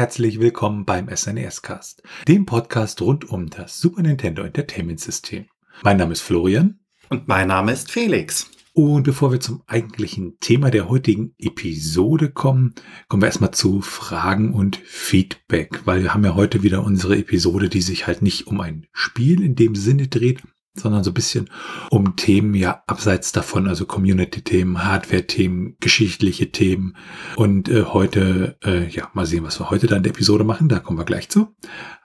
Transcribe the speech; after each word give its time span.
Herzlich 0.00 0.40
willkommen 0.40 0.86
beim 0.86 1.14
SNES 1.14 1.60
Cast, 1.60 2.02
dem 2.26 2.46
Podcast 2.46 3.02
rund 3.02 3.28
um 3.28 3.50
das 3.50 3.78
Super 3.80 4.00
Nintendo 4.00 4.42
Entertainment 4.44 4.98
System. 4.98 5.44
Mein 5.82 5.98
Name 5.98 6.14
ist 6.14 6.22
Florian. 6.22 6.78
Und 7.10 7.28
mein 7.28 7.48
Name 7.48 7.72
ist 7.72 7.90
Felix. 7.90 8.50
Und 8.72 9.02
bevor 9.02 9.30
wir 9.30 9.40
zum 9.40 9.62
eigentlichen 9.66 10.38
Thema 10.40 10.70
der 10.70 10.88
heutigen 10.88 11.34
Episode 11.36 12.30
kommen, 12.30 12.74
kommen 13.08 13.22
wir 13.22 13.26
erstmal 13.26 13.50
zu 13.50 13.82
Fragen 13.82 14.54
und 14.54 14.78
Feedback, 14.78 15.82
weil 15.84 16.02
wir 16.02 16.14
haben 16.14 16.24
ja 16.24 16.34
heute 16.34 16.62
wieder 16.62 16.82
unsere 16.82 17.18
Episode, 17.18 17.68
die 17.68 17.82
sich 17.82 18.06
halt 18.06 18.22
nicht 18.22 18.46
um 18.46 18.62
ein 18.62 18.86
Spiel 18.94 19.42
in 19.42 19.54
dem 19.54 19.74
Sinne 19.74 20.08
dreht, 20.08 20.40
sondern 20.74 21.04
so 21.04 21.10
ein 21.10 21.14
bisschen 21.14 21.50
um 21.90 22.16
Themen 22.16 22.54
ja 22.54 22.82
abseits 22.86 23.32
davon, 23.32 23.68
also 23.68 23.86
Community-Themen, 23.86 24.84
Hardware-Themen, 24.84 25.76
geschichtliche 25.80 26.50
Themen. 26.52 26.96
Und 27.36 27.68
äh, 27.68 27.84
heute, 27.84 28.56
äh, 28.64 28.88
ja, 28.88 29.08
mal 29.14 29.26
sehen, 29.26 29.44
was 29.44 29.60
wir 29.60 29.70
heute 29.70 29.86
dann 29.86 29.98
in 29.98 30.02
der 30.04 30.12
Episode 30.12 30.44
machen, 30.44 30.68
da 30.68 30.78
kommen 30.78 30.98
wir 30.98 31.04
gleich 31.04 31.28
zu. 31.28 31.54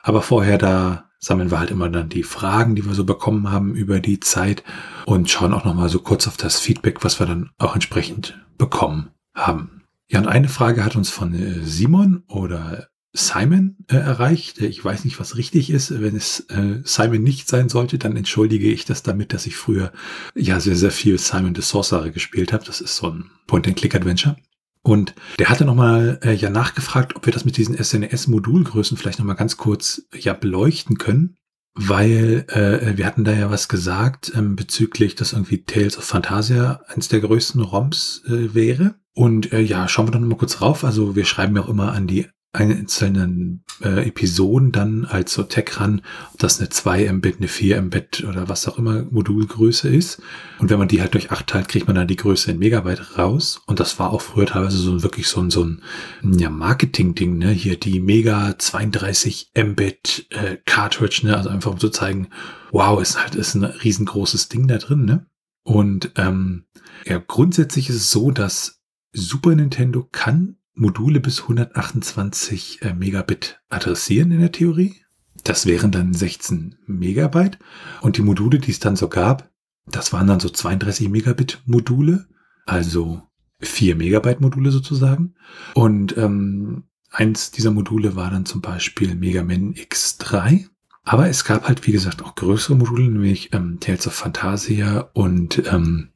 Aber 0.02 0.22
vorher, 0.22 0.58
da 0.58 1.10
sammeln 1.20 1.52
wir 1.52 1.60
halt 1.60 1.72
immer 1.72 1.90
dann 1.90 2.10
die 2.10 2.24
Fragen, 2.24 2.76
die 2.76 2.86
wir 2.86 2.94
so 2.94 3.04
bekommen 3.04 3.52
haben 3.52 3.76
über 3.76 4.00
die 4.00 4.20
Zeit 4.20 4.64
und 5.06 5.30
schauen 5.30 5.54
auch 5.54 5.66
nochmal 5.66 5.90
so 5.90 6.00
kurz 6.00 6.28
auf 6.28 6.38
das 6.38 6.60
Feedback, 6.60 7.04
was 7.04 7.20
wir 7.20 7.26
dann 7.26 7.50
auch 7.58 7.74
entsprechend 7.74 8.40
bekommen 8.58 9.10
haben. 9.34 9.84
Ja, 10.08 10.20
und 10.20 10.28
eine 10.28 10.50
Frage 10.50 10.86
hat 10.86 10.96
uns 10.96 11.10
von 11.10 11.34
äh, 11.34 11.64
Simon 11.64 12.24
oder 12.28 12.88
Simon 13.16 13.78
äh, 13.88 13.96
erreicht. 13.96 14.62
Ich 14.62 14.84
weiß 14.84 15.06
nicht, 15.06 15.20
was 15.20 15.38
richtig 15.38 15.70
ist. 15.70 16.02
Wenn 16.02 16.16
es 16.16 16.42
äh, 16.50 16.82
Simon 16.84 17.24
nicht 17.24 17.48
sein 17.48 17.70
sollte, 17.70 17.98
dann 17.98 18.16
entschuldige 18.16 18.70
ich 18.70 18.86
das 18.86 19.04
damit, 19.04 19.34
dass 19.34 19.46
ich 19.46 19.56
früher 19.56 19.92
ja 20.36 20.60
sehr, 20.60 20.76
sehr 20.76 20.92
viel 20.92 21.18
Simon 21.18 21.56
the 21.56 21.62
Sorcerer 21.62 22.10
gespielt 22.10 22.52
habe. 22.54 22.66
Das 22.66 22.82
ist 22.82 22.98
so 22.98 23.10
ein 23.10 23.32
Point-and-Click-Adventure. 23.48 24.36
Und 24.84 25.16
der 25.40 25.50
hatte 25.50 25.66
nochmal 25.66 26.20
äh, 26.24 26.34
ja 26.34 26.50
nachgefragt, 26.50 27.16
ob 27.16 27.26
wir 27.26 27.34
das 27.34 27.46
mit 27.46 27.58
diesen 27.58 27.76
SNES-Modulgrößen 27.76 28.98
vielleicht 28.98 29.18
nochmal 29.18 29.36
ganz 29.36 29.58
kurz 29.58 30.04
ja 30.14 30.34
beleuchten 30.34 30.98
können. 30.98 31.38
Weil 31.74 32.46
äh, 32.50 32.98
wir 32.98 33.06
hatten 33.06 33.26
da 33.26 33.34
ja 33.34 33.50
was 33.50 33.68
gesagt 33.68 34.32
ähm, 34.36 34.56
bezüglich, 34.56 35.16
dass 35.16 35.34
irgendwie 35.34 35.64
Tales 35.64 35.98
of 35.98 36.06
Phantasia 36.06 36.82
eines 36.88 37.10
der 37.10 37.20
größten 37.20 37.62
ROMs 37.62 38.24
äh, 38.28 38.54
wäre. 38.54 38.96
Und 39.14 39.52
äh, 39.54 39.62
ja, 39.62 39.88
schauen 39.88 40.08
wir 40.08 40.12
doch 40.12 40.20
nochmal 40.20 40.38
kurz 40.38 40.62
rauf. 40.62 40.84
Also 40.84 41.16
wir 41.16 41.26
schreiben 41.26 41.56
ja 41.56 41.64
auch 41.64 41.70
immer 41.70 41.92
an 41.94 42.08
die 42.08 42.28
einzelnen 42.56 43.64
äh, 43.82 44.08
Episoden 44.08 44.72
dann 44.72 45.06
als 45.06 45.34
so 45.34 45.44
Tech 45.44 45.80
ran, 45.80 46.02
ob 46.34 46.40
das 46.40 46.60
eine 46.60 46.70
2 46.70 47.12
Mbit, 47.12 47.38
eine 47.38 47.48
4 47.48 47.82
Mbit 47.82 48.24
oder 48.28 48.48
was 48.50 48.68
auch 48.68 48.78
immer 48.78 49.04
Modulgröße 49.04 49.90
ist. 49.90 50.22
Und 50.60 50.70
wenn 50.70 50.80
man 50.80 50.88
die 50.88 51.02
halt 51.02 51.14
durch 51.14 51.32
8 51.32 51.46
teilt, 51.46 51.68
kriegt 51.68 51.88
man 51.88 51.96
dann 51.96 52.08
die 52.08 52.16
Größe 52.16 52.52
in 52.52 52.60
Megabyte 52.60 53.18
raus. 53.18 53.62
Und 53.66 53.80
das 53.80 54.00
war 54.00 54.12
auch 54.12 54.22
früher 54.22 54.46
teilweise 54.46 54.78
so 54.78 55.04
wirklich 55.04 55.28
so 55.28 55.42
ein, 55.42 55.52
so 55.52 55.64
ein 55.64 55.82
ja, 56.24 56.50
Marketing-Ding, 56.50 57.38
ne? 57.38 57.52
Hier 57.52 57.78
die 57.78 58.00
Mega 58.00 58.58
32 58.58 59.52
Mbit 59.58 60.28
äh, 60.30 60.58
Cartridge, 60.66 61.22
ne? 61.24 61.36
Also 61.36 61.50
einfach 61.50 61.72
um 61.72 61.80
zu 61.80 61.90
zeigen, 61.90 62.30
wow, 62.72 63.02
ist 63.02 63.22
halt 63.22 63.36
ist 63.36 63.56
ein 63.56 63.66
riesengroßes 63.66 64.50
Ding 64.50 64.68
da 64.68 64.78
drin, 64.78 65.06
ne? 65.06 65.26
Und 65.64 66.12
ähm, 66.16 66.66
ja, 67.06 67.22
grundsätzlich 67.26 67.90
ist 67.90 67.96
es 67.96 68.12
so, 68.12 68.32
dass 68.32 68.82
Super 69.14 69.56
Nintendo 69.56 70.08
kann 70.12 70.58
Module 70.76 71.20
bis 71.20 71.42
128 71.42 72.82
äh, 72.82 72.94
Megabit 72.94 73.62
adressieren 73.70 74.32
in 74.32 74.42
der 74.42 74.52
Theorie. 74.52 74.96
Das 75.44 75.66
wären 75.66 75.92
dann 75.92 76.14
16 76.14 76.76
Megabyte. 76.86 77.58
Und 78.02 78.18
die 78.18 78.22
Module, 78.22 78.60
die 78.60 78.72
es 78.72 78.80
dann 78.80 78.96
so 78.96 79.08
gab, 79.08 79.50
das 79.88 80.12
waren 80.14 80.28
dann 80.28 80.40
so 80.40 80.50
32 80.50 81.10
Megabit 81.10 81.62
Module, 81.66 82.28
also 82.66 83.22
4 83.60 83.96
Megabyte 83.96 84.42
Module 84.42 84.72
sozusagen. 84.72 85.36
Und 85.74 86.18
ähm, 86.18 86.84
eins 87.12 87.52
dieser 87.52 87.72
Module 87.72 88.16
war 88.16 88.32
dann 88.32 88.46
zum 88.46 88.62
Beispiel 88.62 89.16
Mega 89.16 89.44
Man 89.44 89.74
X3. 89.74 90.66
Aber 91.04 91.30
es 91.30 91.46
gab 91.46 91.68
halt, 91.68 91.86
wie 91.86 91.92
gesagt, 91.92 92.24
auch 92.24 92.34
größere 92.34 92.76
Module, 92.76 93.04
nämlich 93.04 93.54
ähm, 93.54 93.80
Tales 93.80 94.08
of 94.08 94.16
Phantasia 94.16 95.12
und 95.14 95.62
ähm, 95.72 96.10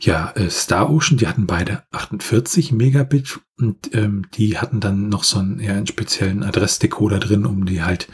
ja, 0.00 0.32
äh, 0.36 0.50
Star 0.50 0.90
Ocean, 0.90 1.18
die 1.18 1.26
hatten 1.26 1.46
beide 1.46 1.82
48 1.92 2.72
Megabit 2.72 3.40
und 3.58 3.94
ähm, 3.94 4.26
die 4.34 4.58
hatten 4.58 4.80
dann 4.80 5.08
noch 5.08 5.24
so 5.24 5.38
einen, 5.38 5.60
ja, 5.60 5.72
einen 5.72 5.86
speziellen 5.86 6.42
Adressdecoder 6.42 7.18
drin, 7.18 7.46
um 7.46 7.66
die 7.66 7.82
halt 7.82 8.08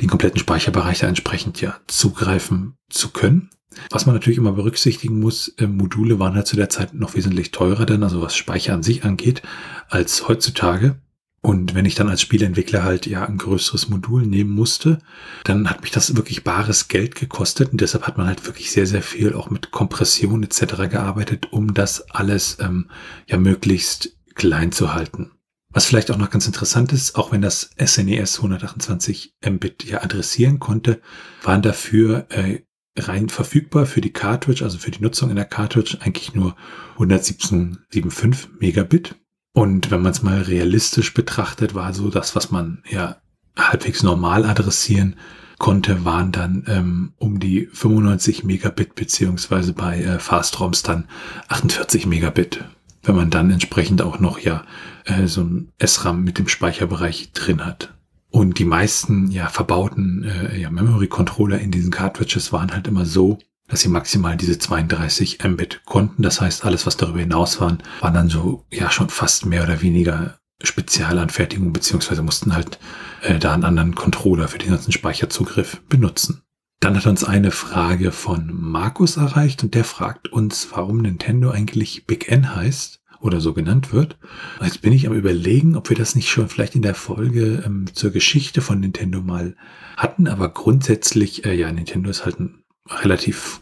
den 0.00 0.08
kompletten 0.08 0.40
Speicherbereich 0.40 1.00
da 1.00 1.08
entsprechend 1.08 1.60
ja 1.60 1.76
zugreifen 1.86 2.74
zu 2.88 3.10
können. 3.10 3.50
Was 3.90 4.06
man 4.06 4.14
natürlich 4.14 4.38
immer 4.38 4.52
berücksichtigen 4.52 5.20
muss, 5.20 5.48
äh, 5.58 5.66
Module 5.66 6.18
waren 6.18 6.34
halt 6.34 6.46
zu 6.46 6.56
der 6.56 6.68
Zeit 6.68 6.94
noch 6.94 7.14
wesentlich 7.14 7.50
teurer 7.50 7.86
denn, 7.86 8.02
also 8.02 8.20
was 8.22 8.34
Speicher 8.34 8.74
an 8.74 8.82
sich 8.82 9.04
angeht, 9.04 9.42
als 9.88 10.28
heutzutage. 10.28 10.96
Und 11.40 11.74
wenn 11.74 11.84
ich 11.84 11.94
dann 11.94 12.08
als 12.08 12.20
Spieleentwickler 12.20 12.82
halt 12.82 13.06
ja 13.06 13.24
ein 13.24 13.38
größeres 13.38 13.88
Modul 13.88 14.26
nehmen 14.26 14.50
musste, 14.50 14.98
dann 15.44 15.70
hat 15.70 15.82
mich 15.82 15.92
das 15.92 16.16
wirklich 16.16 16.42
bares 16.42 16.88
Geld 16.88 17.14
gekostet. 17.14 17.70
Und 17.70 17.80
deshalb 17.80 18.06
hat 18.06 18.18
man 18.18 18.26
halt 18.26 18.44
wirklich 18.46 18.72
sehr, 18.72 18.86
sehr 18.86 19.02
viel 19.02 19.34
auch 19.34 19.48
mit 19.48 19.70
Kompression 19.70 20.42
etc. 20.42 20.90
gearbeitet, 20.90 21.52
um 21.52 21.74
das 21.74 22.10
alles 22.10 22.58
ähm, 22.60 22.90
ja 23.26 23.36
möglichst 23.36 24.16
klein 24.34 24.72
zu 24.72 24.94
halten. 24.94 25.30
Was 25.70 25.84
vielleicht 25.84 26.10
auch 26.10 26.16
noch 26.16 26.30
ganz 26.30 26.46
interessant 26.46 26.92
ist, 26.92 27.14
auch 27.16 27.30
wenn 27.30 27.42
das 27.42 27.70
SNES 27.78 28.36
128 28.36 29.36
Mbit 29.46 29.84
ja 29.84 30.02
adressieren 30.02 30.58
konnte, 30.58 31.00
waren 31.42 31.62
dafür 31.62 32.26
äh, 32.30 32.62
rein 32.96 33.28
verfügbar 33.28 33.86
für 33.86 34.00
die 34.00 34.12
Cartridge, 34.12 34.64
also 34.64 34.78
für 34.78 34.90
die 34.90 35.02
Nutzung 35.02 35.30
in 35.30 35.36
der 35.36 35.44
Cartridge 35.44 35.98
eigentlich 36.00 36.34
nur 36.34 36.56
117,75 36.96 38.48
Megabit. 38.58 39.14
Und 39.58 39.90
wenn 39.90 40.02
man 40.02 40.12
es 40.12 40.22
mal 40.22 40.42
realistisch 40.42 41.14
betrachtet, 41.14 41.74
war 41.74 41.92
so 41.92 42.10
das, 42.10 42.36
was 42.36 42.52
man 42.52 42.80
ja 42.88 43.16
halbwegs 43.56 44.04
normal 44.04 44.44
adressieren 44.44 45.16
konnte, 45.58 46.04
waren 46.04 46.30
dann 46.30 46.62
ähm, 46.68 47.12
um 47.18 47.40
die 47.40 47.68
95 47.72 48.44
Megabit 48.44 48.94
beziehungsweise 48.94 49.72
bei 49.72 50.00
äh, 50.00 50.20
Fast-ROMs 50.20 50.84
dann 50.84 51.08
48 51.48 52.06
Megabit. 52.06 52.62
Wenn 53.02 53.16
man 53.16 53.30
dann 53.30 53.50
entsprechend 53.50 54.00
auch 54.00 54.20
noch 54.20 54.38
ja 54.38 54.62
äh, 55.06 55.26
so 55.26 55.40
ein 55.40 55.72
SRAM 55.84 56.22
mit 56.22 56.38
dem 56.38 56.46
Speicherbereich 56.46 57.32
drin 57.32 57.66
hat. 57.66 57.92
Und 58.30 58.60
die 58.60 58.64
meisten 58.64 59.28
ja 59.32 59.48
verbauten 59.48 60.22
äh, 60.22 60.56
ja, 60.56 60.70
Memory-Controller 60.70 61.58
in 61.58 61.72
diesen 61.72 61.90
Cartridges 61.90 62.52
waren 62.52 62.72
halt 62.72 62.86
immer 62.86 63.06
so, 63.06 63.40
dass 63.68 63.80
sie 63.80 63.88
maximal 63.88 64.36
diese 64.36 64.58
32 64.58 65.38
Mbit 65.44 65.82
konnten. 65.84 66.22
Das 66.22 66.40
heißt, 66.40 66.64
alles, 66.64 66.86
was 66.86 66.96
darüber 66.96 67.20
hinaus 67.20 67.60
waren, 67.60 67.82
waren 68.00 68.14
dann 68.14 68.28
so, 68.28 68.64
ja, 68.70 68.90
schon 68.90 69.10
fast 69.10 69.46
mehr 69.46 69.62
oder 69.62 69.82
weniger 69.82 70.38
Spezialanfertigung, 70.62 71.72
beziehungsweise 71.72 72.22
mussten 72.22 72.54
halt 72.54 72.78
äh, 73.22 73.38
da 73.38 73.54
einen 73.54 73.64
anderen 73.64 73.94
Controller 73.94 74.48
für 74.48 74.58
den 74.58 74.70
ganzen 74.70 74.92
Speicherzugriff 74.92 75.82
benutzen. 75.88 76.42
Dann 76.80 76.96
hat 76.96 77.06
uns 77.06 77.24
eine 77.24 77.50
Frage 77.50 78.12
von 78.12 78.50
Markus 78.52 79.16
erreicht 79.16 79.62
und 79.62 79.74
der 79.74 79.84
fragt 79.84 80.28
uns, 80.28 80.68
warum 80.70 80.98
Nintendo 81.02 81.50
eigentlich 81.50 82.06
Big 82.06 82.30
N 82.30 82.54
heißt 82.54 83.00
oder 83.20 83.40
so 83.40 83.52
genannt 83.52 83.92
wird. 83.92 84.16
Jetzt 84.62 84.80
bin 84.80 84.92
ich 84.92 85.06
am 85.06 85.12
überlegen, 85.12 85.76
ob 85.76 85.88
wir 85.88 85.96
das 85.96 86.14
nicht 86.14 86.30
schon 86.30 86.48
vielleicht 86.48 86.76
in 86.76 86.82
der 86.82 86.94
Folge 86.94 87.64
ähm, 87.66 87.86
zur 87.92 88.10
Geschichte 88.10 88.60
von 88.60 88.78
Nintendo 88.78 89.20
mal 89.20 89.56
hatten, 89.96 90.28
aber 90.28 90.50
grundsätzlich, 90.50 91.44
äh, 91.44 91.54
ja, 91.54 91.70
Nintendo 91.72 92.10
ist 92.10 92.24
halt 92.24 92.38
ein 92.38 92.57
relativ 92.88 93.60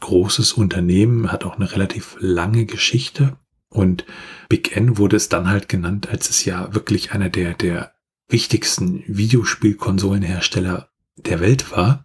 großes 0.00 0.52
Unternehmen, 0.52 1.32
hat 1.32 1.44
auch 1.44 1.56
eine 1.56 1.70
relativ 1.72 2.16
lange 2.20 2.66
Geschichte. 2.66 3.36
Und 3.68 4.04
Big 4.48 4.76
N 4.76 4.98
wurde 4.98 5.16
es 5.16 5.28
dann 5.28 5.48
halt 5.48 5.68
genannt, 5.68 6.08
als 6.08 6.30
es 6.30 6.44
ja 6.44 6.74
wirklich 6.74 7.12
einer 7.12 7.28
der, 7.28 7.54
der 7.54 7.92
wichtigsten 8.28 9.02
Videospielkonsolenhersteller 9.06 10.88
der 11.16 11.40
Welt 11.40 11.70
war. 11.72 12.04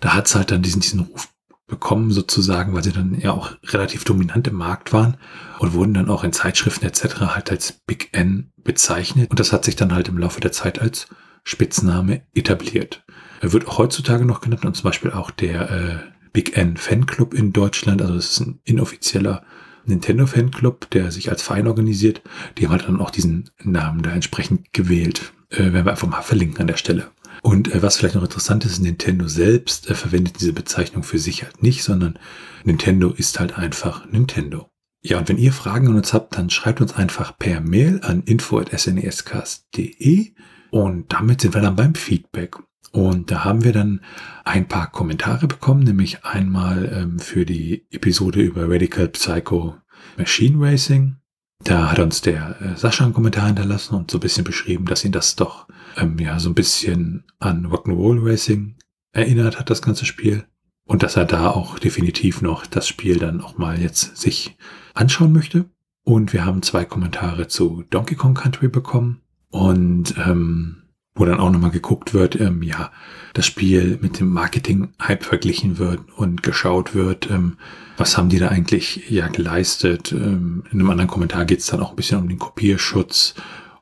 Da 0.00 0.14
hat 0.14 0.26
es 0.26 0.34
halt 0.34 0.50
dann 0.50 0.62
diesen, 0.62 0.80
diesen 0.80 1.00
Ruf 1.00 1.28
bekommen 1.66 2.10
sozusagen, 2.10 2.74
weil 2.74 2.84
sie 2.84 2.92
dann 2.92 3.18
ja 3.18 3.32
auch 3.32 3.52
relativ 3.64 4.04
dominant 4.04 4.46
im 4.46 4.54
Markt 4.54 4.92
waren 4.92 5.16
und 5.58 5.72
wurden 5.72 5.94
dann 5.94 6.10
auch 6.10 6.22
in 6.22 6.32
Zeitschriften 6.32 6.84
etc. 6.84 7.20
halt 7.20 7.50
als 7.50 7.72
Big 7.86 8.10
N 8.12 8.52
bezeichnet. 8.62 9.30
Und 9.30 9.40
das 9.40 9.52
hat 9.52 9.64
sich 9.64 9.74
dann 9.74 9.94
halt 9.94 10.08
im 10.08 10.18
Laufe 10.18 10.40
der 10.40 10.52
Zeit 10.52 10.78
als 10.78 11.08
Spitzname 11.42 12.22
etabliert. 12.34 13.04
Er 13.44 13.52
wird 13.52 13.68
auch 13.68 13.76
heutzutage 13.76 14.24
noch 14.24 14.40
genannt 14.40 14.64
und 14.64 14.74
zum 14.74 14.84
Beispiel 14.84 15.10
auch 15.10 15.30
der 15.30 15.70
äh, 15.70 15.98
Big 16.32 16.56
N 16.56 16.78
Fanclub 16.78 17.34
in 17.34 17.52
Deutschland. 17.52 18.00
Also 18.00 18.14
es 18.14 18.30
ist 18.30 18.40
ein 18.40 18.58
inoffizieller 18.64 19.42
Nintendo 19.84 20.24
Fanclub, 20.24 20.88
der 20.88 21.12
sich 21.12 21.28
als 21.28 21.42
Verein 21.42 21.66
organisiert. 21.66 22.22
Die 22.56 22.64
haben 22.64 22.72
halt 22.72 22.88
dann 22.88 23.02
auch 23.02 23.10
diesen 23.10 23.50
Namen 23.62 24.02
da 24.02 24.12
entsprechend 24.12 24.72
gewählt. 24.72 25.34
Äh, 25.50 25.74
werden 25.74 25.84
wir 25.84 25.90
einfach 25.90 26.08
mal 26.08 26.22
verlinken 26.22 26.62
an 26.62 26.68
der 26.68 26.78
Stelle. 26.78 27.10
Und 27.42 27.74
äh, 27.74 27.82
was 27.82 27.98
vielleicht 27.98 28.14
noch 28.14 28.22
interessant 28.22 28.64
ist, 28.64 28.80
Nintendo 28.80 29.28
selbst 29.28 29.90
äh, 29.90 29.94
verwendet 29.94 30.40
diese 30.40 30.54
Bezeichnung 30.54 31.02
für 31.02 31.18
sich 31.18 31.42
halt 31.42 31.62
nicht, 31.62 31.84
sondern 31.84 32.18
Nintendo 32.64 33.10
ist 33.10 33.40
halt 33.40 33.58
einfach 33.58 34.10
Nintendo. 34.10 34.70
Ja, 35.02 35.18
und 35.18 35.28
wenn 35.28 35.36
ihr 35.36 35.52
Fragen 35.52 35.88
an 35.88 35.96
uns 35.96 36.14
habt, 36.14 36.38
dann 36.38 36.48
schreibt 36.48 36.80
uns 36.80 36.94
einfach 36.94 37.36
per 37.36 37.60
Mail 37.60 38.00
an 38.04 38.22
info.snescast.de 38.22 40.32
und 40.70 41.12
damit 41.12 41.42
sind 41.42 41.52
wir 41.52 41.60
dann 41.60 41.76
beim 41.76 41.94
Feedback. 41.94 42.56
Und 42.92 43.30
da 43.30 43.44
haben 43.44 43.64
wir 43.64 43.72
dann 43.72 44.00
ein 44.44 44.68
paar 44.68 44.90
Kommentare 44.90 45.48
bekommen, 45.48 45.82
nämlich 45.82 46.24
einmal 46.24 46.92
ähm, 46.92 47.18
für 47.18 47.44
die 47.44 47.86
Episode 47.90 48.40
über 48.40 48.68
Radical 48.68 49.08
Psycho 49.08 49.76
Machine 50.16 50.64
Racing. 50.64 51.16
Da 51.64 51.90
hat 51.90 51.98
uns 51.98 52.20
der 52.20 52.60
äh, 52.60 52.76
Sascha 52.76 53.04
einen 53.04 53.14
Kommentar 53.14 53.46
hinterlassen 53.46 53.94
und 53.94 54.10
so 54.10 54.18
ein 54.18 54.20
bisschen 54.20 54.44
beschrieben, 54.44 54.84
dass 54.84 55.04
ihn 55.04 55.12
das 55.12 55.34
doch 55.34 55.66
ähm, 55.96 56.18
ja 56.18 56.38
so 56.38 56.50
ein 56.50 56.54
bisschen 56.54 57.24
an 57.38 57.66
Rock'n'Roll 57.66 58.22
Racing 58.22 58.76
erinnert 59.12 59.58
hat, 59.58 59.70
das 59.70 59.82
ganze 59.82 60.04
Spiel. 60.04 60.44
Und 60.86 61.02
dass 61.02 61.16
er 61.16 61.24
da 61.24 61.50
auch 61.50 61.78
definitiv 61.78 62.42
noch 62.42 62.66
das 62.66 62.86
Spiel 62.86 63.18
dann 63.18 63.40
auch 63.40 63.56
mal 63.56 63.80
jetzt 63.80 64.18
sich 64.18 64.56
anschauen 64.92 65.32
möchte. 65.32 65.64
Und 66.02 66.34
wir 66.34 66.44
haben 66.44 66.62
zwei 66.62 66.84
Kommentare 66.84 67.48
zu 67.48 67.84
Donkey 67.88 68.14
Kong 68.14 68.34
Country 68.34 68.68
bekommen. 68.68 69.22
Und 69.48 70.14
ähm, 70.18 70.83
wo 71.14 71.24
dann 71.24 71.38
auch 71.38 71.50
nochmal 71.50 71.70
geguckt 71.70 72.12
wird, 72.12 72.40
ähm, 72.40 72.62
ja, 72.62 72.90
das 73.34 73.46
Spiel 73.46 73.98
mit 74.00 74.18
dem 74.18 74.30
Marketing-Hype 74.30 75.24
verglichen 75.24 75.78
wird 75.78 76.00
und 76.16 76.42
geschaut 76.42 76.94
wird, 76.94 77.30
ähm, 77.30 77.56
was 77.96 78.18
haben 78.18 78.28
die 78.28 78.38
da 78.38 78.48
eigentlich 78.48 79.08
ja 79.10 79.28
geleistet. 79.28 80.12
Ähm, 80.12 80.64
in 80.70 80.80
einem 80.80 80.90
anderen 80.90 81.10
Kommentar 81.10 81.44
geht 81.44 81.60
es 81.60 81.66
dann 81.66 81.80
auch 81.80 81.90
ein 81.90 81.96
bisschen 81.96 82.20
um 82.20 82.28
den 82.28 82.38
Kopierschutz 82.38 83.34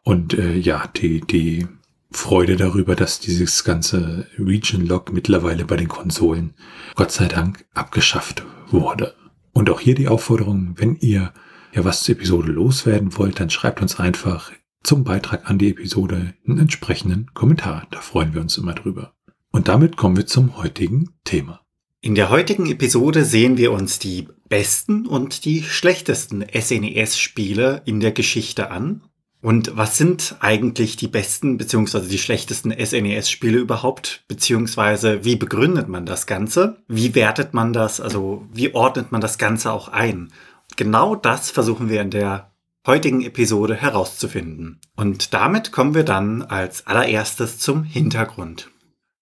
und 0.02 0.34
äh, 0.34 0.54
ja, 0.56 0.86
die, 0.96 1.20
die 1.20 1.66
Freude 2.10 2.56
darüber, 2.56 2.94
dass 2.94 3.20
dieses 3.20 3.64
ganze 3.64 4.26
Region 4.38 4.84
Lock 4.84 5.12
mittlerweile 5.12 5.64
bei 5.64 5.76
den 5.76 5.88
Konsolen 5.88 6.54
Gott 6.94 7.10
sei 7.10 7.28
Dank 7.28 7.64
abgeschafft 7.72 8.44
wurde. 8.70 9.14
Und 9.52 9.70
auch 9.70 9.80
hier 9.80 9.94
die 9.94 10.08
Aufforderung, 10.08 10.74
wenn 10.76 10.96
ihr 10.96 11.32
ja 11.72 11.84
was 11.84 12.02
zur 12.02 12.16
Episode 12.16 12.52
loswerden 12.52 13.16
wollt, 13.16 13.40
dann 13.40 13.48
schreibt 13.48 13.80
uns 13.80 13.98
einfach 13.98 14.52
zum 14.82 15.04
Beitrag 15.04 15.48
an 15.48 15.58
die 15.58 15.70
Episode 15.70 16.34
einen 16.46 16.58
entsprechenden 16.58 17.32
Kommentar. 17.34 17.86
Da 17.90 18.00
freuen 18.00 18.34
wir 18.34 18.40
uns 18.40 18.58
immer 18.58 18.74
drüber. 18.74 19.12
Und 19.50 19.68
damit 19.68 19.96
kommen 19.96 20.16
wir 20.16 20.26
zum 20.26 20.56
heutigen 20.56 21.10
Thema. 21.24 21.60
In 22.00 22.14
der 22.14 22.30
heutigen 22.30 22.66
Episode 22.70 23.24
sehen 23.24 23.56
wir 23.56 23.72
uns 23.72 23.98
die 23.98 24.28
besten 24.48 25.06
und 25.06 25.44
die 25.44 25.62
schlechtesten 25.62 26.44
SNES-Spiele 26.52 27.82
in 27.84 28.00
der 28.00 28.12
Geschichte 28.12 28.70
an. 28.70 29.02
Und 29.40 29.76
was 29.76 29.98
sind 29.98 30.36
eigentlich 30.40 30.96
die 30.96 31.08
besten 31.08 31.58
bzw. 31.58 32.06
die 32.08 32.18
schlechtesten 32.18 32.72
SNES-Spiele 32.72 33.58
überhaupt? 33.58 34.24
Beziehungsweise 34.28 35.24
wie 35.24 35.36
begründet 35.36 35.88
man 35.88 36.06
das 36.06 36.26
Ganze? 36.26 36.76
Wie 36.86 37.14
wertet 37.14 37.54
man 37.54 37.72
das? 37.72 38.00
Also 38.00 38.46
wie 38.52 38.74
ordnet 38.74 39.10
man 39.10 39.20
das 39.20 39.38
Ganze 39.38 39.72
auch 39.72 39.88
ein? 39.88 40.32
Genau 40.76 41.16
das 41.16 41.50
versuchen 41.50 41.88
wir 41.88 42.00
in 42.00 42.10
der 42.10 42.51
heutigen 42.86 43.22
Episode 43.22 43.74
herauszufinden. 43.74 44.80
Und 44.96 45.34
damit 45.34 45.72
kommen 45.72 45.94
wir 45.94 46.04
dann 46.04 46.42
als 46.42 46.86
allererstes 46.86 47.58
zum 47.58 47.84
Hintergrund. 47.84 48.70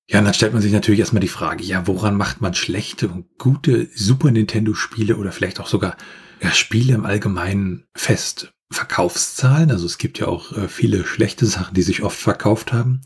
Ja, 0.09 0.19
und 0.19 0.25
dann 0.25 0.35
stellt 0.35 0.53
man 0.53 0.63
sich 0.63 0.73
natürlich 0.73 1.01
erstmal 1.01 1.21
die 1.21 1.29
Frage, 1.29 1.63
ja, 1.63 1.87
woran 1.87 2.17
macht 2.17 2.41
man 2.41 2.55
schlechte 2.55 3.09
und 3.09 3.27
gute 3.39 3.89
Super 3.95 4.31
Nintendo 4.31 4.75
Spiele 4.75 5.17
oder 5.17 5.31
vielleicht 5.31 5.61
auch 5.61 5.69
sogar 5.69 5.97
ja, 6.43 6.51
Spiele 6.51 6.95
im 6.95 7.05
Allgemeinen 7.05 7.85
fest? 7.95 8.53
Verkaufszahlen, 8.73 9.71
also 9.73 9.87
es 9.87 9.99
gibt 9.99 10.21
ja 10.21 10.29
auch 10.29 10.57
äh, 10.57 10.69
viele 10.69 11.05
schlechte 11.05 11.45
Sachen, 11.45 11.75
die 11.75 11.83
sich 11.83 12.03
oft 12.03 12.19
verkauft 12.19 12.73
haben. 12.73 13.03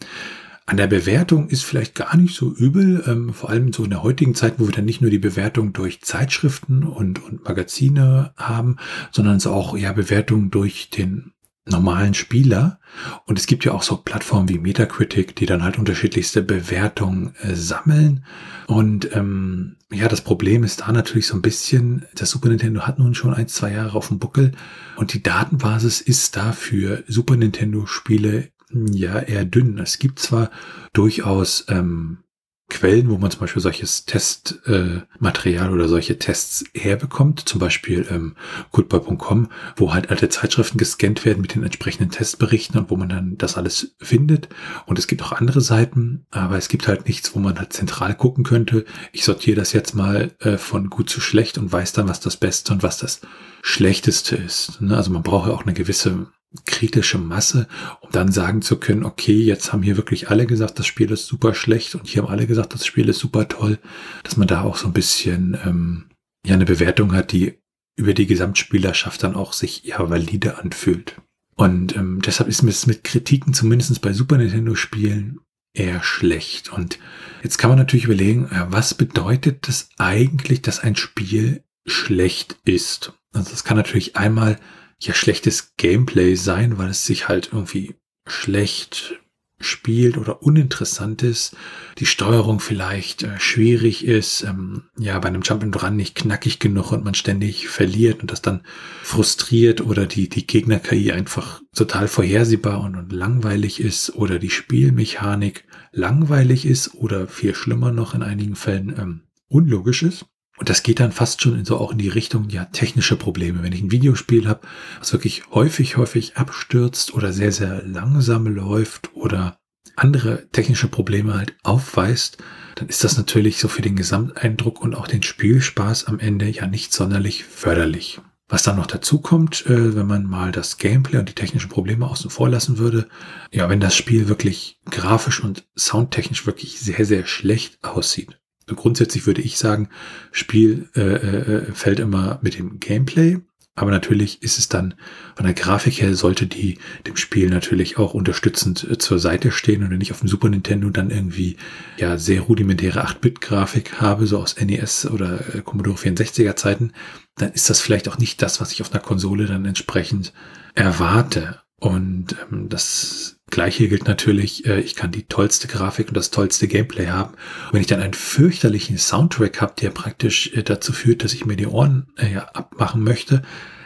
An 0.67 0.79
der 0.79 0.87
Bewertung 0.87 1.49
ist 1.49 1.63
vielleicht 1.63 1.95
gar 1.95 2.17
nicht 2.17 2.35
so 2.35 2.51
übel, 2.51 3.05
ähm, 3.07 3.35
vor 3.35 3.51
allem 3.51 3.73
so 3.73 3.85
in 3.85 3.91
der 3.91 4.03
heutigen 4.03 4.35
Zeit, 4.35 4.55
wo 4.59 4.67
wir 4.67 4.73
dann 4.73 4.87
nicht 4.87 5.03
nur 5.03 5.11
die 5.11 5.19
Bewertung 5.19 5.75
durch 5.75 6.01
Zeitschriften 6.01 6.85
und, 6.85 7.23
und 7.23 7.45
Magazine 7.45 8.33
haben, 8.37 8.77
sondern 9.13 9.37
es 9.37 9.47
auch 9.47 9.77
ja 9.77 9.93
Bewertungen 9.93 10.51
durch 10.51 10.89
den 10.89 11.33
normalen 11.67 12.15
Spieler. 12.15 12.79
Und 13.27 13.39
es 13.39 13.47
gibt 13.47 13.65
ja 13.65 13.73
auch 13.73 13.83
so 13.83 13.97
Plattformen 13.97 14.49
wie 14.49 14.59
Metacritic, 14.59 15.35
die 15.37 15.47
dann 15.47 15.63
halt 15.63 15.79
unterschiedlichste 15.79 16.43
Bewertungen 16.43 17.35
äh, 17.43 17.55
sammeln. 17.55 18.25
Und 18.67 19.15
ähm, 19.15 19.77
ja, 19.93 20.09
das 20.09 20.23
Problem 20.23 20.65
ist 20.65 20.81
da 20.81 20.93
natürlich 20.93 21.27
so 21.27 21.37
ein 21.37 21.43
bisschen, 21.43 22.07
das 22.15 22.31
Super 22.31 22.49
Nintendo 22.49 22.83
hat 22.83 22.99
nun 22.99 23.15
schon 23.15 23.35
ein, 23.35 23.49
zwei 23.49 23.73
Jahre 23.73 23.97
auf 23.97 24.09
dem 24.09 24.19
Buckel 24.19 24.53
und 24.97 25.13
die 25.13 25.23
Datenbasis 25.23 26.01
ist 26.01 26.37
da 26.37 26.53
für 26.53 27.05
Super 27.07 27.37
Nintendo 27.37 27.87
Spiele 27.87 28.49
ja 28.71 29.19
eher 29.21 29.45
dünn. 29.45 29.79
Es 29.79 29.99
gibt 29.99 30.19
zwar 30.19 30.51
durchaus 30.93 31.67
ähm, 31.69 32.25
Quellen, 32.71 33.11
wo 33.11 33.19
man 33.19 33.31
zum 33.31 33.41
Beispiel 33.41 33.61
solches 33.61 34.07
Testmaterial 34.07 35.69
äh, 35.69 35.73
oder 35.73 35.87
solche 35.87 36.19
Tests 36.19 36.65
herbekommt, 36.75 37.47
zum 37.47 37.61
Beispiel 37.61 38.07
ähm, 38.11 38.37
goodbye.com, 38.73 39.51
wo 39.77 39.93
halt 39.93 40.11
alte 40.11 40.31
Zeitschriften 40.31 40.79
gescannt 40.79 41.27
werden 41.27 41.43
mit 41.43 41.55
den 41.55 41.63
entsprechenden 41.63 42.11
Testberichten 42.11 42.81
und 42.81 42.91
wo 42.91 42.97
man 42.97 43.11
dann 43.11 43.37
das 43.37 43.59
alles 43.59 43.95
findet. 44.01 44.49
Und 44.87 44.99
es 44.99 45.07
gibt 45.07 45.23
auch 45.23 45.33
andere 45.33 45.61
Seiten, 45.61 46.27
aber 46.31 46.57
es 46.57 46.69
gibt 46.69 46.89
halt 46.89 47.07
nichts, 47.07 47.35
wo 47.35 47.39
man 47.39 47.59
halt 47.59 47.75
zentral 47.75 48.17
gucken 48.17 48.45
könnte. 48.45 48.87
Ich 49.13 49.25
sortiere 49.25 49.57
das 49.57 49.75
jetzt 49.75 49.95
mal 49.95 50.33
äh, 50.41 50.57
von 50.57 50.89
gut 50.89 51.11
zu 51.11 51.21
schlecht 51.21 51.59
und 51.59 51.71
weiß 51.71 51.93
dann, 51.93 52.09
was 52.09 52.21
das 52.21 52.39
Beste 52.39 52.73
und 52.73 52.83
was 52.83 52.97
das 52.97 53.21
Schlechteste 53.63 54.37
ist. 54.37 54.81
Ne? 54.81 54.97
Also 54.97 55.11
man 55.11 55.23
braucht 55.23 55.49
ja 55.49 55.55
auch 55.55 55.65
eine 55.65 55.75
gewisse 55.75 56.29
kritische 56.65 57.19
Masse, 57.19 57.69
um 58.01 58.11
dann 58.11 58.31
sagen 58.31 58.63
zu 58.63 58.79
können, 58.79 59.05
okay, 59.05 59.37
jetzt 59.37 59.73
haben 59.73 59.83
hier 59.83 59.97
wirklich 59.97 60.31
alle 60.31 60.47
gesagt, 60.47 60.79
das 60.79 60.87
Spiel 60.87 61.11
ist 61.11 61.27
super 61.27 61.55
schlecht 61.55 61.95
und 61.95 62.07
hier 62.07 62.23
haben 62.23 62.31
alle 62.31 62.47
gesagt, 62.47 62.75
das 62.75 62.87
Spiel 62.87 63.09
ist 63.09 63.19
super 63.19 63.49
toll, 63.49 63.79
dass 64.23 64.37
man 64.37 64.47
da 64.47 64.63
auch 64.63 64.77
so 64.77 64.87
ein 64.87 64.93
bisschen 64.93 65.59
ähm, 65.65 66.07
ja 66.47 66.55
eine 66.55 66.65
Bewertung 66.65 67.13
hat, 67.13 67.33
die 67.33 67.59
über 67.97 68.15
die 68.15 68.27
Gesamtspielerschaft 68.27 69.23
dann 69.23 69.35
auch 69.35 69.53
sich 69.53 69.89
eher 69.89 70.11
valide 70.11 70.59
anfühlt. 70.59 71.17
Und 71.57 71.97
ähm, 71.97 72.21
deshalb 72.25 72.49
ist 72.49 72.63
es 72.63 72.87
mit 72.87 73.05
Kritiken 73.05 73.55
zumindest 73.55 74.01
bei 74.01 74.13
Super 74.13 74.37
Nintendo 74.39 74.75
Spielen 74.75 75.41
eher 75.73 76.03
schlecht. 76.03 76.73
Und 76.73 76.99
jetzt 77.43 77.59
kann 77.59 77.71
man 77.71 77.79
natürlich 77.79 78.07
überlegen, 78.07 78.49
ja, 78.53 78.71
was 78.71 78.95
bedeutet 78.95 79.69
das 79.69 79.89
eigentlich, 79.99 80.63
dass 80.63 80.81
ein 80.81 80.97
Spiel 80.97 81.63
schlecht 81.87 82.57
ist? 82.65 83.13
Also 83.33 83.51
das 83.51 83.65
kann 83.65 83.77
natürlich 83.77 84.17
einmal 84.17 84.59
ja 85.01 85.15
schlechtes 85.15 85.75
Gameplay 85.77 86.35
sein, 86.35 86.79
weil 86.79 86.91
es 86.91 87.05
sich 87.05 87.29
halt 87.29 87.51
irgendwie 87.53 87.95
schlecht 88.27 89.19
spielt 89.61 90.19
oder 90.19 90.43
uninteressant 90.43 91.23
ist, 91.23 91.57
die 91.99 92.07
Steuerung 92.07 92.61
vielleicht 92.61 93.23
äh, 93.23 93.39
schwierig 93.39 94.05
ist, 94.05 94.43
ähm, 94.43 94.85
ja, 94.99 95.19
bei 95.19 95.29
einem 95.29 95.43
Jump 95.43 95.63
and 95.63 95.83
Run 95.83 95.97
nicht 95.97 96.15
knackig 96.15 96.59
genug 96.59 96.93
und 96.93 97.05
man 97.05 97.15
ständig 97.15 97.69
verliert 97.69 98.21
und 98.21 98.31
das 98.31 98.43
dann 98.43 98.63
frustriert 99.03 99.81
oder 99.81 100.07
die, 100.07 100.29
die 100.29 100.47
Gegner-KI 100.47 101.13
einfach 101.13 101.63
total 101.75 102.09
vorhersehbar 102.09 102.81
und, 102.81 102.97
und 102.97 103.13
langweilig 103.13 103.81
ist 103.81 104.15
oder 104.15 104.39
die 104.39 104.51
Spielmechanik 104.51 105.65
langweilig 105.93 106.67
ist 106.67 106.95
oder 106.95 107.29
viel 107.29 107.55
schlimmer 107.55 107.93
noch 107.93 108.15
in 108.15 108.23
einigen 108.23 108.57
Fällen 108.57 108.95
ähm, 108.99 109.21
unlogisch 109.49 110.03
ist. 110.03 110.27
Und 110.57 110.69
das 110.69 110.83
geht 110.83 111.01
dann 111.01 111.13
fast 111.13 111.43
schon 111.43 111.59
in 111.59 111.65
so 111.65 111.79
auch 111.79 111.93
in 111.93 111.99
die 111.99 112.09
Richtung, 112.09 112.49
ja, 112.49 112.67
technische 112.67 113.17
Probleme. 113.17 113.63
Wenn 113.63 113.73
ich 113.73 113.83
ein 113.83 113.91
Videospiel 113.91 114.47
habe, 114.47 114.67
was 115.01 115.13
wirklich 115.13 115.51
häufig, 115.51 115.97
häufig 115.97 116.37
abstürzt 116.37 117.13
oder 117.15 117.33
sehr, 117.33 117.51
sehr 117.51 117.83
langsam 117.85 118.47
läuft 118.47 119.11
oder 119.15 119.59
andere 119.97 120.49
technische 120.51 120.89
Probleme 120.89 121.35
halt 121.35 121.57
aufweist, 121.63 122.39
dann 122.77 122.89
ist 122.89 123.05
das 123.05 123.17
natürlich 123.17 123.59
so 123.59 123.69
für 123.69 123.83
den 123.83 123.97
Gesamteindruck 123.97 124.81
und 124.81 124.95
auch 124.95 125.07
den 125.07 125.23
Spielspaß 125.23 126.05
am 126.05 126.19
Ende 126.19 126.49
ja 126.49 126.67
nicht 126.67 126.93
sonderlich 126.93 127.45
förderlich. 127.45 128.21
Was 128.49 128.63
dann 128.63 128.77
noch 128.77 128.87
dazu 128.87 129.21
kommt, 129.21 129.67
äh, 129.67 129.97
wenn 129.97 130.07
man 130.07 130.25
mal 130.25 130.53
das 130.53 130.77
Gameplay 130.77 131.19
und 131.19 131.29
die 131.29 131.35
technischen 131.35 131.71
Probleme 131.71 132.07
außen 132.07 132.31
vor 132.31 132.49
lassen 132.49 132.79
würde, 132.79 133.09
ja, 133.51 133.69
wenn 133.69 133.81
das 133.81 133.97
Spiel 133.97 134.29
wirklich 134.29 134.81
grafisch 134.91 135.43
und 135.43 135.67
soundtechnisch 135.75 136.47
wirklich 136.47 136.79
sehr, 136.79 137.05
sehr 137.07 137.27
schlecht 137.27 137.83
aussieht, 137.83 138.39
Grundsätzlich 138.67 139.27
würde 139.27 139.43
ich 139.43 139.59
sagen, 139.59 139.89
Spiel 140.33 140.89
äh, 140.97 141.01
äh, 141.01 141.73
fällt 141.73 142.01
immer 142.01 142.39
mit 142.43 142.59
dem 142.59 142.81
Gameplay. 142.81 143.41
Aber 143.77 143.91
natürlich 143.91 144.41
ist 144.41 144.59
es 144.59 144.69
dann 144.69 144.95
von 145.35 145.47
der 145.47 145.55
Grafik 145.55 146.01
her 146.01 146.15
sollte 146.15 146.47
die 146.47 146.79
dem 147.07 147.17
Spiel 147.17 147.51
natürlich 147.51 147.99
auch 147.99 148.15
unterstützend 148.15 148.89
äh, 148.89 148.99
zur 148.99 149.19
Seite 149.19 149.51
stehen 149.51 149.83
und 149.83 149.91
wenn 149.91 150.01
ich 150.01 150.13
auf 150.13 150.21
dem 150.21 150.29
Super 150.29 150.49
Nintendo 150.49 150.91
dann 150.91 151.11
irgendwie 151.11 151.57
ja 151.99 152.17
sehr 152.17 152.43
rudimentäre 152.43 153.05
8-Bit-Grafik 153.05 154.01
habe, 154.01 154.29
so 154.29 154.39
aus 154.39 154.57
NES 154.61 155.07
oder 155.11 155.55
äh, 155.55 155.63
Commodore 155.63 155.97
64er 155.97 156.55
Zeiten, 156.55 156.93
dann 157.37 157.51
ist 157.53 157.69
das 157.69 157.81
vielleicht 157.81 158.09
auch 158.09 158.19
nicht 158.19 158.41
das, 158.43 158.61
was 158.61 158.71
ich 158.71 158.81
auf 158.81 158.93
einer 158.93 159.03
Konsole 159.03 159.47
dann 159.47 159.65
entsprechend 159.65 160.33
erwarte. 160.75 161.61
Und 161.81 162.37
ähm, 162.53 162.69
das 162.69 163.34
Gleiche 163.55 163.89
gilt 163.89 164.09
natürlich, 164.09 164.67
äh, 164.67 164.81
ich 164.81 164.97
kann 164.97 165.13
die 165.13 165.27
tollste 165.27 165.69
Grafik 165.69 166.09
und 166.09 166.17
das 166.17 166.33
tollste 166.33 166.67
Gameplay 166.67 167.07
haben. 167.07 167.35
Und 167.67 167.75
wenn 167.75 167.81
ich 167.81 167.87
dann 167.87 168.03
einen 168.03 168.13
fürchterlichen 168.13 168.99
Soundtrack 168.99 169.61
habe, 169.61 169.75
der 169.81 169.91
praktisch 169.91 170.53
äh, 170.55 170.65
dazu 170.65 170.93
führt, 170.93 171.23
dass 171.23 171.35
ich 171.35 171.47
mir 171.47 171.55
die 171.55 171.69
Ohren 171.69 172.09
äh, 172.17 172.37
abmachen 172.37 173.03
möchte, 173.03 173.43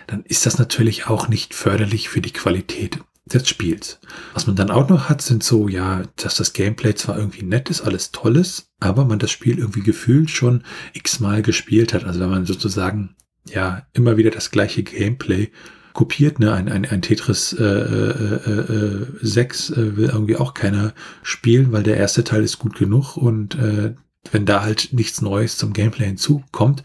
dann 0.07 0.23
ist 0.25 0.47
das 0.47 0.59
natürlich 0.59 1.07
auch 1.07 1.29
nicht 1.29 1.53
förderlich 1.53 2.09
für 2.09 2.23
die 2.23 2.33
Qualität 2.33 2.99
des 3.27 3.47
Spiels. 3.47 4.01
Was 4.33 4.47
man 4.47 4.57
dann 4.57 4.71
auch 4.71 4.89
noch 4.89 5.11
hat, 5.11 5.21
sind 5.21 5.45
so, 5.45 5.69
ja, 5.69 6.03
dass 6.17 6.37
das 6.37 6.55
Gameplay 6.55 6.95
zwar 6.95 7.19
irgendwie 7.19 7.43
nett 7.43 7.69
ist, 7.69 7.83
alles 7.83 8.11
tolles, 8.11 8.71
aber 8.81 9.05
man 9.05 9.19
das 9.19 9.31
Spiel 9.31 9.59
irgendwie 9.59 9.83
gefühlt 9.83 10.31
schon 10.31 10.65
x-mal 10.95 11.43
gespielt 11.43 11.93
hat. 11.93 12.05
Also 12.05 12.21
wenn 12.21 12.31
man 12.31 12.47
sozusagen, 12.47 13.17
ja, 13.45 13.87
immer 13.93 14.17
wieder 14.17 14.31
das 14.31 14.51
gleiche 14.51 14.83
Gameplay 14.83 15.51
kopiert. 15.99 16.39
Ne? 16.39 16.53
Ein, 16.53 16.69
ein, 16.69 16.85
ein 16.85 17.03
Tetris 17.03 17.53
äh, 17.53 17.65
äh, 17.65 19.03
äh, 19.03 19.07
6 19.21 19.71
äh, 19.71 19.97
will 19.97 20.11
irgendwie 20.11 20.37
auch 20.37 20.55
keiner 20.55 20.95
spielen, 21.25 21.73
weil 21.73 21.83
der 21.83 21.97
erste 21.97 22.23
Teil 22.23 22.45
ist 22.45 22.61
gut 22.61 22.79
genug 22.79 23.17
und 23.17 23.57
äh, 23.57 23.97
wenn 24.31 24.47
da 24.47 24.63
halt 24.63 24.93
nichts 24.93 25.23
Neues 25.23 25.57
zum 25.57 25.73
Gameplay 25.73 26.07
hinzukommt, 26.07 26.85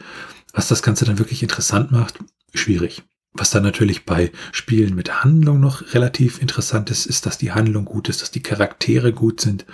was 0.52 0.68
das 0.68 0.82
Ganze 0.82 1.06
dann 1.06 1.20
wirklich 1.20 1.44
interessant 1.44 1.92
macht, 1.92 2.18
schwierig. 2.56 3.04
Was 3.34 3.52
dann 3.52 3.62
natürlich 3.62 4.06
bei 4.06 4.32
Spielen 4.52 4.96
mit 4.96 5.24
Handlung 5.24 5.60
noch 5.60 5.94
relativ 5.94 6.42
interessant 6.42 6.90
ist, 6.90 7.06
ist, 7.06 7.28
dass 7.28 7.38
die 7.38 7.52
Handlung 7.52 7.86
gut 7.86 8.10
ist, 8.10 8.24
dass 8.24 8.32
die 8.32 8.42
Charaktere 8.42 9.14
gut 9.14 9.42
sind, 9.42 9.68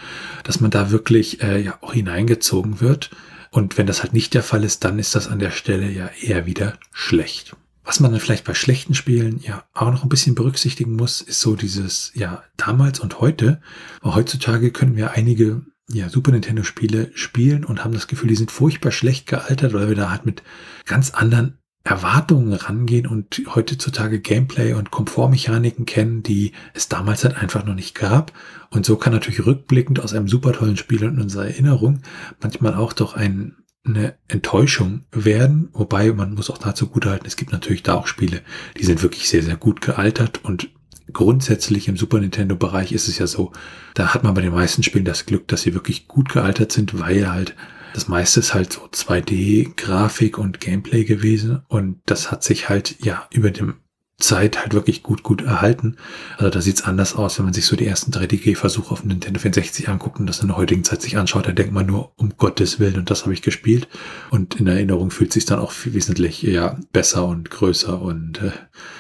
dass 0.44 0.60
man 0.60 0.70
da 0.70 0.92
wirklich 0.92 1.42
äh, 1.42 1.62
ja 1.62 1.78
auch 1.80 1.94
hineingezogen 1.94 2.82
wird. 2.82 3.10
Und 3.52 3.78
wenn 3.78 3.88
das 3.88 4.02
halt 4.02 4.12
nicht 4.12 4.34
der 4.34 4.44
Fall 4.44 4.66
ist, 4.66 4.84
dann 4.84 5.00
ist 5.00 5.16
das 5.16 5.30
an 5.30 5.40
der 5.40 5.52
Stelle 5.52 5.90
ja 5.90 6.10
eher 6.22 6.46
wieder 6.46 6.78
schlecht. 6.92 7.56
Was 7.84 8.00
man 8.00 8.12
dann 8.12 8.20
vielleicht 8.20 8.46
bei 8.46 8.54
schlechten 8.54 8.94
Spielen 8.94 9.40
ja 9.42 9.64
auch 9.74 9.92
noch 9.92 10.04
ein 10.04 10.10
bisschen 10.10 10.36
berücksichtigen 10.36 10.96
muss, 10.96 11.22
ist 11.22 11.42
so 11.42 11.56
dieses, 11.56 12.12
ja, 12.14 12.44
damals 12.58 13.00
und 13.00 13.20
heute. 13.20 13.62
Weil 14.02 14.16
heutzutage 14.16 14.72
können 14.72 14.96
wir 14.96 15.12
einige 15.12 15.62
ja, 15.92 16.10
Super 16.10 16.32
Nintendo 16.32 16.64
Spiele 16.64 17.12
spielen 17.16 17.66
und 17.66 17.84
haben 17.84 17.94
das 17.94 18.08
Gefühl, 18.08 18.30
die 18.30 18.36
sind 18.36 18.52
furchtbar 18.52 18.92
schlecht 18.92 19.28
gealtert, 19.28 19.74
weil 19.74 19.90
wir 19.90 19.96
da 19.96 20.12
halt 20.12 20.26
mit 20.26 20.44
ganz 20.86 21.12
anderen 21.12 21.58
Erwartungen 21.84 22.54
rangehen 22.54 23.08
und 23.08 23.42
heutzutage 23.56 24.20
Gameplay 24.20 24.74
und 24.74 24.92
Komfortmechaniken 24.92 25.86
kennen, 25.86 26.22
die 26.22 26.52
es 26.74 26.90
damals 26.90 27.24
halt 27.24 27.38
einfach 27.38 27.66
noch 27.66 27.74
nicht 27.74 27.96
gab. 27.96 28.34
Und 28.70 28.86
so 28.86 28.98
kann 28.98 29.14
natürlich 29.14 29.46
rückblickend 29.46 30.00
aus 30.00 30.14
einem 30.14 30.28
super 30.28 30.54
tollen 30.54 30.78
Spiel 30.78 31.04
in 31.04 31.20
unserer 31.20 31.48
Erinnerung 31.48 32.02
manchmal 32.42 32.76
auch 32.76 32.94
doch 32.94 33.16
ein, 33.16 33.56
eine 33.86 34.16
Enttäuschung 34.28 35.06
werden. 35.12 35.70
Wobei 35.74 36.12
man 36.14 36.34
muss 36.34 36.50
auch 36.50 36.58
dazu 36.58 36.88
gut 36.88 37.06
halten, 37.06 37.26
es 37.26 37.36
gibt 37.36 37.52
natürlich 37.52 37.84
da 37.84 37.96
auch 37.96 38.08
Spiele, 38.08 38.42
die 38.78 38.84
sind 38.84 39.02
wirklich 39.02 39.30
sehr, 39.30 39.44
sehr 39.44 39.56
gut 39.56 39.82
gealtert 39.82 40.44
und 40.44 40.70
grundsätzlich 41.12 41.88
im 41.88 41.98
Super 41.98 42.20
Nintendo 42.20 42.56
Bereich 42.56 42.92
ist 42.92 43.08
es 43.08 43.18
ja 43.18 43.28
so, 43.28 43.52
da 43.96 44.14
hat 44.14 44.24
man 44.24 44.34
bei 44.34 44.42
den 44.42 44.54
meisten 44.54 44.84
Spielen 44.84 45.06
das 45.06 45.26
Glück, 45.26 45.48
dass 45.48 45.64
sie 45.64 45.74
wirklich 45.74 46.08
gut 46.08 46.30
gealtert 46.30 46.72
sind, 46.72 47.00
weil 47.00 47.32
halt 47.32 47.56
das 47.94 48.08
meiste 48.08 48.40
ist 48.40 48.54
halt 48.54 48.72
so 48.72 48.82
2D-Grafik 48.82 50.38
und 50.38 50.60
Gameplay 50.60 51.06
gewesen 51.06 51.64
und 51.68 52.00
das 52.06 52.32
hat 52.32 52.44
sich 52.44 52.70
halt 52.70 53.04
ja 53.04 53.28
über 53.32 53.50
dem 53.50 53.76
Zeit 54.20 54.60
halt 54.60 54.74
wirklich 54.74 55.02
gut, 55.02 55.24
gut 55.24 55.42
erhalten. 55.42 55.96
Also 56.38 56.50
da 56.50 56.62
sieht's 56.62 56.84
anders 56.84 57.16
aus, 57.16 57.38
wenn 57.38 57.46
man 57.46 57.54
sich 57.54 57.66
so 57.66 57.76
die 57.76 57.88
ersten 57.88 58.12
3D-Versuche 58.12 58.92
auf 58.92 59.04
Nintendo 59.04 59.40
64 59.40 59.90
anguckt 59.90 60.20
und 60.20 60.28
das 60.28 60.42
in 60.42 60.50
der 60.50 60.58
heutigen 60.58 60.84
Zeit 60.84 61.02
sich 61.02 61.18
anschaut, 61.18 61.48
da 61.48 61.52
denkt 61.52 61.74
man 61.74 61.86
nur, 61.86 62.12
um 62.18 62.34
Gottes 62.38 62.80
Willen, 62.80 62.98
und 62.98 63.10
das 63.10 63.24
habe 63.24 63.34
ich 63.34 63.42
gespielt. 63.42 63.88
Und 64.30 64.56
in 64.56 64.68
Erinnerung 64.68 65.10
fühlt 65.10 65.32
sich 65.32 65.46
dann 65.46 65.60
auch 65.60 65.74
wesentlich 65.86 66.42
ja, 66.42 66.78
besser 66.92 67.26
und 67.26 67.50
größer 67.50 68.02
und 68.02 68.42
äh, 68.42 68.52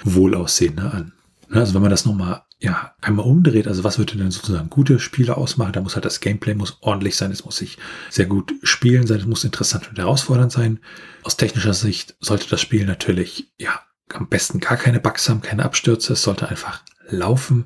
wohlaussehender 0.03 0.93
an. 0.93 1.13
Ne, 1.49 1.59
also 1.59 1.73
wenn 1.73 1.81
man 1.81 1.91
das 1.91 2.05
nochmal 2.05 2.43
ja, 2.61 2.93
einmal 3.01 3.25
umdreht, 3.25 3.67
also 3.67 3.83
was 3.83 3.97
würde 3.97 4.17
denn 4.17 4.31
sozusagen 4.31 4.69
gute 4.69 4.99
Spiele 4.99 5.37
ausmachen? 5.37 5.71
Da 5.71 5.81
muss 5.81 5.95
halt 5.95 6.05
das 6.05 6.19
Gameplay 6.19 6.55
muss 6.55 6.77
ordentlich 6.81 7.15
sein, 7.15 7.31
es 7.31 7.45
muss 7.45 7.57
sich 7.57 7.77
sehr 8.09 8.25
gut 8.25 8.53
spielen 8.63 9.07
sein, 9.07 9.19
es 9.19 9.25
muss 9.25 9.45
interessant 9.45 9.89
und 9.89 9.97
herausfordernd 9.97 10.51
sein. 10.51 10.79
Aus 11.23 11.37
technischer 11.37 11.73
Sicht 11.73 12.15
sollte 12.19 12.49
das 12.49 12.59
Spiel 12.59 12.85
natürlich, 12.85 13.53
ja, 13.57 13.79
am 14.13 14.27
besten 14.27 14.59
gar 14.59 14.77
keine 14.77 14.99
Bugs 14.99 15.29
haben, 15.29 15.41
keine 15.41 15.65
Abstürze, 15.65 16.13
es 16.13 16.23
sollte 16.23 16.49
einfach 16.49 16.83
laufen. 17.07 17.65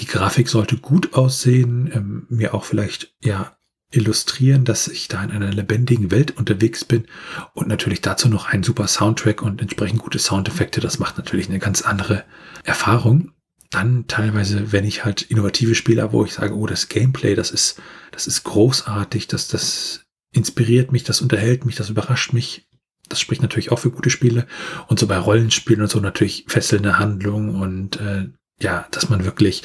Die 0.00 0.06
Grafik 0.06 0.48
sollte 0.48 0.76
gut 0.76 1.14
aussehen, 1.14 1.90
ähm, 1.92 2.26
mir 2.28 2.54
auch 2.54 2.64
vielleicht, 2.64 3.14
ja, 3.22 3.56
illustrieren, 3.92 4.64
dass 4.64 4.88
ich 4.88 5.06
da 5.06 5.22
in 5.22 5.30
einer 5.30 5.52
lebendigen 5.52 6.10
Welt 6.10 6.36
unterwegs 6.36 6.84
bin 6.84 7.06
und 7.54 7.68
natürlich 7.68 8.00
dazu 8.00 8.28
noch 8.28 8.46
ein 8.48 8.64
super 8.64 8.88
Soundtrack 8.88 9.42
und 9.42 9.62
entsprechend 9.62 10.00
gute 10.00 10.18
Soundeffekte. 10.18 10.80
Das 10.80 10.98
macht 10.98 11.16
natürlich 11.16 11.48
eine 11.48 11.60
ganz 11.60 11.82
andere 11.82 12.24
Erfahrung 12.64 13.32
dann 13.70 14.06
teilweise, 14.06 14.72
wenn 14.72 14.84
ich 14.84 15.04
halt 15.04 15.22
innovative 15.22 15.74
Spiele 15.74 16.02
habe, 16.02 16.12
wo 16.12 16.24
ich 16.24 16.34
sage, 16.34 16.54
oh, 16.54 16.66
das 16.66 16.88
Gameplay, 16.88 17.34
das 17.34 17.50
ist, 17.50 17.80
das 18.12 18.26
ist 18.26 18.44
großartig, 18.44 19.26
das, 19.28 19.48
das 19.48 20.04
inspiriert 20.32 20.92
mich, 20.92 21.04
das 21.04 21.20
unterhält 21.20 21.64
mich, 21.66 21.76
das 21.76 21.90
überrascht 21.90 22.32
mich. 22.32 22.68
Das 23.08 23.20
spricht 23.20 23.42
natürlich 23.42 23.72
auch 23.72 23.78
für 23.78 23.90
gute 23.90 24.10
Spiele. 24.10 24.46
Und 24.88 24.98
so 24.98 25.06
bei 25.06 25.18
Rollenspielen 25.18 25.82
und 25.82 25.90
so 25.90 26.00
natürlich 26.00 26.44
fesselnde 26.48 26.98
Handlung 26.98 27.60
und 27.60 28.00
äh, 28.00 28.28
ja, 28.60 28.86
dass 28.90 29.08
man 29.08 29.24
wirklich 29.24 29.62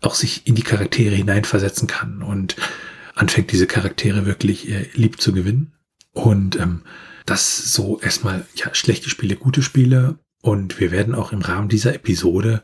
auch 0.00 0.14
sich 0.14 0.46
in 0.46 0.54
die 0.54 0.62
Charaktere 0.62 1.14
hineinversetzen 1.14 1.86
kann 1.86 2.22
und 2.22 2.56
anfängt, 3.14 3.52
diese 3.52 3.66
Charaktere 3.66 4.24
wirklich 4.26 4.68
äh, 4.70 4.88
lieb 4.94 5.20
zu 5.20 5.32
gewinnen. 5.32 5.74
Und 6.12 6.58
ähm, 6.58 6.82
das 7.26 7.72
so 7.72 8.00
erstmal, 8.00 8.46
ja, 8.54 8.74
schlechte 8.74 9.10
Spiele, 9.10 9.36
gute 9.36 9.62
Spiele. 9.62 10.18
Und 10.42 10.80
wir 10.80 10.90
werden 10.90 11.14
auch 11.14 11.32
im 11.32 11.42
Rahmen 11.42 11.68
dieser 11.68 11.94
Episode 11.94 12.62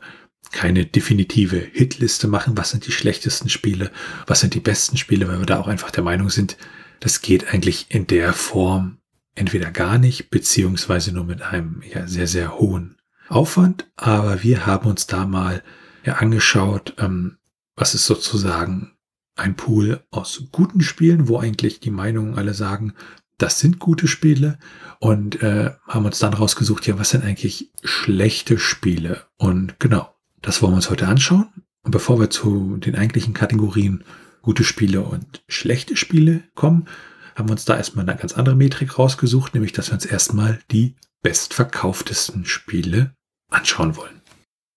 keine 0.51 0.85
definitive 0.85 1.57
Hitliste 1.57 2.27
machen, 2.27 2.57
was 2.57 2.71
sind 2.71 2.87
die 2.87 2.91
schlechtesten 2.91 3.49
Spiele, 3.49 3.91
was 4.25 4.39
sind 4.39 4.53
die 4.53 4.59
besten 4.59 4.97
Spiele, 4.97 5.27
weil 5.27 5.39
wir 5.39 5.45
da 5.45 5.59
auch 5.59 5.67
einfach 5.67 5.91
der 5.91 6.03
Meinung 6.03 6.29
sind, 6.29 6.57
das 6.99 7.21
geht 7.21 7.53
eigentlich 7.53 7.87
in 7.89 8.07
der 8.07 8.33
Form 8.33 8.96
entweder 9.37 9.71
gar 9.71 9.97
nicht, 9.97 10.29
beziehungsweise 10.29 11.13
nur 11.13 11.23
mit 11.23 11.41
einem 11.41 11.81
ja, 11.93 12.07
sehr, 12.07 12.27
sehr 12.27 12.59
hohen 12.59 12.97
Aufwand. 13.29 13.89
Aber 13.95 14.43
wir 14.43 14.65
haben 14.65 14.89
uns 14.89 15.07
da 15.07 15.25
mal 15.25 15.63
ja 16.03 16.15
angeschaut, 16.15 16.95
ähm, 16.97 17.37
was 17.75 17.93
ist 17.93 18.05
sozusagen 18.05 18.93
ein 19.35 19.55
Pool 19.55 20.01
aus 20.09 20.43
guten 20.51 20.81
Spielen, 20.81 21.27
wo 21.27 21.37
eigentlich 21.37 21.79
die 21.79 21.91
Meinungen 21.91 22.35
alle 22.35 22.53
sagen, 22.53 22.93
das 23.37 23.59
sind 23.59 23.77
gute 23.77 24.07
Spiele 24.07 24.57
und 24.99 25.43
äh, 25.43 25.71
haben 25.87 26.05
uns 26.05 26.17
dann 26.17 26.33
rausgesucht, 26.33 26.87
ja, 26.87 26.97
was 26.97 27.11
sind 27.11 27.23
eigentlich 27.23 27.71
schlechte 27.83 28.57
Spiele? 28.57 29.27
Und 29.37 29.79
genau, 29.79 30.11
das 30.41 30.61
wollen 30.61 30.73
wir 30.73 30.77
uns 30.77 30.89
heute 30.89 31.07
anschauen. 31.07 31.47
Und 31.83 31.91
bevor 31.91 32.19
wir 32.19 32.31
zu 32.31 32.77
den 32.77 32.95
eigentlichen 32.95 33.35
Kategorien 33.35 34.03
gute 34.41 34.63
Spiele 34.63 35.01
und 35.01 35.43
schlechte 35.47 35.95
Spiele 35.95 36.41
kommen, 36.55 36.87
haben 37.37 37.49
wir 37.49 37.53
uns 37.53 37.65
da 37.65 37.77
erstmal 37.77 38.07
eine 38.07 38.17
ganz 38.19 38.33
andere 38.33 38.55
Metrik 38.55 38.97
rausgesucht, 38.97 39.53
nämlich 39.53 39.71
dass 39.71 39.89
wir 39.89 39.93
uns 39.93 40.05
erstmal 40.05 40.59
die 40.71 40.95
bestverkauftesten 41.21 42.45
Spiele 42.45 43.11
anschauen 43.51 43.95
wollen. 43.95 44.21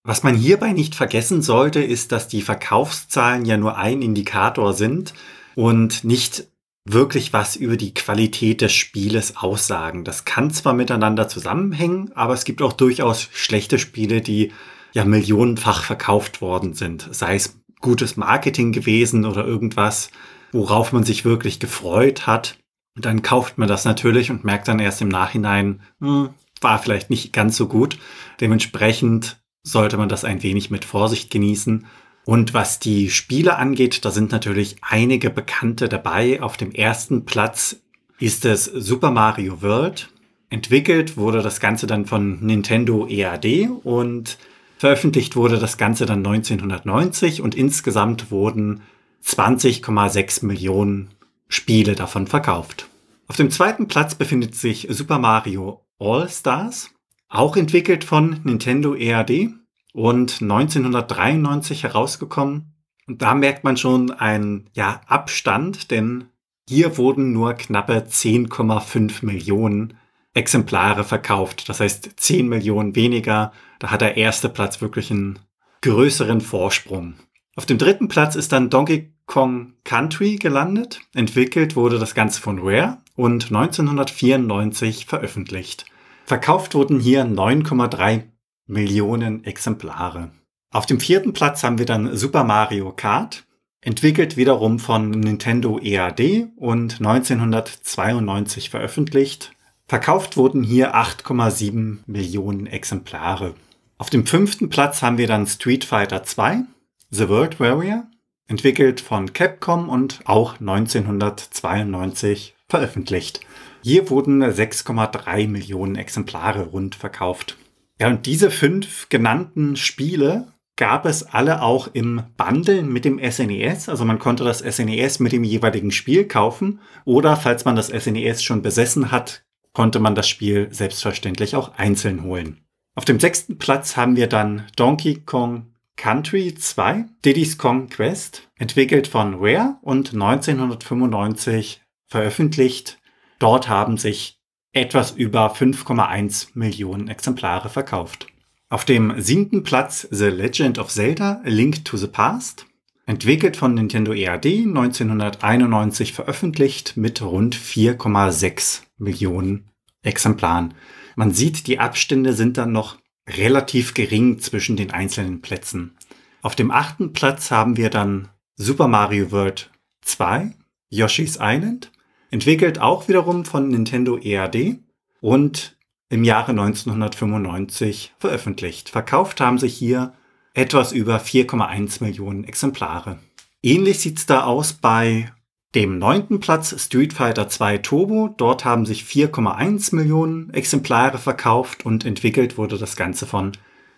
Was 0.05 0.23
man 0.23 0.35
hierbei 0.35 0.73
nicht 0.73 0.95
vergessen 0.95 1.43
sollte, 1.43 1.83
ist, 1.83 2.12
dass 2.12 2.29
die 2.29 2.43
Verkaufszahlen 2.43 3.45
ja 3.45 3.57
nur 3.57 3.76
ein 3.76 4.02
Indikator 4.02 4.75
sind 4.75 5.14
und 5.55 6.05
nicht 6.05 6.47
wirklich 6.88 7.33
was 7.33 7.57
über 7.57 7.76
die 7.76 7.95
Qualität 7.95 8.62
des 8.62 8.73
Spieles 8.73 9.37
aussagen. 9.37 10.05
Das 10.05 10.25
kann 10.25 10.50
zwar 10.50 10.73
miteinander 10.73 11.29
zusammenhängen, 11.29 12.12
aber 12.14 12.35
es 12.35 12.45
gibt 12.45 12.62
auch 12.62 12.73
durchaus 12.73 13.29
schlechte 13.33 13.79
Spiele, 13.79 14.23
die 14.23 14.52
ja 14.93 15.05
millionenfach 15.05 15.85
verkauft 15.85 16.40
worden 16.40 16.75
sind. 16.75 17.09
Sei 17.12 17.37
es 17.37 17.61
gutes 17.81 18.17
Marketing 18.17 18.73
gewesen 18.73 19.25
oder 19.25 19.45
irgendwas, 19.47 20.11
worauf 20.52 20.92
man 20.92 21.04
sich 21.04 21.25
wirklich 21.25 21.61
gefreut 21.61 22.26
hat. 22.26 22.59
Und 22.97 23.04
dann 23.04 23.23
kauft 23.23 23.59
man 23.59 23.69
das 23.69 23.85
natürlich 23.85 24.30
und 24.30 24.45
merkt 24.45 24.69
dann 24.69 24.78
erst 24.78 25.00
im 25.00 25.09
Nachhinein, 25.09 25.80
hm, 26.00 26.30
war 26.61 26.78
vielleicht 26.78 27.11
nicht 27.11 27.33
ganz 27.33 27.57
so 27.57 27.66
gut. 27.66 27.99
Dementsprechend 28.40 29.40
sollte 29.62 29.97
man 29.97 30.09
das 30.09 30.25
ein 30.25 30.42
wenig 30.42 30.71
mit 30.71 30.85
Vorsicht 30.85 31.30
genießen. 31.30 31.87
Und 32.25 32.54
was 32.54 32.78
die 32.78 33.11
Spiele 33.11 33.57
angeht, 33.57 34.04
da 34.04 34.11
sind 34.11 34.33
natürlich 34.33 34.76
einige 34.83 35.30
Bekannte 35.30 35.88
dabei. 35.88 36.42
Auf 36.42 36.57
dem 36.57 36.73
ersten 36.73 37.25
Platz 37.25 37.76
ist 38.19 38.45
es 38.45 38.64
Super 38.64 39.11
Mario 39.11 39.62
World. 39.62 40.11
Entwickelt 40.50 41.16
wurde 41.16 41.42
das 41.42 41.61
Ganze 41.61 41.87
dann 41.87 42.07
von 42.07 42.45
Nintendo 42.45 43.07
EAD 43.09 43.69
und 43.85 44.37
Veröffentlicht 44.78 45.37
wurde 45.37 45.59
das 45.59 45.76
Ganze 45.76 46.07
dann 46.07 46.26
1990 46.26 47.40
und 47.40 47.54
insgesamt 47.54 48.30
wurden 48.30 48.80
20,6 49.24 50.44
Millionen 50.46 51.10
Spiele 51.48 51.94
davon 51.94 52.26
verkauft. 52.26 52.88
Auf 53.26 53.36
dem 53.36 53.50
zweiten 53.50 53.88
Platz 53.88 54.14
befindet 54.14 54.54
sich 54.54 54.86
Super 54.90 55.18
Mario 55.18 55.84
All 55.98 56.28
Stars, 56.28 56.90
auch 57.28 57.56
entwickelt 57.56 58.04
von 58.04 58.40
Nintendo 58.44 58.94
EAD 58.94 59.50
und 59.92 60.42
1993 60.42 61.84
herausgekommen. 61.84 62.74
Und 63.06 63.22
da 63.22 63.34
merkt 63.34 63.64
man 63.64 63.76
schon 63.76 64.10
einen 64.10 64.68
ja, 64.72 65.00
Abstand, 65.06 65.90
denn 65.90 66.24
hier 66.68 66.96
wurden 66.96 67.32
nur 67.32 67.54
knappe 67.54 68.04
10,5 68.08 69.24
Millionen 69.24 69.94
Exemplare 70.34 71.04
verkauft. 71.04 71.68
Das 71.68 71.80
heißt 71.80 72.10
10 72.16 72.48
Millionen 72.48 72.94
weniger. 72.94 73.52
Da 73.80 73.90
hat 73.90 74.00
der 74.00 74.16
erste 74.16 74.48
Platz 74.48 74.80
wirklich 74.80 75.10
einen 75.10 75.38
größeren 75.82 76.40
Vorsprung. 76.40 77.14
Auf 77.61 77.67
dem 77.67 77.76
dritten 77.76 78.09
Platz 78.09 78.37
ist 78.37 78.52
dann 78.52 78.71
Donkey 78.71 79.12
Kong 79.26 79.75
Country 79.85 80.37
gelandet. 80.37 81.02
Entwickelt 81.12 81.76
wurde 81.76 81.99
das 81.99 82.14
Ganze 82.14 82.40
von 82.40 82.59
Rare 82.59 83.02
und 83.17 83.49
1994 83.49 85.05
veröffentlicht. 85.05 85.85
Verkauft 86.25 86.75
wurden 86.75 87.00
hier 87.00 87.26
9,3 87.26 88.23
Millionen 88.67 89.45
Exemplare. 89.45 90.31
Auf 90.73 90.87
dem 90.87 91.00
vierten 91.00 91.35
Platz 91.35 91.62
haben 91.62 91.76
wir 91.76 91.85
dann 91.85 92.17
Super 92.17 92.45
Mario 92.45 92.93
Kart, 92.93 93.45
entwickelt 93.83 94.38
wiederum 94.38 94.79
von 94.79 95.11
Nintendo 95.11 95.79
EAD 95.79 96.47
und 96.57 96.95
1992 96.95 98.71
veröffentlicht. 98.71 99.52
Verkauft 99.87 100.38
wurden 100.38 100.62
hier 100.62 100.95
8,7 100.95 101.99
Millionen 102.07 102.67
Exemplare. 102.67 103.52
Auf 103.99 104.09
dem 104.09 104.25
fünften 104.25 104.71
Platz 104.71 105.02
haben 105.02 105.19
wir 105.19 105.26
dann 105.26 105.47
Street 105.47 105.85
Fighter 105.85 106.23
2, 106.23 106.64
The 107.12 107.29
World 107.29 107.59
Warrior, 107.59 108.07
entwickelt 108.47 109.00
von 109.00 109.33
Capcom 109.33 109.88
und 109.88 110.21
auch 110.26 110.61
1992 110.61 112.55
veröffentlicht. 112.69 113.40
Hier 113.83 114.11
wurden 114.11 114.45
6,3 114.45 115.49
Millionen 115.49 115.97
Exemplare 115.97 116.67
rund 116.67 116.95
verkauft. 116.95 117.57
Ja, 118.00 118.07
und 118.07 118.26
diese 118.26 118.52
fünf 118.52 119.09
genannten 119.09 119.75
Spiele 119.75 120.52
gab 120.76 121.05
es 121.05 121.25
alle 121.25 121.62
auch 121.62 121.88
im 121.93 122.23
Bundle 122.37 122.83
mit 122.85 123.05
dem 123.05 123.19
SNES. 123.19 123.88
E 123.88 123.90
also 123.90 124.05
man 124.05 124.21
konnte 124.21 124.45
das 124.45 124.61
SNES 124.61 125.19
e 125.19 125.23
mit 125.25 125.33
dem 125.33 125.43
jeweiligen 125.43 125.90
Spiel 125.90 126.29
kaufen 126.29 126.79
oder 127.05 127.37
falls 127.37 127.64
man 127.64 127.75
das 127.75 127.88
SNES 127.88 128.40
e 128.40 128.43
schon 128.43 128.62
besessen 128.62 129.11
hat, 129.11 129.43
konnte 129.73 129.99
man 129.99 130.14
das 130.14 130.29
Spiel 130.29 130.69
selbstverständlich 130.71 131.57
auch 131.57 131.76
einzeln 131.76 132.23
holen. 132.23 132.61
Auf 132.95 133.05
dem 133.05 133.19
sechsten 133.19 133.59
Platz 133.59 133.97
haben 133.97 134.14
wir 134.14 134.29
dann 134.29 134.67
Donkey 134.76 135.17
Kong 135.17 135.69
Country 136.00 136.54
2, 136.54 137.04
Diddy's 137.26 137.59
Kong 137.59 137.90
Quest, 137.90 138.49
entwickelt 138.59 139.07
von 139.07 139.35
Rare 139.35 139.76
und 139.83 140.14
1995 140.14 141.83
veröffentlicht. 142.07 142.99
Dort 143.38 143.69
haben 143.69 143.99
sich 143.99 144.38
etwas 144.73 145.11
über 145.11 145.54
5,1 145.54 146.52
Millionen 146.54 147.09
Exemplare 147.09 147.69
verkauft. 147.69 148.28
Auf 148.71 148.87
dem 148.87 149.21
siebten 149.21 149.62
Platz 149.62 150.09
The 150.11 150.28
Legend 150.28 150.78
of 150.78 150.88
Zelda 150.88 151.42
A 151.45 151.49
Link 151.49 151.85
to 151.85 151.99
the 151.99 152.07
Past, 152.07 152.64
entwickelt 153.04 153.59
von 153.59 153.75
Nintendo 153.75 154.14
EAD 154.14 154.47
1991 154.47 156.14
veröffentlicht 156.14 156.97
mit 156.97 157.21
rund 157.21 157.54
4,6 157.54 158.85
Millionen 158.97 159.69
Exemplaren. 160.00 160.73
Man 161.14 161.33
sieht, 161.35 161.66
die 161.66 161.78
Abstände 161.78 162.33
sind 162.33 162.57
dann 162.57 162.73
noch 162.73 162.97
relativ 163.37 163.94
gering 163.94 164.38
zwischen 164.40 164.76
den 164.76 164.90
einzelnen 164.90 165.40
Plätzen. 165.40 165.96
Auf 166.42 166.56
dem 166.56 166.70
achten 166.70 167.12
Platz 167.12 167.50
haben 167.50 167.76
wir 167.76 167.90
dann 167.90 168.28
Super 168.56 168.88
Mario 168.88 169.30
World 169.30 169.70
2, 170.02 170.52
Yoshi's 170.90 171.38
Island, 171.40 171.92
entwickelt 172.30 172.78
auch 172.80 173.08
wiederum 173.08 173.44
von 173.44 173.68
Nintendo 173.68 174.18
EAD 174.18 174.78
und 175.20 175.76
im 176.08 176.25
Jahre 176.25 176.50
1995 176.50 178.14
veröffentlicht. 178.18 178.88
Verkauft 178.88 179.40
haben 179.40 179.58
sich 179.58 179.75
hier 179.75 180.12
etwas 180.54 180.92
über 180.92 181.18
4,1 181.18 182.02
Millionen 182.02 182.44
Exemplare. 182.44 183.18
Ähnlich 183.62 184.00
sieht's 184.00 184.26
da 184.26 184.44
aus 184.44 184.72
bei 184.72 185.32
dem 185.74 185.98
neunten 185.98 186.40
Platz 186.40 186.74
Street 186.82 187.12
Fighter 187.12 187.48
2 187.48 187.78
Turbo. 187.78 188.34
Dort 188.36 188.64
haben 188.64 188.86
sich 188.86 189.04
4,1 189.04 189.94
Millionen 189.94 190.52
Exemplare 190.52 191.18
verkauft 191.18 191.86
und 191.86 192.04
entwickelt 192.04 192.58
wurde 192.58 192.78
das 192.78 192.96
Ganze 192.96 193.26
von 193.26 193.52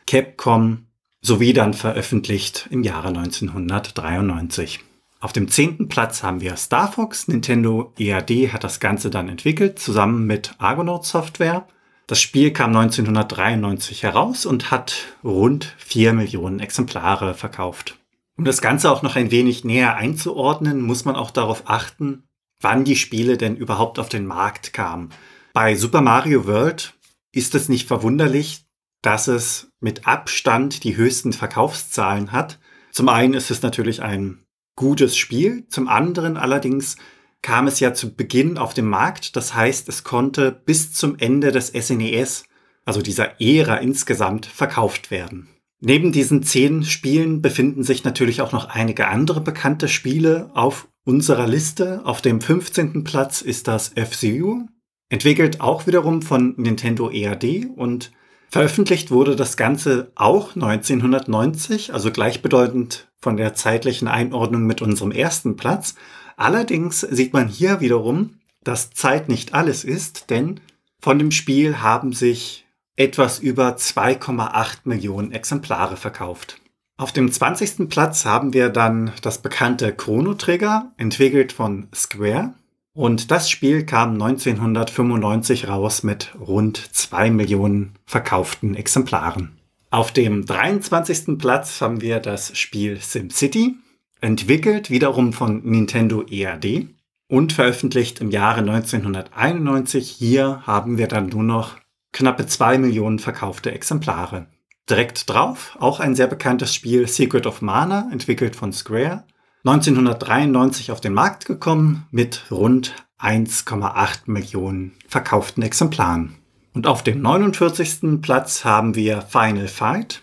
Capcom 0.06 0.86
sowie 1.22 1.52
dann 1.52 1.72
veröffentlicht 1.72 2.68
im 2.70 2.82
Jahre 2.82 3.08
1993. 3.08 4.80
Auf 5.20 5.32
dem 5.32 5.48
zehnten 5.48 5.88
Platz 5.88 6.24
haben 6.24 6.40
wir 6.40 6.56
Star 6.56 6.90
Fox. 6.90 7.28
Nintendo 7.28 7.92
EAD 7.96 8.52
hat 8.52 8.64
das 8.64 8.80
Ganze 8.80 9.08
dann 9.08 9.28
entwickelt, 9.28 9.78
zusammen 9.78 10.26
mit 10.26 10.54
Argonaut 10.58 11.06
Software. 11.06 11.68
Das 12.08 12.20
Spiel 12.20 12.52
kam 12.52 12.76
1993 12.76 14.02
heraus 14.02 14.44
und 14.44 14.72
hat 14.72 14.96
rund 15.22 15.76
4 15.78 16.12
Millionen 16.12 16.58
Exemplare 16.58 17.34
verkauft. 17.34 17.96
Um 18.36 18.44
das 18.44 18.60
Ganze 18.60 18.90
auch 18.90 19.02
noch 19.02 19.16
ein 19.16 19.30
wenig 19.30 19.64
näher 19.64 19.96
einzuordnen, 19.96 20.80
muss 20.80 21.04
man 21.04 21.16
auch 21.16 21.30
darauf 21.30 21.64
achten, 21.66 22.24
wann 22.60 22.84
die 22.84 22.96
Spiele 22.96 23.36
denn 23.36 23.56
überhaupt 23.56 23.98
auf 23.98 24.08
den 24.08 24.26
Markt 24.26 24.72
kamen. 24.72 25.10
Bei 25.52 25.74
Super 25.74 26.00
Mario 26.00 26.46
World 26.46 26.94
ist 27.32 27.54
es 27.54 27.68
nicht 27.68 27.88
verwunderlich, 27.88 28.64
dass 29.02 29.28
es 29.28 29.70
mit 29.80 30.06
Abstand 30.06 30.84
die 30.84 30.96
höchsten 30.96 31.32
Verkaufszahlen 31.32 32.32
hat. 32.32 32.58
Zum 32.92 33.08
einen 33.08 33.34
ist 33.34 33.50
es 33.50 33.62
natürlich 33.62 34.02
ein 34.02 34.44
gutes 34.76 35.16
Spiel, 35.16 35.66
zum 35.68 35.88
anderen 35.88 36.36
allerdings 36.36 36.96
kam 37.42 37.66
es 37.66 37.80
ja 37.80 37.92
zu 37.92 38.14
Beginn 38.14 38.56
auf 38.56 38.72
den 38.72 38.86
Markt, 38.86 39.36
das 39.36 39.54
heißt, 39.54 39.88
es 39.88 40.04
konnte 40.04 40.52
bis 40.52 40.92
zum 40.92 41.18
Ende 41.18 41.50
des 41.50 41.68
SNES, 41.68 42.44
e 42.44 42.48
also 42.84 43.02
dieser 43.02 43.40
Ära 43.40 43.76
insgesamt, 43.76 44.46
verkauft 44.46 45.10
werden. 45.10 45.48
Neben 45.84 46.12
diesen 46.12 46.44
zehn 46.44 46.84
Spielen 46.84 47.42
befinden 47.42 47.82
sich 47.82 48.04
natürlich 48.04 48.40
auch 48.40 48.52
noch 48.52 48.68
einige 48.68 49.08
andere 49.08 49.40
bekannte 49.40 49.88
Spiele 49.88 50.48
auf 50.54 50.86
unserer 51.04 51.48
Liste. 51.48 52.02
Auf 52.04 52.22
dem 52.22 52.40
15. 52.40 53.02
Platz 53.02 53.42
ist 53.42 53.66
das 53.66 53.88
FCU, 53.96 54.68
entwickelt 55.08 55.60
auch 55.60 55.88
wiederum 55.88 56.22
von 56.22 56.54
Nintendo 56.56 57.10
EAD 57.10 57.66
und 57.74 58.12
veröffentlicht 58.48 59.10
wurde 59.10 59.34
das 59.34 59.56
Ganze 59.56 60.12
auch 60.14 60.54
1990, 60.54 61.92
also 61.92 62.12
gleichbedeutend 62.12 63.10
von 63.18 63.36
der 63.36 63.54
zeitlichen 63.54 64.06
Einordnung 64.06 64.64
mit 64.64 64.82
unserem 64.82 65.10
ersten 65.10 65.56
Platz. 65.56 65.96
Allerdings 66.36 67.00
sieht 67.00 67.32
man 67.32 67.48
hier 67.48 67.80
wiederum, 67.80 68.38
dass 68.62 68.90
Zeit 68.90 69.28
nicht 69.28 69.52
alles 69.52 69.82
ist, 69.82 70.30
denn 70.30 70.60
von 71.00 71.18
dem 71.18 71.32
Spiel 71.32 71.78
haben 71.78 72.12
sich 72.12 72.61
etwas 72.96 73.38
über 73.38 73.76
2,8 73.76 74.80
Millionen 74.84 75.32
Exemplare 75.32 75.96
verkauft. 75.96 76.60
Auf 76.98 77.12
dem 77.12 77.32
20. 77.32 77.88
Platz 77.88 78.24
haben 78.24 78.52
wir 78.52 78.68
dann 78.68 79.12
das 79.22 79.38
bekannte 79.38 79.92
Chrono 79.92 80.34
Trigger, 80.34 80.92
entwickelt 80.98 81.52
von 81.52 81.88
Square. 81.94 82.54
Und 82.94 83.30
das 83.30 83.48
Spiel 83.48 83.86
kam 83.86 84.12
1995 84.12 85.66
raus 85.68 86.02
mit 86.02 86.34
rund 86.38 86.76
2 86.76 87.30
Millionen 87.30 87.94
verkauften 88.04 88.74
Exemplaren. 88.74 89.58
Auf 89.90 90.12
dem 90.12 90.44
23. 90.44 91.38
Platz 91.38 91.80
haben 91.80 92.02
wir 92.02 92.20
das 92.20 92.56
Spiel 92.56 92.98
SimCity, 93.00 93.76
entwickelt 94.20 94.90
wiederum 94.90 95.32
von 95.32 95.62
Nintendo 95.64 96.24
EAD 96.28 96.88
und 97.28 97.52
veröffentlicht 97.52 98.20
im 98.20 98.30
Jahre 98.30 98.60
1991. 98.60 100.08
Hier 100.08 100.62
haben 100.66 100.98
wir 100.98 101.08
dann 101.08 101.30
nur 101.30 101.42
noch 101.42 101.81
knappe 102.12 102.46
zwei 102.46 102.78
Millionen 102.78 103.18
verkaufte 103.18 103.72
Exemplare. 103.72 104.46
Direkt 104.88 105.28
drauf 105.28 105.76
auch 105.80 106.00
ein 106.00 106.14
sehr 106.14 106.26
bekanntes 106.26 106.74
Spiel 106.74 107.06
Secret 107.06 107.46
of 107.46 107.62
Mana, 107.62 108.08
entwickelt 108.12 108.56
von 108.56 108.72
Square. 108.72 109.24
1993 109.64 110.90
auf 110.90 111.00
den 111.00 111.14
Markt 111.14 111.46
gekommen 111.46 112.06
mit 112.10 112.50
rund 112.50 112.94
1,8 113.20 114.22
Millionen 114.26 114.92
verkauften 115.06 115.62
Exemplaren. 115.62 116.34
Und 116.74 116.86
auf 116.86 117.02
dem 117.02 117.22
49. 117.22 118.20
Platz 118.22 118.64
haben 118.64 118.94
wir 118.94 119.22
Final 119.22 119.68
Fight 119.68 120.22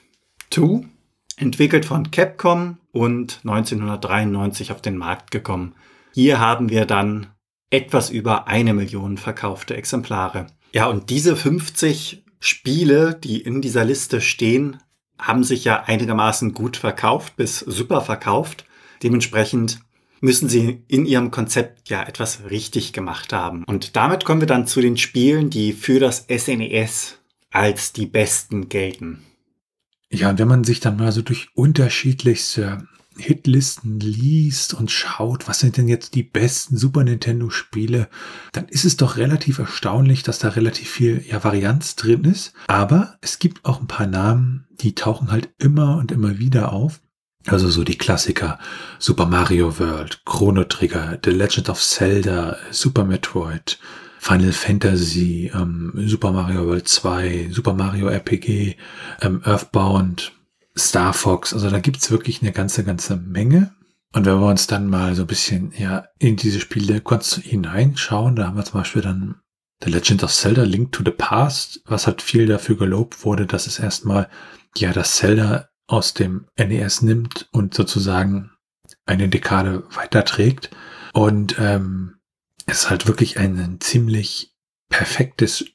2, 0.52 0.82
entwickelt 1.38 1.86
von 1.86 2.12
Capcom 2.12 2.78
und 2.91 3.39
1993 3.43 4.71
auf 4.71 4.82
den 4.82 4.97
Markt 4.97 5.32
gekommen. 5.32 5.75
Hier 6.13 6.39
haben 6.39 6.69
wir 6.69 6.86
dann 6.86 7.28
etwas 7.69 8.10
über 8.10 8.47
eine 8.47 8.73
Million 8.73 9.17
verkaufte 9.17 9.78
Exemplare. 9.78 10.47
Ja, 10.71 10.88
und 10.88 11.10
diese 11.10 11.36
50 11.36 12.23
Spiele, 12.39 13.15
die 13.15 13.41
in 13.41 13.62
dieser 13.62 13.86
Liste 13.86 14.21
stehen, 14.21 14.77
haben 15.17 15.43
sich 15.43 15.65
ja 15.65 15.84
einigermaßen 15.84 16.53
gut 16.53 16.77
verkauft 16.77 17.36
bis 17.36 17.60
super 17.60 18.01
verkauft. 18.01 18.65
Dementsprechend 19.03 19.79
müssen 20.21 20.49
sie 20.49 20.84
in 20.88 21.05
ihrem 21.05 21.32
Konzept 21.32 21.89
ja 21.89 22.03
etwas 22.03 22.49
richtig 22.49 22.93
gemacht 22.93 23.34
haben. 23.34 23.63
Und 23.65 23.95
damit 23.95 24.25
kommen 24.25 24.41
wir 24.41 24.47
dann 24.47 24.67
zu 24.67 24.82
den 24.82 24.97
Spielen, 24.97 25.49
die 25.49 25.73
für 25.73 25.99
das 25.99 26.25
SNES 26.29 27.13
e 27.13 27.15
als 27.51 27.93
die 27.93 28.05
besten 28.05 28.69
gelten. 28.69 29.23
Ja, 30.12 30.29
und 30.29 30.39
wenn 30.39 30.47
man 30.47 30.63
sich 30.63 30.79
dann 30.79 30.97
mal 30.97 31.12
so 31.12 31.21
durch 31.21 31.49
unterschiedlichste 31.53 32.88
Hitlisten 33.19 33.99
liest 33.99 34.73
und 34.73 34.89
schaut, 34.91 35.47
was 35.47 35.60
sind 35.60 35.77
denn 35.77 35.88
jetzt 35.88 36.15
die 36.15 36.23
besten 36.23 36.77
Super 36.77 37.03
Nintendo 37.03 37.49
Spiele, 37.49 38.10
dann 38.51 38.67
ist 38.67 38.86
es 38.86 38.97
doch 38.97 39.17
relativ 39.17 39.60
erstaunlich, 39.60 40.23
dass 40.23 40.39
da 40.39 40.49
relativ 40.49 40.89
viel 40.89 41.23
ja, 41.27 41.43
Varianz 41.43 41.95
drin 41.95 42.23
ist. 42.23 42.53
Aber 42.67 43.17
es 43.21 43.39
gibt 43.39 43.65
auch 43.65 43.79
ein 43.79 43.88
paar 43.88 44.08
Namen, 44.08 44.65
die 44.71 44.95
tauchen 44.95 45.32
halt 45.32 45.49
immer 45.58 45.97
und 45.97 46.12
immer 46.12 46.39
wieder 46.39 46.73
auf. 46.73 47.01
Also 47.45 47.69
so 47.69 47.84
die 47.84 47.97
Klassiker 47.97 48.60
Super 48.99 49.25
Mario 49.25 49.79
World, 49.79 50.21
Chrono 50.25 50.65
Trigger, 50.65 51.17
The 51.23 51.32
Legend 51.32 51.69
of 51.69 51.82
Zelda, 51.82 52.58
Super 52.71 53.05
Metroid, 53.05 53.79
Final 54.19 54.51
Fantasy, 54.51 55.49
ähm, 55.53 55.93
Super 55.95 56.32
Mario 56.32 56.67
World 56.67 56.88
2, 56.88 57.49
Super 57.51 57.73
Mario 57.73 58.08
RPG, 58.08 58.75
ähm, 59.21 59.41
Earthbound, 59.45 60.34
Star 60.79 61.13
Fox. 61.13 61.53
Also 61.53 61.69
da 61.69 61.79
gibt's 61.79 62.11
wirklich 62.11 62.41
eine 62.41 62.51
ganze, 62.51 62.83
ganze 62.83 63.15
Menge. 63.17 63.73
Und 64.13 64.25
wenn 64.25 64.39
wir 64.39 64.47
uns 64.47 64.67
dann 64.67 64.89
mal 64.89 65.13
so 65.15 65.23
ein 65.23 65.27
bisschen 65.27 65.71
ja, 65.77 66.07
in 66.17 66.35
diese 66.35 66.59
Spiele 66.59 67.01
kurz 67.01 67.35
hineinschauen, 67.35 68.35
da 68.35 68.47
haben 68.47 68.57
wir 68.57 68.65
zum 68.65 68.79
Beispiel 68.79 69.01
dann 69.01 69.35
The 69.83 69.91
Legend 69.91 70.23
of 70.23 70.33
Zelda 70.33 70.63
Link 70.63 70.91
to 70.91 71.03
the 71.05 71.11
Past, 71.11 71.81
was 71.85 72.07
halt 72.07 72.21
viel 72.21 72.47
dafür 72.47 72.75
gelobt 72.77 73.23
wurde, 73.23 73.45
dass 73.45 73.67
es 73.67 73.79
erstmal 73.79 74.29
ja 74.75 74.91
das 74.91 75.15
Zelda 75.15 75.69
aus 75.87 76.13
dem 76.13 76.47
NES 76.57 77.01
nimmt 77.01 77.47
und 77.51 77.73
sozusagen 77.73 78.51
eine 79.05 79.29
Dekade 79.29 79.83
weiterträgt. 79.95 80.71
Und 81.13 81.57
ähm, 81.59 82.15
es 82.65 82.81
ist 82.81 82.89
halt 82.89 83.07
wirklich 83.07 83.39
ein 83.39 83.77
ziemlich 83.79 84.53
perfektes 84.89 85.65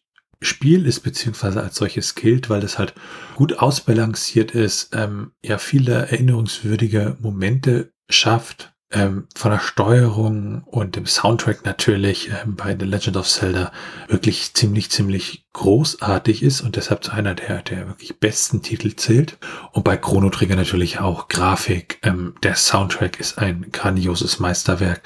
Spiel 0.44 0.87
ist, 0.87 1.00
beziehungsweise 1.00 1.62
als 1.62 1.76
solches 1.76 2.14
gilt, 2.14 2.50
weil 2.50 2.62
es 2.62 2.78
halt 2.78 2.94
gut 3.35 3.59
ausbalanciert 3.59 4.52
ist, 4.52 4.94
ähm, 4.94 5.33
ja 5.44 5.59
viele 5.59 5.94
erinnerungswürdige 6.09 7.16
Momente 7.20 7.92
schafft. 8.11 8.74
ähm, 8.94 9.26
von 9.35 9.50
der 9.50 9.59
Steuerung 9.59 10.62
und 10.64 10.96
dem 10.96 11.07
Soundtrack 11.07 11.64
natürlich 11.64 12.30
ähm, 12.30 12.54
bei 12.54 12.76
The 12.78 12.87
Legend 12.87 13.16
of 13.16 13.28
Zelda 13.28 13.72
wirklich 14.09 14.54
ziemlich, 14.54 14.90
ziemlich 14.90 15.46
großartig 15.52 16.42
ist 16.42 16.61
und 16.61 16.76
deshalb 16.76 17.02
zu 17.02 17.11
einer 17.12 17.35
der, 17.35 17.62
der 17.62 17.88
wirklich 17.88 18.18
besten 18.20 18.62
Titel 18.62 18.94
zählt. 18.94 19.38
Und 19.72 19.85
bei 19.85 19.96
Chrono 19.96 20.30
Trigger 20.30 20.57
natürlich 20.57 21.00
auch 21.00 21.28
Grafik. 21.28 21.98
Ähm, 22.02 22.35
der 22.42 22.54
Soundtrack 22.54 23.18
ist 23.18 23.38
ein 23.38 23.66
grandioses 23.72 24.38
Meisterwerk 24.38 25.02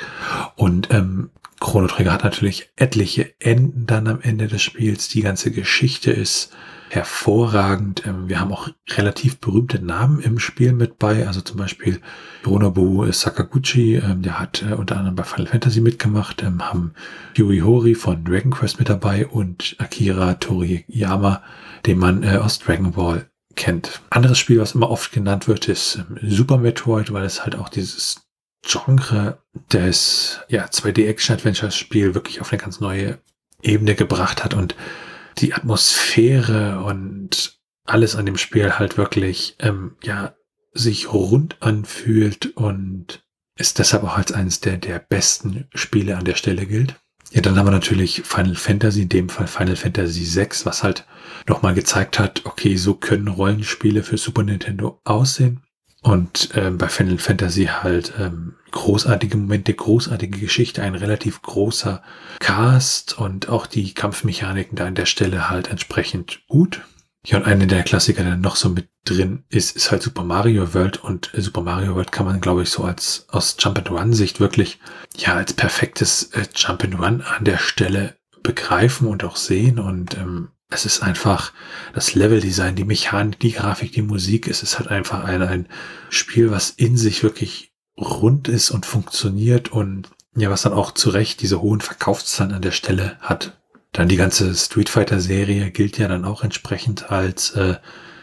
und 0.56 0.92
ähm, 0.92 1.30
Chrono 1.60 1.88
Trigger 1.88 2.12
hat 2.12 2.24
natürlich 2.24 2.70
etliche 2.76 3.34
Enden 3.40 3.86
dann 3.86 4.06
am 4.06 4.20
Ende 4.20 4.46
des 4.46 4.62
Spiels. 4.62 5.08
Die 5.08 5.22
ganze 5.22 5.50
Geschichte 5.50 6.12
ist 6.12 6.52
hervorragend. 6.90 8.06
Ähm, 8.06 8.28
wir 8.28 8.40
haben 8.40 8.52
auch 8.52 8.68
relativ 8.90 9.38
berühmte 9.38 9.84
Namen 9.84 10.20
im 10.20 10.38
Spiel 10.38 10.72
mit 10.72 10.98
bei, 10.98 11.26
also 11.26 11.40
zum 11.40 11.58
Beispiel 11.58 12.00
Hironobu 12.44 13.10
Sakaguchi, 13.10 13.96
ähm, 13.96 14.22
der 14.22 14.38
hat 14.38 14.62
äh, 14.62 14.74
unter 14.74 14.96
anderem 14.96 15.16
bei 15.16 15.24
Final 15.24 15.46
Fantasy 15.46 15.80
mitgemacht, 15.80 16.42
ähm, 16.42 16.62
haben 16.62 16.94
Yui 17.36 17.60
Hori 17.60 17.94
von 17.94 18.24
Dragon 18.24 18.52
Quest 18.52 18.78
mit 18.78 18.88
dabei 18.88 19.26
und 19.26 19.76
Akira 19.78 20.34
Toriyama, 20.34 21.42
den 21.86 21.98
man 21.98 22.22
äh, 22.22 22.36
aus 22.36 22.58
Dragon 22.58 22.92
Ball 22.92 23.28
kennt. 23.54 24.00
Anderes 24.10 24.38
Spiel, 24.38 24.60
was 24.60 24.74
immer 24.74 24.90
oft 24.90 25.12
genannt 25.12 25.48
wird, 25.48 25.68
ist 25.68 26.04
Super 26.22 26.58
Metroid, 26.58 27.12
weil 27.12 27.24
es 27.24 27.44
halt 27.44 27.56
auch 27.56 27.68
dieses 27.68 28.27
Genre 28.68 29.42
des 29.72 30.40
ja, 30.48 30.66
2D-Action-Adventure-Spiel 30.66 32.14
wirklich 32.14 32.40
auf 32.40 32.52
eine 32.52 32.60
ganz 32.60 32.80
neue 32.80 33.18
Ebene 33.62 33.94
gebracht 33.94 34.44
hat 34.44 34.54
und 34.54 34.76
die 35.38 35.54
Atmosphäre 35.54 36.84
und 36.84 37.58
alles 37.84 38.14
an 38.14 38.26
dem 38.26 38.36
Spiel 38.36 38.78
halt 38.78 38.98
wirklich, 38.98 39.56
ähm, 39.60 39.96
ja, 40.02 40.34
sich 40.74 41.12
rund 41.12 41.56
anfühlt 41.60 42.56
und 42.56 43.24
ist 43.56 43.78
deshalb 43.78 44.04
auch 44.04 44.16
als 44.16 44.32
eines 44.32 44.60
der, 44.60 44.76
der 44.76 44.98
besten 44.98 45.66
Spiele 45.74 46.16
an 46.16 46.24
der 46.24 46.36
Stelle 46.36 46.66
gilt. 46.66 46.94
Ja, 47.32 47.40
dann 47.40 47.58
haben 47.58 47.66
wir 47.66 47.72
natürlich 47.72 48.22
Final 48.24 48.54
Fantasy, 48.54 49.02
in 49.02 49.08
dem 49.08 49.28
Fall 49.28 49.46
Final 49.46 49.76
Fantasy 49.76 50.24
VI, 50.24 50.48
was 50.64 50.82
halt 50.82 51.06
nochmal 51.46 51.74
gezeigt 51.74 52.18
hat, 52.18 52.46
okay, 52.46 52.76
so 52.76 52.94
können 52.94 53.28
Rollenspiele 53.28 54.02
für 54.02 54.16
Super 54.16 54.44
Nintendo 54.44 55.00
aussehen. 55.04 55.62
Und 56.00 56.50
ähm, 56.54 56.78
bei 56.78 56.88
Final 56.88 57.18
Fantasy 57.18 57.66
halt 57.66 58.12
ähm, 58.18 58.54
großartige 58.70 59.36
Momente, 59.36 59.74
großartige 59.74 60.38
Geschichte, 60.38 60.82
ein 60.82 60.94
relativ 60.94 61.42
großer 61.42 62.02
Cast 62.38 63.18
und 63.18 63.48
auch 63.48 63.66
die 63.66 63.94
Kampfmechaniken 63.94 64.76
da 64.76 64.86
an 64.86 64.94
der 64.94 65.06
Stelle 65.06 65.50
halt 65.50 65.68
entsprechend 65.68 66.46
gut. 66.46 66.82
Ja, 67.26 67.38
und 67.38 67.44
eine 67.44 67.66
der 67.66 67.82
Klassiker, 67.82 68.22
der 68.22 68.36
noch 68.36 68.56
so 68.56 68.68
mit 68.68 68.88
drin 69.04 69.44
ist, 69.48 69.76
ist 69.76 69.90
halt 69.90 70.02
Super 70.02 70.22
Mario 70.22 70.72
World 70.72 71.02
und 71.02 71.30
Super 71.36 71.62
Mario 71.62 71.94
World 71.94 72.12
kann 72.12 72.26
man, 72.26 72.40
glaube 72.40 72.62
ich, 72.62 72.70
so 72.70 72.84
als 72.84 73.26
aus 73.30 73.56
Jump 73.58 73.78
and 73.78 73.90
Run 73.90 74.12
Sicht 74.12 74.38
wirklich 74.38 74.78
ja 75.16 75.34
als 75.34 75.52
perfektes 75.52 76.30
äh, 76.32 76.46
Jump 76.54 76.84
an 76.84 77.24
der 77.40 77.58
Stelle 77.58 78.16
begreifen 78.42 79.08
und 79.08 79.24
auch 79.24 79.36
sehen 79.36 79.78
und 79.78 80.16
ähm, 80.16 80.48
es 80.70 80.84
ist 80.84 81.02
einfach 81.02 81.52
das 81.94 82.14
Leveldesign, 82.14 82.76
die 82.76 82.84
Mechanik, 82.84 83.40
die 83.40 83.52
Grafik, 83.52 83.92
die 83.92 84.02
Musik. 84.02 84.48
Es 84.48 84.62
ist 84.62 84.78
halt 84.78 84.88
einfach 84.88 85.24
ein, 85.24 85.42
ein 85.42 85.68
Spiel, 86.10 86.50
was 86.50 86.70
in 86.70 86.96
sich 86.96 87.22
wirklich 87.22 87.72
rund 87.96 88.48
ist 88.48 88.70
und 88.70 88.86
funktioniert 88.86 89.72
und 89.72 90.10
ja, 90.36 90.50
was 90.50 90.62
dann 90.62 90.72
auch 90.72 90.92
zu 90.92 91.10
Recht 91.10 91.40
diese 91.40 91.60
hohen 91.62 91.80
Verkaufszahlen 91.80 92.52
an 92.52 92.62
der 92.62 92.70
Stelle 92.70 93.16
hat. 93.20 93.58
Dann 93.92 94.08
die 94.08 94.16
ganze 94.16 94.54
Street 94.54 94.90
Fighter 94.90 95.20
Serie 95.20 95.70
gilt 95.70 95.98
ja 95.98 96.06
dann 96.06 96.24
auch 96.24 96.44
entsprechend 96.44 97.10
als 97.10 97.50
äh, 97.52 97.76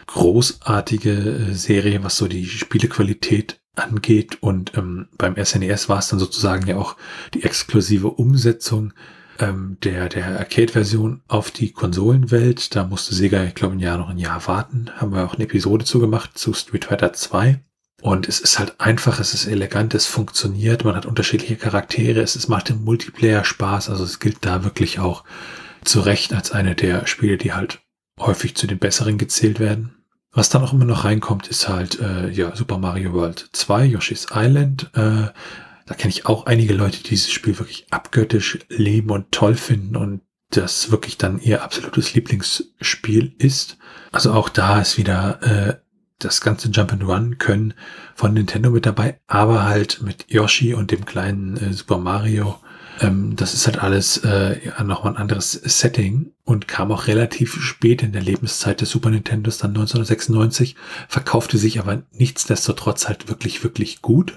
großartige 0.06 1.10
äh, 1.10 1.52
Serie, 1.54 2.04
was 2.04 2.16
so 2.16 2.28
die 2.28 2.46
Spielequalität 2.46 3.60
angeht. 3.74 4.38
Und 4.40 4.76
ähm, 4.76 5.08
beim 5.18 5.34
SNES 5.34 5.86
e 5.86 5.88
war 5.88 5.98
es 5.98 6.08
dann 6.08 6.20
sozusagen 6.20 6.66
ja 6.66 6.76
auch 6.76 6.96
die 7.34 7.42
exklusive 7.42 8.08
Umsetzung 8.08 8.92
ähm, 9.40 9.78
der, 9.82 10.08
der 10.08 10.38
Arcade-Version 10.38 11.22
auf 11.28 11.50
die 11.50 11.72
Konsolenwelt. 11.72 12.74
Da 12.74 12.84
musste 12.84 13.14
Sega, 13.14 13.44
ich 13.44 13.54
glaube, 13.54 13.74
ein 13.74 13.80
Jahr 13.80 13.98
noch 13.98 14.08
ein 14.08 14.18
Jahr 14.18 14.46
warten. 14.46 14.90
Haben 14.96 15.12
wir 15.12 15.24
auch 15.24 15.34
eine 15.34 15.44
Episode 15.44 15.84
zu 15.84 16.00
gemacht 16.00 16.38
zu 16.38 16.52
Street 16.52 16.86
Fighter 16.86 17.12
2. 17.12 17.60
Und 18.02 18.28
es 18.28 18.40
ist 18.40 18.58
halt 18.58 18.80
einfach, 18.80 19.20
es 19.20 19.34
ist 19.34 19.46
elegant, 19.46 19.94
es 19.94 20.06
funktioniert, 20.06 20.84
man 20.84 20.94
hat 20.94 21.06
unterschiedliche 21.06 21.56
Charaktere, 21.56 22.20
es, 22.20 22.36
es 22.36 22.46
macht 22.46 22.70
im 22.70 22.84
Multiplayer 22.84 23.42
Spaß, 23.42 23.88
also 23.88 24.04
es 24.04 24.20
gilt 24.20 24.44
da 24.44 24.64
wirklich 24.64 24.98
auch 24.98 25.24
zu 25.82 26.00
Recht 26.00 26.34
als 26.34 26.52
eine 26.52 26.74
der 26.74 27.06
Spiele, 27.06 27.38
die 27.38 27.52
halt 27.52 27.80
häufig 28.20 28.54
zu 28.54 28.66
den 28.66 28.78
besseren 28.78 29.18
gezählt 29.18 29.60
werden. 29.60 29.94
Was 30.32 30.50
dann 30.50 30.62
auch 30.62 30.74
immer 30.74 30.84
noch 30.84 31.04
reinkommt, 31.04 31.48
ist 31.48 31.68
halt 31.68 31.98
äh, 31.98 32.28
ja 32.28 32.54
Super 32.54 32.76
Mario 32.76 33.14
World 33.14 33.48
2, 33.52 33.86
Yoshi's 33.86 34.26
Island, 34.34 34.90
äh, 34.94 35.28
da 35.86 35.94
kenne 35.94 36.12
ich 36.12 36.26
auch 36.26 36.46
einige 36.46 36.74
Leute, 36.74 36.98
die 36.98 37.10
dieses 37.10 37.30
Spiel 37.30 37.58
wirklich 37.58 37.86
abgöttisch 37.90 38.58
leben 38.68 39.10
und 39.10 39.32
toll 39.32 39.54
finden 39.54 39.96
und 39.96 40.20
das 40.50 40.90
wirklich 40.90 41.16
dann 41.16 41.40
ihr 41.40 41.62
absolutes 41.62 42.14
Lieblingsspiel 42.14 43.34
ist. 43.38 43.78
Also 44.12 44.32
auch 44.32 44.48
da 44.48 44.80
ist 44.80 44.98
wieder 44.98 45.42
äh, 45.42 45.76
das 46.18 46.40
ganze 46.40 46.68
Jump 46.68 46.92
and 46.92 47.04
Run 47.04 47.38
können 47.38 47.74
von 48.14 48.34
Nintendo 48.34 48.70
mit 48.70 48.86
dabei, 48.86 49.20
aber 49.26 49.64
halt 49.64 50.02
mit 50.02 50.26
Yoshi 50.28 50.74
und 50.74 50.90
dem 50.90 51.04
kleinen 51.04 51.56
äh, 51.56 51.72
Super 51.72 51.98
Mario. 51.98 52.58
Ähm, 53.00 53.36
das 53.36 53.54
ist 53.54 53.66
halt 53.66 53.82
alles 53.82 54.18
äh, 54.24 54.64
ja, 54.64 54.82
nochmal 54.82 55.12
ein 55.12 55.18
anderes 55.18 55.52
Setting 55.52 56.32
und 56.44 56.68
kam 56.68 56.90
auch 56.90 57.06
relativ 57.06 57.60
spät 57.60 58.02
in 58.02 58.12
der 58.12 58.22
Lebenszeit 58.22 58.80
des 58.80 58.90
Super 58.90 59.10
Nintendos, 59.10 59.58
dann 59.58 59.70
1996, 59.70 60.76
verkaufte 61.08 61.58
sich 61.58 61.78
aber 61.78 62.02
nichtsdestotrotz 62.12 63.08
halt 63.08 63.28
wirklich, 63.28 63.62
wirklich 63.62 64.00
gut. 64.00 64.36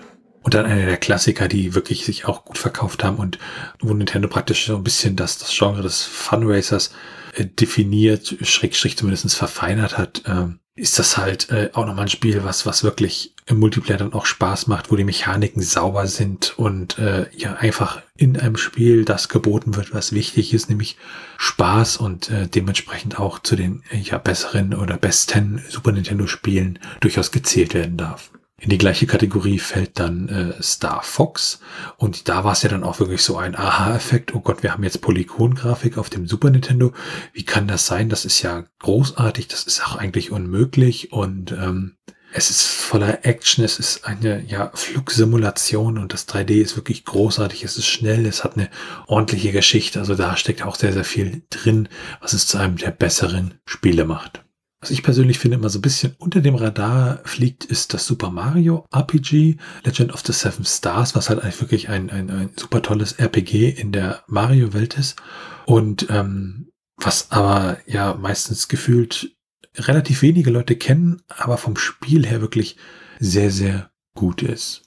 Und 0.49 0.55
dann 0.55 0.65
einer 0.65 0.87
der 0.87 0.97
Klassiker, 0.97 1.47
die 1.47 1.75
wirklich 1.75 2.05
sich 2.05 2.25
auch 2.25 2.43
gut 2.43 2.57
verkauft 2.57 3.03
haben 3.03 3.17
und 3.17 3.37
wo 3.81 3.93
Nintendo 3.93 4.27
praktisch 4.27 4.65
so 4.65 4.75
ein 4.75 4.83
bisschen 4.83 5.15
das, 5.15 5.37
das 5.37 5.55
Genre 5.55 5.83
des 5.83 6.01
Funracers 6.01 6.91
äh, 7.35 7.45
definiert, 7.45 8.35
schrägstrich 8.41 8.97
zumindest 8.97 9.35
verfeinert 9.35 9.99
hat, 9.99 10.23
äh, 10.25 10.47
ist 10.73 10.97
das 10.97 11.17
halt 11.17 11.51
äh, 11.51 11.69
auch 11.73 11.85
nochmal 11.85 12.05
ein 12.05 12.09
Spiel, 12.09 12.43
was, 12.43 12.65
was 12.65 12.83
wirklich 12.83 13.35
im 13.45 13.59
Multiplayer 13.59 13.99
dann 13.99 14.13
auch 14.13 14.25
Spaß 14.25 14.65
macht, 14.65 14.89
wo 14.89 14.95
die 14.95 15.03
Mechaniken 15.03 15.61
sauber 15.61 16.07
sind 16.07 16.57
und 16.57 16.97
äh, 16.97 17.27
ja 17.37 17.57
einfach 17.57 18.01
in 18.17 18.35
einem 18.35 18.57
Spiel 18.57 19.05
das 19.05 19.29
geboten 19.29 19.75
wird, 19.75 19.93
was 19.93 20.13
wichtig 20.13 20.51
ist, 20.51 20.67
nämlich 20.67 20.97
Spaß 21.37 21.97
und 21.97 22.31
äh, 22.31 22.47
dementsprechend 22.47 23.19
auch 23.19 23.37
zu 23.37 23.55
den 23.55 23.83
ja 23.91 24.17
besseren 24.17 24.73
oder 24.73 24.97
besten 24.97 25.61
Super 25.69 25.91
Nintendo 25.91 26.25
Spielen 26.25 26.79
durchaus 27.01 27.31
gezählt 27.31 27.75
werden 27.75 27.97
darf. 27.97 28.31
In 28.59 28.69
die 28.69 28.77
gleiche 28.77 29.07
Kategorie 29.07 29.57
fällt 29.57 29.99
dann 29.99 30.27
äh, 30.27 30.61
Star 30.61 31.01
Fox. 31.01 31.59
Und 31.97 32.27
da 32.27 32.43
war 32.43 32.51
es 32.51 32.61
ja 32.61 32.69
dann 32.69 32.83
auch 32.83 32.99
wirklich 32.99 33.21
so 33.21 33.37
ein 33.37 33.55
Aha-Effekt. 33.55 34.35
Oh 34.35 34.41
Gott, 34.41 34.63
wir 34.63 34.73
haben 34.73 34.83
jetzt 34.83 35.01
Polygon-Grafik 35.01 35.97
auf 35.97 36.09
dem 36.09 36.27
Super 36.27 36.49
Nintendo. 36.49 36.91
Wie 37.31 37.43
kann 37.43 37.67
das 37.67 37.87
sein? 37.87 38.09
Das 38.09 38.25
ist 38.25 38.41
ja 38.41 38.65
großartig. 38.79 39.47
Das 39.47 39.63
ist 39.63 39.85
auch 39.85 39.95
eigentlich 39.95 40.31
unmöglich. 40.31 41.13
Und 41.13 41.53
ähm, 41.53 41.95
es 42.33 42.49
ist 42.49 42.63
voller 42.63 43.25
Action. 43.25 43.63
Es 43.63 43.79
ist 43.79 44.05
eine 44.05 44.43
ja, 44.45 44.71
Flugsimulation 44.73 45.97
und 45.97 46.11
das 46.11 46.27
3D 46.27 46.61
ist 46.61 46.75
wirklich 46.75 47.05
großartig. 47.05 47.63
Es 47.63 47.77
ist 47.77 47.87
schnell. 47.87 48.25
Es 48.25 48.43
hat 48.43 48.57
eine 48.57 48.69
ordentliche 49.07 49.53
Geschichte. 49.53 49.99
Also 49.99 50.15
da 50.15 50.35
steckt 50.35 50.63
auch 50.63 50.75
sehr, 50.75 50.91
sehr 50.91 51.05
viel 51.05 51.43
drin, 51.49 51.87
was 52.19 52.33
es 52.33 52.45
zu 52.45 52.57
einem 52.57 52.75
der 52.75 52.91
besseren 52.91 53.53
Spiele 53.65 54.03
macht. 54.03 54.43
Was 54.81 54.91
ich 54.91 55.03
persönlich 55.03 55.39
finde, 55.39 55.57
immer 55.57 55.69
so 55.69 55.79
ein 55.79 55.81
bisschen 55.83 56.15
unter 56.19 56.39
dem 56.39 56.55
Radar 56.55 57.19
fliegt, 57.25 57.65
ist 57.65 57.93
das 57.93 58.05
Super 58.05 58.29
Mario 58.29 58.85
RPG 58.93 59.57
Legend 59.83 60.13
of 60.13 60.23
the 60.25 60.31
Seven 60.31 60.63
Stars, 60.63 61.15
was 61.15 61.29
halt 61.29 61.41
eigentlich 61.41 61.59
wirklich 61.59 61.89
ein, 61.89 62.09
ein, 62.09 62.29
ein 62.29 62.51
super 62.55 62.81
tolles 62.81 63.13
RPG 63.13 63.69
in 63.69 63.91
der 63.91 64.23
Mario-Welt 64.27 64.97
ist. 64.97 65.17
Und 65.65 66.07
ähm, 66.09 66.71
was 66.95 67.31
aber 67.31 67.77
ja 67.87 68.13
meistens 68.13 68.69
gefühlt 68.69 69.35
relativ 69.75 70.21
wenige 70.21 70.49
Leute 70.49 70.77
kennen, 70.77 71.21
aber 71.27 71.57
vom 71.57 71.75
Spiel 71.75 72.25
her 72.25 72.39
wirklich 72.39 72.77
sehr, 73.19 73.51
sehr 73.51 73.91
gut 74.15 74.41
ist. 74.41 74.83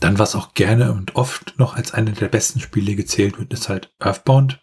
Dann, 0.00 0.18
was 0.18 0.34
auch 0.34 0.54
gerne 0.54 0.92
und 0.92 1.16
oft 1.16 1.54
noch 1.58 1.76
als 1.76 1.92
eine 1.92 2.12
der 2.12 2.28
besten 2.28 2.60
Spiele 2.60 2.94
gezählt 2.94 3.38
wird, 3.38 3.52
ist 3.52 3.68
halt 3.68 3.92
Earthbound, 3.98 4.62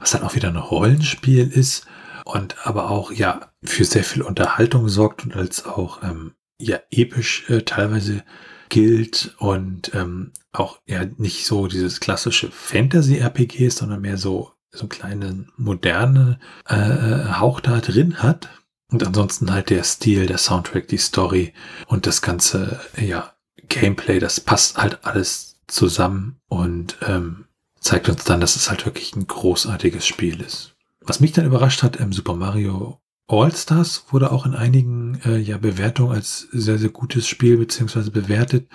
was 0.00 0.10
dann 0.10 0.22
auch 0.22 0.34
wieder 0.34 0.48
ein 0.48 0.56
Rollenspiel 0.56 1.48
ist 1.48 1.86
und 2.26 2.66
aber 2.66 2.90
auch 2.90 3.12
ja 3.12 3.52
für 3.62 3.84
sehr 3.84 4.04
viel 4.04 4.22
Unterhaltung 4.22 4.88
sorgt 4.88 5.24
und 5.24 5.36
als 5.36 5.64
auch 5.64 6.02
ähm, 6.02 6.34
ja 6.60 6.78
episch 6.90 7.48
äh, 7.48 7.62
teilweise 7.62 8.24
gilt 8.68 9.34
und 9.38 9.94
ähm, 9.94 10.32
auch 10.52 10.80
ja 10.86 11.04
nicht 11.18 11.46
so 11.46 11.68
dieses 11.68 12.00
klassische 12.00 12.50
Fantasy-RPG 12.50 13.66
ist, 13.66 13.78
sondern 13.78 14.00
mehr 14.00 14.16
so 14.16 14.52
so 14.70 14.80
einen 14.80 14.88
kleinen 14.88 15.52
moderne 15.56 16.40
äh, 16.66 17.38
Hauch 17.38 17.60
da 17.60 17.80
drin 17.80 18.22
hat. 18.22 18.50
Und 18.90 19.04
ansonsten 19.04 19.52
halt 19.52 19.70
der 19.70 19.84
Stil, 19.84 20.26
der 20.26 20.38
Soundtrack, 20.38 20.88
die 20.88 20.98
Story 20.98 21.54
und 21.86 22.06
das 22.06 22.22
ganze 22.22 22.80
ja 22.96 23.32
Gameplay, 23.68 24.18
das 24.18 24.40
passt 24.40 24.78
halt 24.78 25.04
alles 25.04 25.60
zusammen 25.66 26.40
und 26.48 26.98
ähm, 27.02 27.46
zeigt 27.80 28.08
uns 28.08 28.24
dann, 28.24 28.40
dass 28.40 28.56
es 28.56 28.68
halt 28.68 28.84
wirklich 28.84 29.14
ein 29.14 29.26
großartiges 29.26 30.06
Spiel 30.06 30.40
ist. 30.40 30.75
Was 31.06 31.20
mich 31.20 31.32
dann 31.32 31.46
überrascht 31.46 31.82
hat, 31.82 32.00
ähm, 32.00 32.12
Super 32.12 32.34
Mario 32.34 33.00
All-Stars 33.28 34.06
wurde 34.10 34.30
auch 34.30 34.46
in 34.46 34.54
einigen 34.54 35.20
äh, 35.24 35.38
ja, 35.38 35.58
Bewertungen 35.58 36.12
als 36.12 36.48
sehr, 36.52 36.78
sehr 36.78 36.90
gutes 36.90 37.26
Spiel 37.26 37.56
beziehungsweise 37.56 38.10
bewertet, 38.10 38.68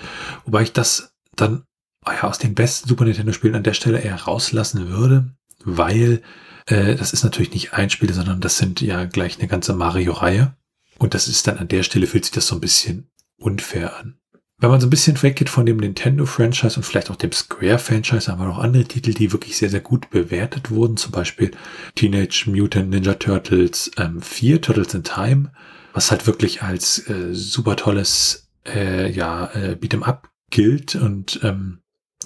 wobei 0.46 0.63
ich 0.63 0.74
das 0.74 1.13
dann 1.36 1.63
ah 2.04 2.13
ja, 2.13 2.24
aus 2.24 2.39
den 2.39 2.56
besten 2.56 2.89
Super 2.89 3.06
Nintendo-Spielen 3.06 3.56
an 3.56 3.63
der 3.63 3.74
Stelle 3.74 4.00
eher 4.00 4.15
rauslassen 4.15 4.89
würde, 4.89 5.34
weil 5.63 6.22
äh, 6.65 6.96
das 6.96 7.13
ist 7.13 7.24
natürlich 7.24 7.54
nicht 7.54 7.74
ein 7.74 7.89
Spiel, 7.89 8.13
sondern 8.13 8.41
das 8.41 8.58
sind 8.58 8.82
ja 8.82 9.06
gleich 9.06 9.39
eine 9.39 9.48
ganze 9.48 9.74
Mario-Reihe. 9.74 10.56
Und 10.98 11.13
das 11.13 11.28
ist 11.28 11.48
dann 11.48 11.58
an 11.58 11.67
der 11.67 11.84
Stelle 11.84 12.08
fühlt 12.08 12.26
sich 12.26 12.34
das 12.34 12.48
so 12.48 12.56
ein 12.56 12.62
bisschen 12.62 13.10
unfair 13.38 13.98
an. 13.98 14.21
Wenn 14.62 14.69
man 14.69 14.80
so 14.80 14.86
ein 14.86 14.91
bisschen 14.91 15.19
weggeht 15.24 15.50
von 15.50 15.65
dem 15.65 15.78
Nintendo-Franchise 15.78 16.78
und 16.78 16.84
vielleicht 16.84 17.10
auch 17.10 17.15
dem 17.15 17.32
Square-Franchise, 17.32 18.32
haben 18.32 18.39
wir 18.39 18.45
noch 18.45 18.60
andere 18.60 18.84
Titel, 18.84 19.12
die 19.12 19.32
wirklich 19.32 19.58
sehr, 19.58 19.69
sehr 19.71 19.80
gut 19.80 20.12
bewertet 20.12 20.69
wurden. 20.69 20.97
Zum 20.97 21.12
Beispiel 21.12 21.50
Teenage 21.95 22.45
Mutant 22.45 22.91
Ninja 22.91 23.15
Turtles 23.15 23.89
ähm, 23.97 24.21
4, 24.21 24.62
Turtles 24.62 24.93
in 24.93 25.04
Time, 25.04 25.52
was 25.93 26.12
halt 26.12 26.28
wirklich 26.28 26.62
als 26.62 27.00
äh, 27.10 27.34
super 27.34 27.76
tolles 27.76 28.52
äh, 28.67 29.12
ja, 29.12 29.45
äh, 29.56 29.76
Beat'em 29.82 30.04
Up 30.04 30.30
gilt 30.52 30.93
und 30.93 31.39
ähm, 31.41 31.80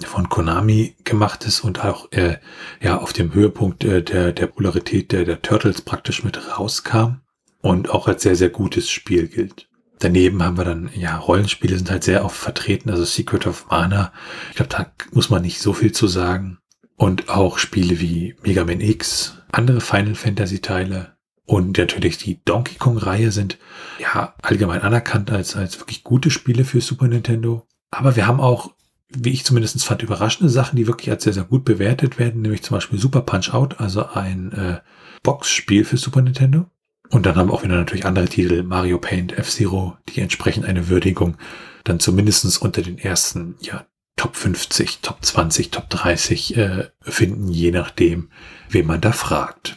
von 0.04 0.28
Konami 0.28 0.94
gemacht 1.04 1.46
ist 1.46 1.60
und 1.60 1.86
auch 1.86 2.12
äh, 2.12 2.36
ja 2.82 2.98
auf 2.98 3.14
dem 3.14 3.32
Höhepunkt 3.32 3.82
äh, 3.82 4.02
der, 4.02 4.32
der 4.32 4.46
Polarität 4.46 5.10
der, 5.10 5.24
der 5.24 5.40
Turtles 5.40 5.80
praktisch 5.80 6.22
mit 6.22 6.58
rauskam 6.58 7.22
und 7.62 7.88
auch 7.88 8.08
als 8.08 8.24
sehr, 8.24 8.36
sehr 8.36 8.50
gutes 8.50 8.90
Spiel 8.90 9.26
gilt. 9.26 9.70
Daneben 9.98 10.42
haben 10.42 10.58
wir 10.58 10.64
dann, 10.64 10.90
ja, 10.94 11.16
Rollenspiele 11.16 11.76
sind 11.76 11.90
halt 11.90 12.04
sehr 12.04 12.24
oft 12.24 12.36
vertreten, 12.36 12.90
also 12.90 13.04
Secret 13.04 13.46
of 13.46 13.66
Mana. 13.70 14.12
Ich 14.50 14.56
glaube, 14.56 14.70
da 14.70 14.92
muss 15.12 15.30
man 15.30 15.42
nicht 15.42 15.60
so 15.60 15.72
viel 15.72 15.92
zu 15.92 16.06
sagen. 16.06 16.58
Und 16.96 17.28
auch 17.28 17.58
Spiele 17.58 18.00
wie 18.00 18.36
Mega 18.42 18.64
Man 18.64 18.80
X, 18.80 19.38
andere 19.52 19.80
Final 19.80 20.14
Fantasy 20.14 20.60
Teile 20.60 21.16
und 21.46 21.78
natürlich 21.78 22.18
die 22.18 22.42
Donkey 22.44 22.74
Kong 22.74 22.98
Reihe 22.98 23.30
sind 23.30 23.58
ja 24.00 24.34
allgemein 24.42 24.82
anerkannt 24.82 25.30
als, 25.30 25.54
als 25.54 25.78
wirklich 25.78 26.02
gute 26.02 26.30
Spiele 26.30 26.64
für 26.64 26.80
Super 26.80 27.06
Nintendo. 27.06 27.66
Aber 27.90 28.16
wir 28.16 28.26
haben 28.26 28.40
auch, 28.40 28.72
wie 29.08 29.30
ich 29.30 29.44
zumindest 29.44 29.82
fand, 29.84 30.02
überraschende 30.02 30.50
Sachen, 30.50 30.76
die 30.76 30.88
wirklich 30.88 31.08
als 31.08 31.22
sehr, 31.22 31.32
sehr 31.32 31.44
gut 31.44 31.64
bewertet 31.64 32.18
werden, 32.18 32.42
nämlich 32.42 32.64
zum 32.64 32.76
Beispiel 32.76 32.98
Super 32.98 33.20
Punch 33.20 33.54
Out, 33.54 33.80
also 33.80 34.06
ein 34.08 34.52
äh, 34.52 34.80
Boxspiel 35.22 35.84
für 35.84 35.96
Super 35.96 36.20
Nintendo. 36.20 36.66
Und 37.10 37.26
dann 37.26 37.36
haben 37.36 37.50
auch 37.50 37.62
wieder 37.62 37.76
natürlich 37.76 38.06
andere 38.06 38.26
Titel, 38.26 38.62
Mario 38.62 38.98
Paint, 38.98 39.36
F-Zero, 39.38 39.96
die 40.08 40.20
entsprechend 40.20 40.64
eine 40.66 40.88
Würdigung 40.88 41.36
dann 41.84 42.00
zumindestens 42.00 42.58
unter 42.58 42.82
den 42.82 42.98
ersten, 42.98 43.56
ja, 43.60 43.86
Top 44.16 44.34
50, 44.34 45.00
Top 45.02 45.24
20, 45.24 45.70
Top 45.70 45.90
30 45.90 46.56
äh, 46.56 46.88
finden, 47.02 47.48
je 47.48 47.70
nachdem, 47.70 48.30
wen 48.70 48.86
man 48.86 49.00
da 49.00 49.12
fragt. 49.12 49.76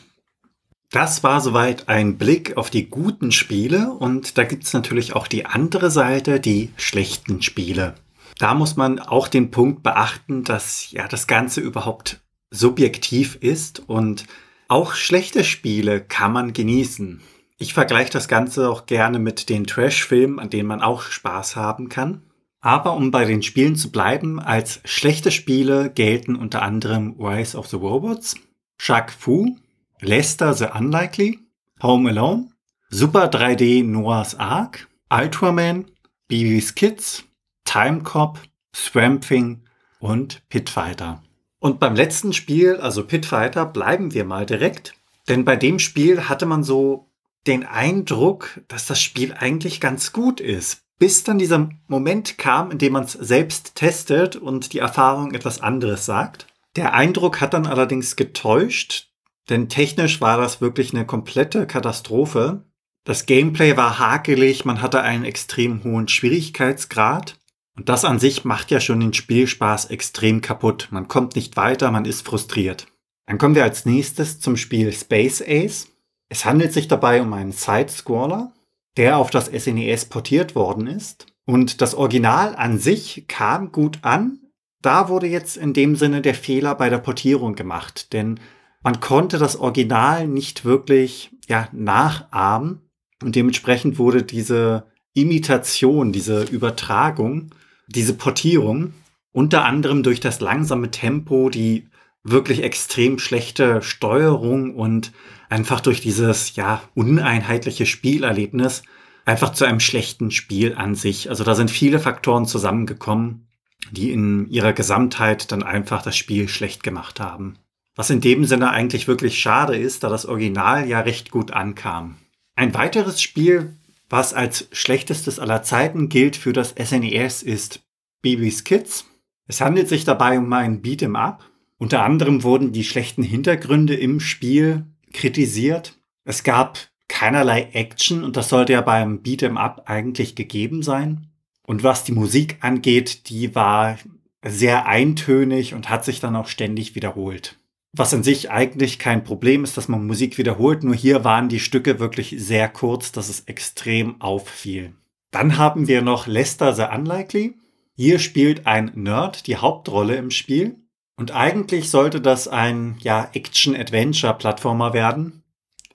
Das 0.91 1.23
war 1.23 1.41
soweit 1.41 1.87
ein 1.87 2.17
Blick 2.17 2.57
auf 2.57 2.69
die 2.69 2.89
guten 2.89 3.31
Spiele 3.31 3.91
und 3.91 4.37
da 4.37 4.43
gibt's 4.45 4.73
natürlich 4.73 5.13
auch 5.13 5.27
die 5.27 5.45
andere 5.45 5.91
Seite, 5.91 6.39
die 6.39 6.71
schlechten 6.77 7.41
Spiele. 7.41 7.95
Da 8.39 8.53
muss 8.55 8.75
man 8.77 8.99
auch 8.99 9.27
den 9.27 9.51
Punkt 9.51 9.83
beachten, 9.83 10.43
dass 10.43 10.89
ja 10.91 11.07
das 11.07 11.27
Ganze 11.27 11.61
überhaupt 11.61 12.21
subjektiv 12.49 13.35
ist 13.35 13.87
und 13.87 14.25
auch 14.69 14.93
schlechte 14.93 15.43
Spiele 15.43 15.99
kann 15.99 16.31
man 16.31 16.53
genießen. 16.53 17.21
Ich 17.57 17.73
vergleiche 17.73 18.11
das 18.11 18.27
Ganze 18.27 18.69
auch 18.69 18.85
gerne 18.85 19.19
mit 19.19 19.49
den 19.49 19.65
Trash-Filmen, 19.65 20.39
an 20.39 20.49
denen 20.49 20.67
man 20.67 20.81
auch 20.81 21.01
Spaß 21.01 21.55
haben 21.55 21.89
kann. 21.89 22.21
Aber 22.61 22.93
um 22.93 23.11
bei 23.11 23.25
den 23.25 23.41
Spielen 23.41 23.75
zu 23.75 23.91
bleiben, 23.91 24.39
als 24.39 24.79
schlechte 24.85 25.31
Spiele 25.31 25.89
gelten 25.89 26.35
unter 26.35 26.61
anderem 26.61 27.15
Rise 27.19 27.57
of 27.57 27.67
the 27.67 27.77
Robots, 27.77 28.35
Shaq 28.77 29.11
Fu, 29.11 29.57
Lester 30.01 30.53
the 30.53 30.67
Unlikely, 30.73 31.39
Home 31.81 32.09
Alone, 32.09 32.49
Super 32.89 33.25
3D 33.25 33.83
Noah's 33.83 34.35
Ark, 34.35 34.87
Ultraman, 35.09 35.85
BB's 36.27 36.75
Kids, 36.75 37.23
Time 37.65 38.03
Cop, 38.03 38.39
Swamp 38.75 39.25
Thing 39.27 39.63
und 39.99 40.47
Pitfighter. 40.49 41.23
Und 41.59 41.79
beim 41.79 41.95
letzten 41.95 42.33
Spiel, 42.33 42.77
also 42.77 43.05
Pitfighter, 43.05 43.65
bleiben 43.65 44.13
wir 44.13 44.23
mal 44.23 44.45
direkt. 44.45 44.95
Denn 45.27 45.45
bei 45.45 45.55
dem 45.55 45.79
Spiel 45.79 46.29
hatte 46.29 46.45
man 46.45 46.63
so 46.63 47.09
den 47.47 47.65
Eindruck, 47.65 48.61
dass 48.67 48.85
das 48.85 49.01
Spiel 49.01 49.33
eigentlich 49.33 49.81
ganz 49.81 50.13
gut 50.13 50.39
ist. 50.39 50.81
Bis 50.97 51.23
dann 51.23 51.39
dieser 51.39 51.69
Moment 51.87 52.37
kam, 52.37 52.71
in 52.71 52.77
dem 52.77 52.93
man 52.93 53.03
es 53.03 53.13
selbst 53.13 53.75
testet 53.75 54.35
und 54.35 54.73
die 54.73 54.79
Erfahrung 54.79 55.33
etwas 55.33 55.61
anderes 55.61 56.05
sagt. 56.05 56.47
Der 56.75 56.93
Eindruck 56.93 57.41
hat 57.41 57.53
dann 57.53 57.67
allerdings 57.67 58.15
getäuscht, 58.15 59.07
denn 59.49 59.69
technisch 59.69 60.21
war 60.21 60.37
das 60.37 60.61
wirklich 60.61 60.93
eine 60.93 61.05
komplette 61.05 61.67
Katastrophe. 61.67 62.63
Das 63.05 63.25
Gameplay 63.25 63.77
war 63.77 63.97
hakelig, 63.97 64.65
man 64.65 64.81
hatte 64.81 65.01
einen 65.01 65.23
extrem 65.23 65.83
hohen 65.83 66.07
Schwierigkeitsgrad 66.07 67.38
und 67.79 67.87
das 67.87 68.03
an 68.03 68.19
sich 68.19 68.43
macht 68.43 68.71
ja 68.71 68.81
schon 68.81 68.99
den 68.99 69.13
Spielspaß 69.13 69.85
extrem 69.85 70.41
kaputt. 70.41 70.89
Man 70.91 71.07
kommt 71.07 71.37
nicht 71.37 71.55
weiter, 71.55 71.91
man 71.91 72.03
ist 72.03 72.27
frustriert. 72.27 72.87
Dann 73.25 73.37
kommen 73.37 73.55
wir 73.55 73.63
als 73.63 73.85
nächstes 73.85 74.41
zum 74.41 74.57
Spiel 74.57 74.91
Space 74.91 75.41
Ace. 75.41 75.87
Es 76.27 76.43
handelt 76.43 76.73
sich 76.73 76.89
dabei 76.89 77.21
um 77.21 77.31
einen 77.31 77.53
Side-Scroller, 77.53 78.51
der 78.97 79.17
auf 79.17 79.29
das 79.29 79.45
SNES 79.45 80.03
e 80.03 80.07
portiert 80.09 80.55
worden 80.55 80.87
ist. 80.87 81.27
Und 81.45 81.79
das 81.79 81.95
Original 81.95 82.53
an 82.53 82.79
sich 82.79 83.23
kam 83.29 83.71
gut 83.71 83.99
an. 84.01 84.39
Da 84.81 85.07
wurde 85.07 85.27
jetzt 85.27 85.55
in 85.55 85.71
dem 85.71 85.95
Sinne 85.95 86.21
der 86.21 86.35
Fehler 86.35 86.75
bei 86.75 86.89
der 86.89 86.97
Portierung 86.97 87.55
gemacht, 87.55 88.11
denn 88.11 88.41
man 88.83 88.99
konnte 88.99 89.37
das 89.37 89.55
Original 89.55 90.27
nicht 90.27 90.65
wirklich 90.65 91.31
ja, 91.47 91.69
nachahmen 91.71 92.81
und 93.23 93.37
dementsprechend 93.37 93.99
wurde 93.99 94.23
diese 94.23 94.83
Imitation, 95.13 96.11
diese 96.11 96.43
Übertragung 96.43 97.51
diese 97.89 98.13
Portierung, 98.13 98.93
unter 99.31 99.65
anderem 99.65 100.03
durch 100.03 100.19
das 100.19 100.39
langsame 100.39 100.91
Tempo, 100.91 101.49
die 101.49 101.87
wirklich 102.23 102.63
extrem 102.63 103.19
schlechte 103.19 103.81
Steuerung 103.81 104.75
und 104.75 105.11
einfach 105.49 105.81
durch 105.81 106.01
dieses, 106.01 106.55
ja, 106.55 106.81
uneinheitliche 106.95 107.85
Spielerlebnis 107.85 108.83
einfach 109.25 109.51
zu 109.51 109.65
einem 109.65 109.79
schlechten 109.79 110.31
Spiel 110.31 110.75
an 110.75 110.95
sich. 110.95 111.29
Also 111.29 111.43
da 111.43 111.55
sind 111.55 111.71
viele 111.71 111.99
Faktoren 111.99 112.45
zusammengekommen, 112.45 113.47
die 113.91 114.11
in 114.11 114.47
ihrer 114.49 114.73
Gesamtheit 114.73 115.51
dann 115.51 115.63
einfach 115.63 116.01
das 116.01 116.17
Spiel 116.17 116.47
schlecht 116.47 116.83
gemacht 116.83 117.19
haben. 117.19 117.57
Was 117.95 118.09
in 118.09 118.21
dem 118.21 118.45
Sinne 118.45 118.69
eigentlich 118.71 119.07
wirklich 119.07 119.39
schade 119.39 119.75
ist, 119.75 120.03
da 120.03 120.09
das 120.09 120.25
Original 120.25 120.87
ja 120.87 121.01
recht 121.01 121.31
gut 121.31 121.51
ankam. 121.51 122.17
Ein 122.55 122.73
weiteres 122.73 123.21
Spiel, 123.21 123.75
was 124.09 124.33
als 124.33 124.67
schlechtestes 124.71 125.39
aller 125.39 125.63
Zeiten 125.63 126.09
gilt 126.09 126.35
für 126.35 126.53
das 126.53 126.75
SNES, 126.77 127.43
e 127.43 127.51
ist 127.51 127.81
Baby's 128.21 128.63
Kids. 128.63 129.05
Es 129.47 129.61
handelt 129.61 129.87
sich 129.87 130.03
dabei 130.03 130.37
um 130.37 130.51
ein 130.51 130.81
Beat'em 130.81 131.15
Up. 131.15 131.43
Unter 131.77 132.03
anderem 132.03 132.43
wurden 132.43 132.71
die 132.71 132.83
schlechten 132.83 133.23
Hintergründe 133.23 133.95
im 133.95 134.19
Spiel 134.19 134.85
kritisiert. 135.13 135.97
Es 136.25 136.43
gab 136.43 136.79
keinerlei 137.07 137.69
Action 137.73 138.23
und 138.23 138.35
das 138.37 138.49
sollte 138.49 138.73
ja 138.73 138.81
beim 138.81 139.21
Beat'em 139.21 139.57
Up 139.57 139.83
eigentlich 139.85 140.35
gegeben 140.35 140.83
sein. 140.83 141.27
Und 141.65 141.83
was 141.83 142.03
die 142.03 142.11
Musik 142.11 142.57
angeht, 142.61 143.29
die 143.29 143.53
war 143.53 143.97
sehr 144.43 144.87
eintönig 144.87 145.73
und 145.73 145.89
hat 145.89 146.03
sich 146.03 146.19
dann 146.19 146.35
auch 146.35 146.47
ständig 146.47 146.95
wiederholt. 146.95 147.58
Was 147.91 148.13
an 148.13 148.23
sich 148.23 148.51
eigentlich 148.51 148.99
kein 148.99 149.23
Problem 149.23 149.63
ist, 149.63 149.75
dass 149.75 149.87
man 149.87 150.05
Musik 150.05 150.37
wiederholt, 150.37 150.83
nur 150.83 150.95
hier 150.95 151.23
waren 151.23 151.49
die 151.49 151.59
Stücke 151.59 151.99
wirklich 151.99 152.35
sehr 152.37 152.69
kurz, 152.69 153.11
dass 153.11 153.29
es 153.29 153.41
extrem 153.41 154.21
auffiel. 154.21 154.93
Dann 155.31 155.57
haben 155.57 155.87
wir 155.87 156.01
noch 156.01 156.27
Lester 156.27 156.73
the 156.73 156.85
Unlikely. 156.93 157.55
Hier 157.95 158.19
spielt 158.19 158.67
ein 158.67 158.91
Nerd 158.95 159.47
die 159.47 159.57
Hauptrolle 159.57 160.15
im 160.15 160.31
Spiel. 160.31 160.77
Und 161.17 161.31
eigentlich 161.31 161.89
sollte 161.89 162.21
das 162.21 162.47
ein 162.47 162.95
ja, 163.01 163.29
Action-Adventure-Plattformer 163.33 164.93
werden, 164.93 165.43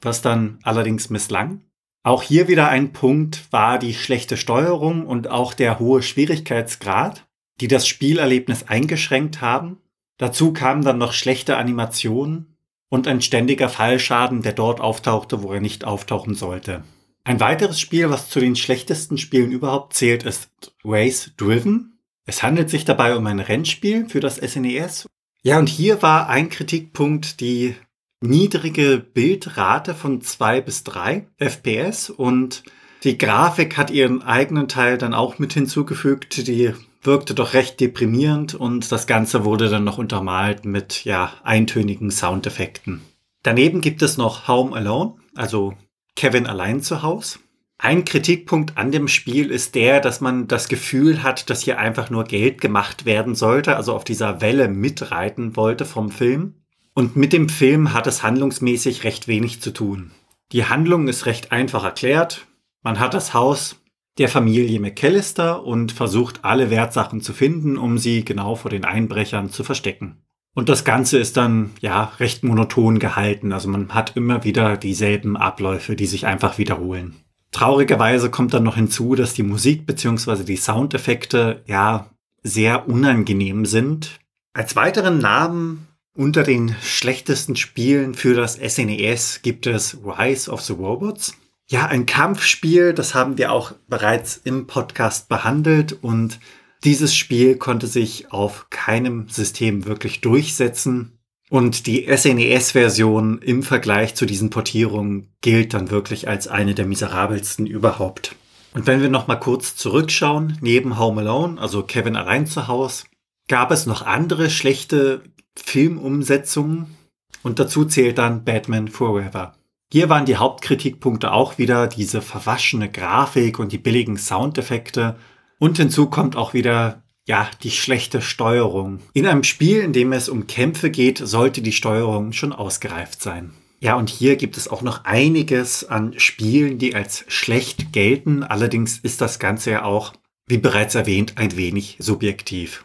was 0.02 0.20
dann 0.20 0.58
allerdings 0.62 1.08
misslang. 1.08 1.62
Auch 2.02 2.22
hier 2.22 2.48
wieder 2.48 2.68
ein 2.68 2.92
Punkt 2.92 3.50
war 3.50 3.78
die 3.78 3.94
schlechte 3.94 4.36
Steuerung 4.36 5.06
und 5.06 5.30
auch 5.30 5.54
der 5.54 5.78
hohe 5.78 6.02
Schwierigkeitsgrad, 6.02 7.26
die 7.62 7.68
das 7.68 7.88
Spielerlebnis 7.88 8.64
eingeschränkt 8.64 9.40
haben. 9.40 9.78
Dazu 10.18 10.52
kamen 10.52 10.84
dann 10.84 10.98
noch 10.98 11.12
schlechte 11.12 11.56
Animationen 11.56 12.56
und 12.88 13.08
ein 13.08 13.20
ständiger 13.20 13.68
Fallschaden, 13.68 14.42
der 14.42 14.52
dort 14.52 14.80
auftauchte, 14.80 15.42
wo 15.42 15.52
er 15.52 15.60
nicht 15.60 15.84
auftauchen 15.84 16.34
sollte. 16.34 16.84
Ein 17.24 17.40
weiteres 17.40 17.80
Spiel, 17.80 18.10
was 18.10 18.28
zu 18.28 18.38
den 18.38 18.54
schlechtesten 18.54 19.18
Spielen 19.18 19.50
überhaupt 19.50 19.94
zählt, 19.94 20.24
ist 20.24 20.50
Race 20.84 21.32
Driven. 21.36 21.98
Es 22.26 22.42
handelt 22.42 22.70
sich 22.70 22.84
dabei 22.84 23.16
um 23.16 23.26
ein 23.26 23.40
Rennspiel 23.40 24.08
für 24.08 24.20
das 24.20 24.36
SNES. 24.36 25.06
E 25.06 25.08
ja, 25.48 25.58
und 25.58 25.68
hier 25.68 26.02
war 26.02 26.28
ein 26.28 26.48
Kritikpunkt 26.48 27.40
die 27.40 27.74
niedrige 28.20 28.98
Bildrate 28.98 29.94
von 29.94 30.20
zwei 30.20 30.60
bis 30.60 30.84
drei 30.84 31.26
FPS 31.38 32.10
und 32.10 32.62
die 33.02 33.18
Grafik 33.18 33.76
hat 33.76 33.90
ihren 33.90 34.22
eigenen 34.22 34.68
Teil 34.68 34.96
dann 34.96 35.12
auch 35.12 35.38
mit 35.38 35.52
hinzugefügt, 35.52 36.46
die 36.46 36.72
wirkte 37.06 37.34
doch 37.34 37.52
recht 37.54 37.80
deprimierend 37.80 38.54
und 38.54 38.90
das 38.90 39.06
Ganze 39.06 39.44
wurde 39.44 39.68
dann 39.68 39.84
noch 39.84 39.98
untermalt 39.98 40.64
mit 40.64 41.04
ja 41.04 41.32
eintönigen 41.42 42.10
Soundeffekten. 42.10 43.02
Daneben 43.42 43.80
gibt 43.80 44.02
es 44.02 44.16
noch 44.16 44.48
Home 44.48 44.74
Alone, 44.74 45.14
also 45.34 45.74
Kevin 46.16 46.46
allein 46.46 46.80
zu 46.80 47.02
Haus. 47.02 47.40
Ein 47.78 48.04
Kritikpunkt 48.04 48.78
an 48.78 48.92
dem 48.92 49.08
Spiel 49.08 49.50
ist 49.50 49.74
der, 49.74 50.00
dass 50.00 50.20
man 50.20 50.46
das 50.46 50.68
Gefühl 50.68 51.22
hat, 51.22 51.50
dass 51.50 51.62
hier 51.62 51.78
einfach 51.78 52.08
nur 52.08 52.24
Geld 52.24 52.60
gemacht 52.60 53.04
werden 53.04 53.34
sollte, 53.34 53.76
also 53.76 53.94
auf 53.94 54.04
dieser 54.04 54.40
Welle 54.40 54.68
mitreiten 54.68 55.56
wollte 55.56 55.84
vom 55.84 56.10
Film. 56.10 56.54
Und 56.94 57.16
mit 57.16 57.32
dem 57.32 57.48
Film 57.48 57.92
hat 57.92 58.06
es 58.06 58.22
handlungsmäßig 58.22 59.04
recht 59.04 59.26
wenig 59.28 59.60
zu 59.60 59.72
tun. 59.72 60.12
Die 60.52 60.64
Handlung 60.66 61.08
ist 61.08 61.26
recht 61.26 61.50
einfach 61.50 61.84
erklärt. 61.84 62.46
Man 62.82 63.00
hat 63.00 63.12
das 63.12 63.34
Haus 63.34 63.80
der 64.18 64.28
Familie 64.28 64.78
McAllister 64.80 65.64
und 65.64 65.92
versucht 65.92 66.44
alle 66.44 66.70
Wertsachen 66.70 67.20
zu 67.20 67.32
finden, 67.32 67.76
um 67.76 67.98
sie 67.98 68.24
genau 68.24 68.54
vor 68.54 68.70
den 68.70 68.84
Einbrechern 68.84 69.50
zu 69.50 69.64
verstecken. 69.64 70.22
Und 70.54 70.68
das 70.68 70.84
Ganze 70.84 71.18
ist 71.18 71.36
dann, 71.36 71.72
ja, 71.80 72.12
recht 72.20 72.44
monoton 72.44 73.00
gehalten. 73.00 73.52
Also 73.52 73.68
man 73.68 73.92
hat 73.92 74.16
immer 74.16 74.44
wieder 74.44 74.76
dieselben 74.76 75.36
Abläufe, 75.36 75.96
die 75.96 76.06
sich 76.06 76.26
einfach 76.26 76.58
wiederholen. 76.58 77.16
Traurigerweise 77.50 78.30
kommt 78.30 78.54
dann 78.54 78.62
noch 78.62 78.76
hinzu, 78.76 79.16
dass 79.16 79.34
die 79.34 79.42
Musik 79.42 79.86
bzw. 79.86 80.44
die 80.44 80.56
Soundeffekte, 80.56 81.62
ja, 81.66 82.10
sehr 82.42 82.88
unangenehm 82.88 83.66
sind. 83.66 84.20
Als 84.52 84.76
weiteren 84.76 85.18
Namen 85.18 85.88
unter 86.16 86.44
den 86.44 86.76
schlechtesten 86.80 87.56
Spielen 87.56 88.14
für 88.14 88.34
das 88.34 88.54
SNES 88.54 89.38
e 89.38 89.40
gibt 89.42 89.66
es 89.66 89.98
Rise 90.04 90.50
of 90.50 90.60
the 90.60 90.74
Robots. 90.74 91.34
Ja, 91.74 91.86
ein 91.86 92.06
Kampfspiel, 92.06 92.92
das 92.92 93.16
haben 93.16 93.36
wir 93.36 93.50
auch 93.50 93.72
bereits 93.88 94.36
im 94.36 94.68
Podcast 94.68 95.28
behandelt 95.28 96.04
und 96.04 96.38
dieses 96.84 97.16
Spiel 97.16 97.56
konnte 97.56 97.88
sich 97.88 98.30
auf 98.30 98.68
keinem 98.70 99.28
System 99.28 99.84
wirklich 99.84 100.20
durchsetzen. 100.20 101.18
Und 101.50 101.88
die 101.88 102.06
SNES-Version 102.06 103.40
im 103.42 103.64
Vergleich 103.64 104.14
zu 104.14 104.24
diesen 104.24 104.50
Portierungen 104.50 105.34
gilt 105.40 105.74
dann 105.74 105.90
wirklich 105.90 106.28
als 106.28 106.46
eine 106.46 106.76
der 106.76 106.86
miserabelsten 106.86 107.66
überhaupt. 107.66 108.36
Und 108.72 108.86
wenn 108.86 109.02
wir 109.02 109.08
noch 109.08 109.26
mal 109.26 109.34
kurz 109.34 109.74
zurückschauen, 109.74 110.56
neben 110.60 110.96
Home 110.96 111.22
Alone, 111.22 111.60
also 111.60 111.82
Kevin 111.82 112.14
allein 112.14 112.46
zu 112.46 112.68
Hause, 112.68 113.06
gab 113.48 113.72
es 113.72 113.84
noch 113.86 114.02
andere 114.02 114.48
schlechte 114.48 115.24
Filmumsetzungen 115.56 116.94
und 117.42 117.58
dazu 117.58 117.84
zählt 117.84 118.18
dann 118.18 118.44
Batman 118.44 118.86
Forever. 118.86 119.56
Hier 119.92 120.08
waren 120.08 120.26
die 120.26 120.36
Hauptkritikpunkte 120.36 121.32
auch 121.32 121.58
wieder 121.58 121.86
diese 121.86 122.20
verwaschene 122.20 122.90
Grafik 122.90 123.58
und 123.58 123.72
die 123.72 123.78
billigen 123.78 124.16
Soundeffekte. 124.16 125.16
Und 125.58 125.76
hinzu 125.76 126.06
kommt 126.10 126.36
auch 126.36 126.52
wieder, 126.52 127.02
ja, 127.26 127.48
die 127.62 127.70
schlechte 127.70 128.20
Steuerung. 128.20 129.00
In 129.12 129.26
einem 129.26 129.44
Spiel, 129.44 129.80
in 129.80 129.92
dem 129.92 130.12
es 130.12 130.28
um 130.28 130.46
Kämpfe 130.46 130.90
geht, 130.90 131.18
sollte 131.18 131.62
die 131.62 131.72
Steuerung 131.72 132.32
schon 132.32 132.52
ausgereift 132.52 133.22
sein. 133.22 133.52
Ja, 133.80 133.96
und 133.96 134.08
hier 134.08 134.36
gibt 134.36 134.56
es 134.56 134.68
auch 134.68 134.82
noch 134.82 135.04
einiges 135.04 135.84
an 135.84 136.14
Spielen, 136.18 136.78
die 136.78 136.94
als 136.94 137.24
schlecht 137.28 137.92
gelten. 137.92 138.42
Allerdings 138.42 138.98
ist 138.98 139.20
das 139.20 139.38
Ganze 139.38 139.72
ja 139.72 139.84
auch, 139.84 140.12
wie 140.46 140.58
bereits 140.58 140.94
erwähnt, 140.94 141.34
ein 141.36 141.56
wenig 141.56 141.96
subjektiv. 141.98 142.84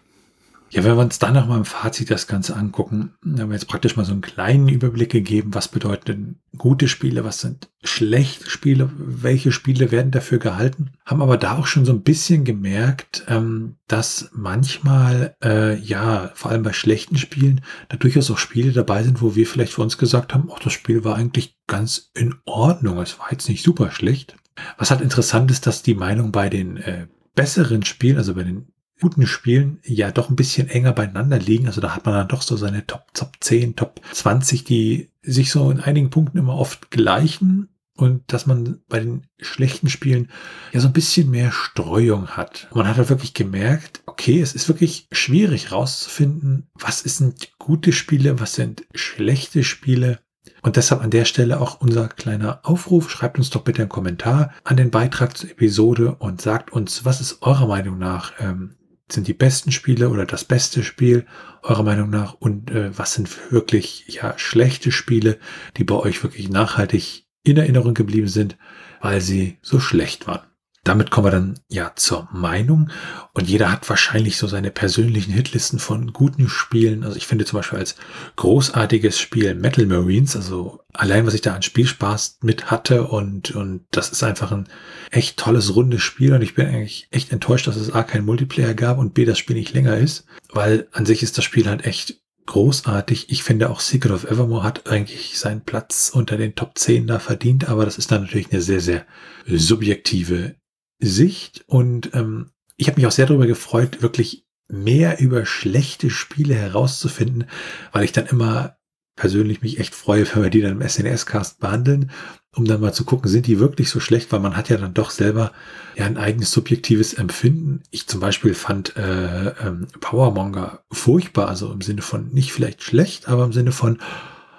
Ja, 0.71 0.84
wenn 0.84 0.95
wir 0.95 1.01
uns 1.01 1.17
dann 1.17 1.34
nochmal 1.34 1.58
im 1.58 1.65
Fazit 1.65 2.12
das 2.12 2.27
Ganze 2.27 2.55
angucken, 2.55 3.13
haben 3.23 3.49
wir 3.49 3.53
jetzt 3.53 3.67
praktisch 3.67 3.95
mal 3.95 4.05
so 4.05 4.12
einen 4.12 4.21
kleinen 4.21 4.69
Überblick 4.69 5.12
gegeben, 5.12 5.53
was 5.53 5.67
bedeuten 5.67 6.39
gute 6.58 6.88
Spiele, 6.88 7.23
was 7.23 7.41
sind 7.41 7.69
schlechte 7.84 8.49
Spiele, 8.49 8.89
welche 8.95 9.51
Spiele 9.51 9.91
werden 9.91 10.12
dafür 10.12 10.38
gehalten, 10.38 10.91
haben 11.05 11.21
aber 11.21 11.38
da 11.38 11.58
auch 11.58 11.65
schon 11.65 11.86
so 11.86 11.93
ein 11.93 12.03
bisschen 12.03 12.43
gemerkt, 12.43 13.23
ähm, 13.27 13.77
dass 13.88 14.29
manchmal, 14.34 15.36
äh, 15.43 15.77
ja, 15.79 16.32
vor 16.36 16.51
allem 16.51 16.63
bei 16.63 16.73
schlechten 16.73 17.17
Spielen, 17.17 17.62
da 17.88 17.97
durchaus 17.97 18.29
auch 18.29 18.38
Spiele 18.38 18.71
dabei 18.71 19.03
sind, 19.03 19.21
wo 19.21 19.36
wir 19.36 19.47
vielleicht 19.47 19.73
für 19.73 19.82
uns 19.82 19.97
gesagt 19.97 20.34
haben, 20.34 20.49
ach, 20.53 20.60
das 20.60 20.73
Spiel 20.73 21.03
war 21.03 21.15
eigentlich 21.15 21.58
ganz 21.65 22.12
in 22.13 22.36
Ordnung, 22.45 22.99
es 22.99 23.17
war 23.17 23.32
jetzt 23.32 23.49
nicht 23.49 23.63
super 23.63 23.91
schlecht. 23.91 24.36
Was 24.77 24.91
halt 24.91 25.01
interessant 25.01 25.49
ist, 25.51 25.65
dass 25.65 25.84
die 25.84 25.95
Meinung 25.95 26.32
bei 26.32 26.49
den 26.49 26.77
äh, 26.77 27.08
besseren 27.34 27.84
Spielen, 27.84 28.17
also 28.17 28.36
bei 28.36 28.43
den 28.43 28.67
guten 29.01 29.25
Spielen 29.27 29.79
ja 29.83 30.12
doch 30.12 30.29
ein 30.29 30.35
bisschen 30.35 30.69
enger 30.69 30.93
beieinander 30.93 31.39
liegen. 31.39 31.67
Also 31.67 31.81
da 31.81 31.95
hat 31.95 32.05
man 32.05 32.15
dann 32.15 32.27
doch 32.27 32.41
so 32.41 32.57
seine 32.57 32.85
Top, 32.85 33.13
Top 33.13 33.33
10, 33.39 33.75
Top 33.75 34.01
20, 34.12 34.63
die 34.63 35.09
sich 35.21 35.51
so 35.51 35.69
in 35.71 35.79
einigen 35.79 36.09
Punkten 36.09 36.38
immer 36.38 36.55
oft 36.55 36.91
gleichen 36.91 37.69
und 37.99 38.31
dass 38.31 38.45
man 38.45 38.79
bei 38.88 38.99
den 38.99 39.23
schlechten 39.39 39.89
Spielen 39.89 40.29
ja 40.71 40.79
so 40.79 40.88
ein 40.88 40.93
bisschen 40.93 41.29
mehr 41.29 41.51
Streuung 41.51 42.29
hat. 42.29 42.67
Man 42.73 42.88
hat 42.88 42.97
halt 42.97 43.09
wirklich 43.09 43.33
gemerkt, 43.33 44.01
okay, 44.05 44.41
es 44.41 44.55
ist 44.55 44.69
wirklich 44.69 45.07
schwierig 45.12 45.71
rauszufinden, 45.71 46.69
was 46.73 46.99
sind 47.01 47.57
gute 47.59 47.91
Spiele, 47.91 48.39
was 48.39 48.55
sind 48.55 48.85
schlechte 48.95 49.63
Spiele. 49.63 50.19
Und 50.62 50.77
deshalb 50.77 51.01
an 51.01 51.12
der 51.12 51.25
Stelle 51.25 51.59
auch 51.59 51.81
unser 51.81 52.07
kleiner 52.07 52.59
Aufruf. 52.63 53.09
Schreibt 53.09 53.38
uns 53.38 53.49
doch 53.49 53.63
bitte 53.63 53.81
einen 53.81 53.89
Kommentar 53.89 54.53
an 54.63 54.77
den 54.77 54.91
Beitrag 54.91 55.38
zur 55.38 55.51
Episode 55.51 56.15
und 56.15 56.41
sagt 56.41 56.71
uns, 56.71 57.05
was 57.05 57.21
ist 57.21 57.41
eurer 57.41 57.67
Meinung 57.67 57.97
nach 57.97 58.33
ähm, 58.39 58.75
sind 59.12 59.28
die 59.28 59.34
besten 59.34 59.72
Spiele 59.72 60.10
oder 60.10 60.26
das 60.26 60.43
beste 60.43 60.84
Spiel 60.84 61.26
eurer 61.63 61.84
Meinung 61.84 62.10
nach? 62.10 62.34
Und 62.34 62.72
äh, 62.72 62.98
was 62.98 63.13
sind 63.13 63.52
wirklich 63.52 64.06
ja 64.08 64.38
schlechte 64.38 64.91
Spiele, 64.91 65.38
die 65.78 65.84
bei 65.84 65.95
euch 65.95 66.24
wirklich 66.24 66.50
nachhaltig 66.50 67.26
in 67.43 67.58
Erinnerung 67.58 67.93
geblieben 67.93 68.28
sind, 68.28 68.58
weil 69.02 69.22
sie 69.22 69.58
so 69.62 69.80
schlecht 69.80 70.28
waren 70.28 70.48
damit 70.83 71.11
kommen 71.11 71.27
wir 71.27 71.31
dann 71.31 71.59
ja 71.67 71.91
zur 71.95 72.27
Meinung. 72.31 72.89
Und 73.33 73.49
jeder 73.49 73.71
hat 73.71 73.89
wahrscheinlich 73.89 74.37
so 74.37 74.47
seine 74.47 74.71
persönlichen 74.71 75.33
Hitlisten 75.33 75.79
von 75.79 76.13
guten 76.13 76.47
Spielen. 76.47 77.03
Also 77.03 77.17
ich 77.17 77.27
finde 77.27 77.45
zum 77.45 77.59
Beispiel 77.59 77.79
als 77.79 77.95
großartiges 78.37 79.19
Spiel 79.19 79.55
Metal 79.55 79.85
Marines, 79.85 80.35
also 80.35 80.79
allein 80.93 81.27
was 81.27 81.33
ich 81.33 81.41
da 81.41 81.53
an 81.53 81.61
Spielspaß 81.61 82.39
mit 82.41 82.71
hatte 82.71 83.07
und, 83.07 83.51
und 83.51 83.85
das 83.91 84.09
ist 84.09 84.23
einfach 84.23 84.51
ein 84.51 84.67
echt 85.11 85.37
tolles, 85.37 85.75
rundes 85.75 86.01
Spiel. 86.01 86.33
Und 86.33 86.41
ich 86.41 86.55
bin 86.55 86.67
eigentlich 86.67 87.07
echt 87.11 87.31
enttäuscht, 87.31 87.67
dass 87.67 87.75
es 87.75 87.93
A 87.93 88.03
kein 88.03 88.25
Multiplayer 88.25 88.73
gab 88.73 88.97
und 88.97 89.13
B 89.13 89.25
das 89.25 89.37
Spiel 89.37 89.57
nicht 89.57 89.73
länger 89.73 89.97
ist, 89.97 90.25
weil 90.51 90.87
an 90.91 91.05
sich 91.05 91.23
ist 91.23 91.37
das 91.37 91.43
Spiel 91.45 91.67
halt 91.67 91.85
echt 91.85 92.21
großartig. 92.49 93.29
Ich 93.29 93.43
finde 93.43 93.69
auch 93.69 93.79
Secret 93.79 94.11
of 94.11 94.23
Evermore 94.23 94.63
hat 94.63 94.89
eigentlich 94.89 95.37
seinen 95.37 95.61
Platz 95.61 96.09
unter 96.11 96.35
den 96.35 96.55
Top 96.55 96.79
10 96.79 97.05
da 97.05 97.19
verdient, 97.19 97.69
aber 97.69 97.85
das 97.85 97.99
ist 97.99 98.11
dann 98.11 98.23
natürlich 98.23 98.51
eine 98.51 98.61
sehr, 98.61 98.79
sehr 98.79 99.05
subjektive 99.45 100.55
Sicht 100.99 101.63
und 101.67 102.13
ähm, 102.13 102.51
ich 102.77 102.88
habe 102.88 102.97
mich 102.97 103.07
auch 103.07 103.12
sehr 103.12 103.25
darüber 103.25 103.47
gefreut, 103.47 104.01
wirklich 104.01 104.45
mehr 104.67 105.19
über 105.19 105.45
schlechte 105.45 106.09
Spiele 106.09 106.53
herauszufinden, 106.53 107.45
weil 107.91 108.03
ich 108.03 108.12
dann 108.12 108.27
immer 108.27 108.77
persönlich 109.15 109.62
mich 109.62 109.79
echt 109.79 109.95
freue, 109.95 110.25
wenn 110.33 110.43
wir 110.43 110.49
die 110.49 110.62
dann 110.62 110.81
im 110.81 110.88
SNS-Cast 110.88 111.59
behandeln, 111.59 112.12
um 112.55 112.65
dann 112.65 112.81
mal 112.81 112.93
zu 112.93 113.05
gucken, 113.05 113.29
sind 113.29 113.47
die 113.47 113.59
wirklich 113.59 113.89
so 113.89 113.99
schlecht, 113.99 114.31
weil 114.31 114.39
man 114.39 114.55
hat 114.55 114.69
ja 114.69 114.77
dann 114.77 114.93
doch 114.93 115.12
selber 115.12 115.51
ja 115.95 116.05
ein 116.05 116.17
eigenes 116.17 116.51
subjektives 116.51 117.13
Empfinden. 117.13 117.83
Ich 117.91 118.07
zum 118.07 118.19
Beispiel 118.19 118.53
fand 118.53 118.95
äh, 118.95 119.49
ähm, 119.49 119.88
Powermonger 119.99 120.83
furchtbar, 120.91 121.47
also 121.47 121.71
im 121.71 121.81
Sinne 121.81 122.01
von 122.01 122.29
nicht 122.29 122.53
vielleicht 122.53 122.81
schlecht, 122.81 123.27
aber 123.27 123.43
im 123.43 123.53
Sinne 123.53 123.71
von, 123.71 123.99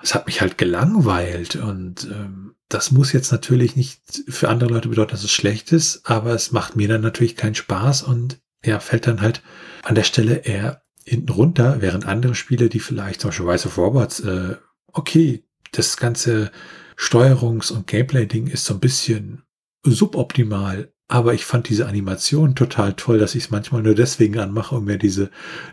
es 0.03 0.15
hat 0.15 0.27
mich 0.27 0.41
halt 0.41 0.59
gelangweilt 0.59 1.57
und 1.57 2.05
ähm, 2.11 2.55
das 2.69 2.91
muss 2.93 3.13
jetzt 3.13 3.33
natürlich 3.33 3.77
nicht 3.77 4.01
für 4.29 4.49
andere 4.49 4.71
Leute 4.71 4.89
bedeuten, 4.89 5.11
dass 5.11 5.25
es 5.25 5.33
schlecht 5.33 5.73
ist, 5.73 6.09
aber 6.09 6.33
es 6.35 6.53
macht 6.53 6.77
mir 6.77 6.89
dann 6.89 7.01
natürlich 7.01 7.37
keinen 7.37 7.55
Spaß 7.57 8.03
und 8.03 8.41
ja, 8.65 8.79
fällt 8.79 9.07
dann 9.07 9.21
halt 9.21 9.43
an 9.83 9.95
der 9.95 10.05
Stelle 10.05 10.37
eher 10.37 10.83
hinten 11.05 11.33
runter, 11.33 11.81
während 11.81 12.07
andere 12.07 12.35
Spiele, 12.35 12.69
die 12.69 12.81
vielleicht 12.81 13.21
zum 13.21 13.31
Beispiel 13.31 13.49
Rise 13.49 13.69
of 13.69 13.79
Robots, 13.79 14.21
äh, 14.21 14.57
okay, 14.93 15.45
das 15.73 15.97
ganze 15.97 16.53
Steuerungs- 16.97 17.73
und 17.73 17.87
Gameplay-Ding 17.87 18.47
ist 18.49 18.65
so 18.67 18.75
ein 18.75 18.81
bisschen 18.81 19.43
suboptimal, 19.83 20.90
aber 21.11 21.35
ich 21.35 21.44
fand 21.44 21.69
diese 21.69 21.87
Animation 21.87 22.54
total 22.54 22.94
toll, 22.94 23.19
dass 23.19 23.35
ich 23.35 23.44
es 23.44 23.50
manchmal 23.50 23.83
nur 23.83 23.96
deswegen 23.96 24.38
anmache, 24.38 24.77
um 24.77 24.85
mir 24.85 24.96
diese, 24.96 25.31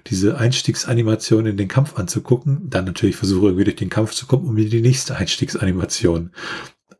diese 0.07 0.37
Einstiegsanimation 0.37 1.45
in 1.45 1.57
den 1.57 1.67
Kampf 1.67 1.95
anzugucken. 1.97 2.69
Dann 2.69 2.85
natürlich 2.85 3.15
versuche 3.15 3.45
irgendwie 3.45 3.65
durch 3.65 3.75
den 3.75 3.91
Kampf 3.91 4.13
zu 4.13 4.25
kommen, 4.25 4.47
um 4.47 4.55
mir 4.55 4.67
die 4.67 4.81
nächste 4.81 5.15
Einstiegsanimation 5.15 6.31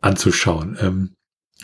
anzuschauen. 0.01 0.77
Ähm, 0.79 1.15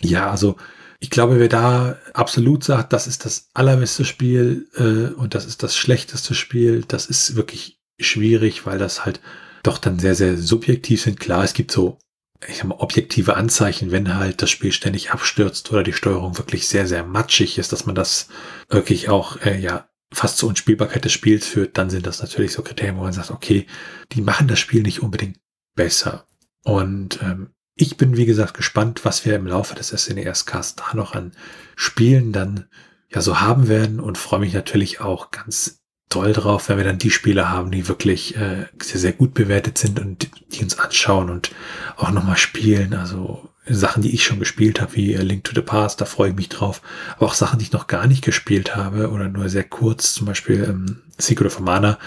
ja, 0.02 0.32
also 0.32 0.56
ich 1.00 1.12
glaube, 1.12 1.40
wer 1.40 1.48
da 1.48 1.98
absolut 2.16 2.64
sagt, 2.64 2.92
das 2.92 3.06
ist 3.06 3.26
das 3.26 3.50
allerbeste 3.54 4.04
Spiel 4.04 4.68
äh, 4.76 5.14
und 5.14 5.36
das 5.36 5.46
ist 5.46 5.62
das 5.62 5.78
schlechteste 5.78 6.34
Spiel, 6.34 6.86
das 6.88 7.06
ist 7.06 7.36
wirklich 7.36 7.80
schwierig, 8.00 8.66
weil 8.66 8.80
das 8.80 9.06
halt 9.06 9.22
doch 9.62 9.78
dann 9.78 10.00
sehr, 10.00 10.16
sehr 10.16 10.38
subjektiv 10.38 11.04
sind. 11.04 11.20
Klar, 11.20 11.44
es 11.44 11.54
gibt 11.54 11.72
so 11.72 12.00
ich 12.48 12.58
sag 12.58 12.66
mal, 12.66 12.80
objektive 12.80 13.36
Anzeichen, 13.36 13.92
wenn 13.92 14.16
halt 14.16 14.42
das 14.42 14.50
Spiel 14.50 14.72
ständig 14.72 15.12
abstürzt 15.12 15.72
oder 15.72 15.84
die 15.84 15.94
Steuerung 15.94 16.38
wirklich 16.38 16.68
sehr, 16.68 16.88
sehr 16.88 17.04
matschig 17.04 17.58
ist, 17.58 17.72
dass 17.72 17.86
man 17.86 17.96
das 17.96 18.28
wirklich 18.70 19.10
auch, 19.10 19.38
äh, 19.42 19.60
ja, 19.60 19.88
fast 20.12 20.38
zur 20.38 20.50
Unspielbarkeit 20.50 21.04
des 21.06 21.12
Spiels 21.12 21.48
führt, 21.48 21.78
dann 21.78 21.90
sind 21.90 22.06
das 22.06 22.22
natürlich 22.22 22.54
so 22.54 22.62
Kriterien, 22.62 22.98
wo 22.98 23.02
man 23.04 23.14
sagt, 23.14 23.32
okay, 23.32 23.66
die 24.12 24.22
machen 24.22 24.48
das 24.48 24.60
Spiel 24.60 24.84
nicht 24.84 25.02
unbedingt 25.02 25.40
besser. 25.76 26.28
Und 26.64 27.22
ähm, 27.22 27.50
ich 27.76 27.98
bin, 27.98 28.16
wie 28.16 28.26
gesagt, 28.26 28.54
gespannt, 28.54 29.06
was 29.06 29.26
wir 29.26 29.36
im 29.36 29.48
Laufe 29.48 29.74
des 29.74 29.90
SNES-Casts 29.90 30.76
da 30.76 30.96
noch 30.96 31.16
an 31.16 31.32
Spielen 31.76 32.32
dann 32.32 32.68
ja 33.10 33.22
so 33.22 33.42
haben 33.42 33.68
werden 33.68 34.00
und 34.00 34.18
freue 34.18 34.40
mich 34.40 34.54
natürlich 34.54 35.02
auch 35.02 35.32
ganz 35.32 35.83
toll 36.14 36.32
drauf, 36.32 36.70
wenn 36.70 36.78
wir 36.78 36.84
dann 36.84 37.00
die 37.00 37.10
Spiele 37.10 37.50
haben, 37.50 37.72
die 37.72 37.88
wirklich 37.88 38.36
äh, 38.36 38.68
sehr, 38.80 39.00
sehr 39.00 39.14
gut 39.14 39.34
bewertet 39.34 39.80
sind 39.80 40.00
und 40.00 40.30
die 40.50 40.64
uns 40.64 40.78
anschauen 40.78 41.32
und 41.32 41.52
auch 41.98 42.12
nochmal 42.12 42.38
spielen. 42.38 42.94
Also 42.94 43.50
Sachen, 43.66 44.04
die 44.04 44.14
ich 44.14 44.24
schon 44.24 44.38
gespielt 44.38 44.80
habe, 44.80 44.96
wie 44.96 45.14
Link 45.16 45.44
to 45.44 45.54
the 45.56 45.62
Past, 45.62 46.02
da 46.02 46.06
freue 46.06 46.30
ich 46.30 46.36
mich 46.36 46.50
drauf. 46.50 46.84
Aber 47.16 47.26
auch 47.26 47.34
Sachen, 47.34 47.58
die 47.58 47.66
ich 47.66 47.72
noch 47.72 47.88
gar 47.88 48.06
nicht 48.06 48.24
gespielt 48.24 48.76
habe 48.76 49.10
oder 49.10 49.28
nur 49.28 49.50
sehr 49.50 49.64
kurz, 49.64 50.14
zum 50.14 50.28
Beispiel 50.28 50.64
ähm, 50.70 51.02
Secret 51.18 51.48
of 51.48 51.60
Mana, 51.60 51.98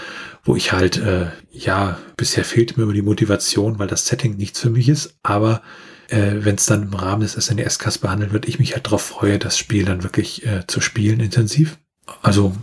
wo 0.45 0.55
ich 0.55 0.71
halt, 0.71 0.97
äh, 0.97 1.25
ja, 1.51 1.97
bisher 2.15 2.45
fehlt 2.45 2.77
mir 2.77 2.83
immer 2.83 2.93
die 2.93 3.01
Motivation, 3.01 3.77
weil 3.77 3.87
das 3.87 4.05
Setting 4.05 4.37
nichts 4.37 4.61
für 4.61 4.69
mich 4.69 4.87
ist. 4.87 5.17
Aber 5.21 5.61
äh, 6.07 6.31
wenn 6.45 6.55
es 6.55 6.65
dann 6.65 6.83
im 6.83 6.93
Rahmen 6.93 7.23
des 7.23 7.33
SNES-Casts 7.33 7.97
behandelt 7.97 8.31
wird, 8.31 8.47
ich 8.47 8.57
mich 8.57 8.73
halt 8.73 8.85
darauf 8.85 9.01
freue, 9.01 9.37
das 9.37 9.57
Spiel 9.57 9.83
dann 9.83 10.03
wirklich 10.03 10.45
äh, 10.45 10.65
zu 10.65 10.79
spielen 10.79 11.19
intensiv. 11.19 11.77
Also 12.21 12.55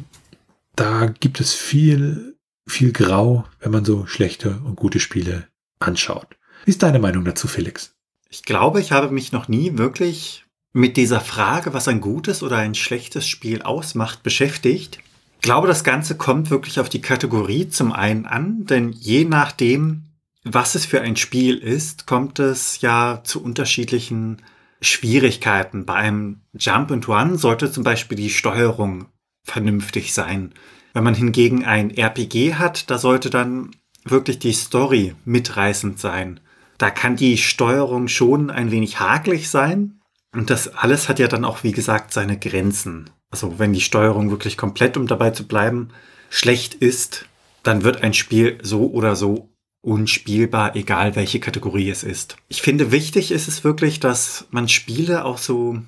da 0.77 1.07
gibt 1.07 1.41
es 1.41 1.55
viel, 1.55 2.37
viel 2.67 2.93
Grau, 2.93 3.45
wenn 3.61 3.73
man 3.73 3.85
so 3.85 4.07
schlechte 4.07 4.61
und 4.65 4.77
gute 4.77 5.01
Spiele 5.01 5.49
anschaut. 5.79 6.37
Wie 6.65 6.71
ist 6.71 6.83
deine 6.83 6.99
Meinung 6.99 7.25
dazu, 7.25 7.49
Felix? 7.49 7.95
Ich 8.31 8.43
glaube, 8.43 8.81
ich 8.81 8.93
habe 8.93 9.11
mich 9.11 9.33
noch 9.33 9.49
nie 9.49 9.79
wirklich 9.79 10.45
mit 10.73 10.97
dieser 10.97 11.21
Frage, 11.21 11.73
was 11.73 11.89
ein 11.89 12.01
gutes 12.01 12.43
oder 12.43 12.57
ein 12.57 12.75
schlechtes 12.75 13.29
Spiel 13.29 13.63
ausmacht, 13.63 14.23
beschäftigt. 14.23 14.99
Ich 15.37 15.43
glaube, 15.43 15.69
das 15.69 15.85
Ganze 15.85 16.17
kommt 16.17 16.51
wirklich 16.51 16.81
auf 16.81 16.89
die 16.89 17.01
Kategorie 17.03 17.69
zum 17.69 17.93
einen 17.93 18.27
an, 18.27 18.65
denn 18.65 18.91
je 18.91 19.25
nachdem, 19.25 20.05
was 20.43 20.75
es 20.75 20.85
für 20.85 21.01
ein 21.01 21.17
Spiel 21.17 21.59
ist, 21.59 22.07
kommt 22.07 22.39
es 22.39 22.81
ja 22.81 23.21
zu 23.23 23.43
unterschiedlichen 23.43 24.43
Schwierigkeiten. 24.81 25.87
Bei 25.87 25.95
einem 25.95 26.41
Jump 26.55 26.91
and 26.91 27.09
Run 27.09 27.39
sollte 27.39 27.71
zum 27.71 27.85
Beispiel 27.85 28.17
die 28.17 28.31
Steuerung 28.31 29.07
vernünftig 29.45 30.13
sein. 30.13 30.53
Wenn 30.93 31.05
man 31.05 31.15
hingegen 31.15 31.65
ein 31.65 31.91
RPG 31.91 32.55
hat, 32.55 32.91
da 32.91 32.99
sollte 32.99 33.31
dann 33.31 33.71
wirklich 34.05 34.39
die 34.39 34.53
Story 34.53 35.15
mitreißend 35.25 35.99
sein. 35.99 36.41
Da 36.79 36.91
kann 36.91 37.17
die 37.17 37.37
Steuerung 37.37 38.09
schon 38.09 38.51
ein 38.51 38.71
wenig 38.71 39.01
hakelig 39.01 39.49
sein. 39.51 40.01
Und 40.33 40.51
das 40.51 40.69
alles 40.69 41.09
hat 41.09 41.19
ja 41.19 41.29
dann 41.29 41.45
auch, 41.45 41.63
wie 41.63 41.73
gesagt, 41.73 42.13
seine 42.13 42.39
Grenzen. 42.39 43.11
Also 43.31 43.59
wenn 43.59 43.73
die 43.73 43.81
Steuerung 43.81 44.31
wirklich 44.31 44.57
komplett, 44.57 44.97
um 44.97 45.07
dabei 45.07 45.31
zu 45.31 45.47
bleiben, 45.47 45.91
schlecht 46.31 46.75
ist, 46.75 47.27
dann 47.63 47.85
wird 47.85 48.03
ein 48.03 48.15
Spiel 48.15 48.59
so 48.63 48.91
oder 48.91 49.17
so 49.17 49.51
unspielbar, 49.81 50.77
egal 50.77 51.15
welche 51.15 51.41
Kategorie 51.41 51.91
es 51.91 52.03
ist. 52.03 52.37
Ich 52.49 52.63
finde, 52.63 52.91
wichtig 52.91 53.31
ist 53.31 53.49
es 53.49 53.65
wirklich, 53.65 54.01
dass 54.01 54.47
man 54.51 54.69
Spiele 54.69 55.25
auch 55.25 55.39
so 55.39 55.79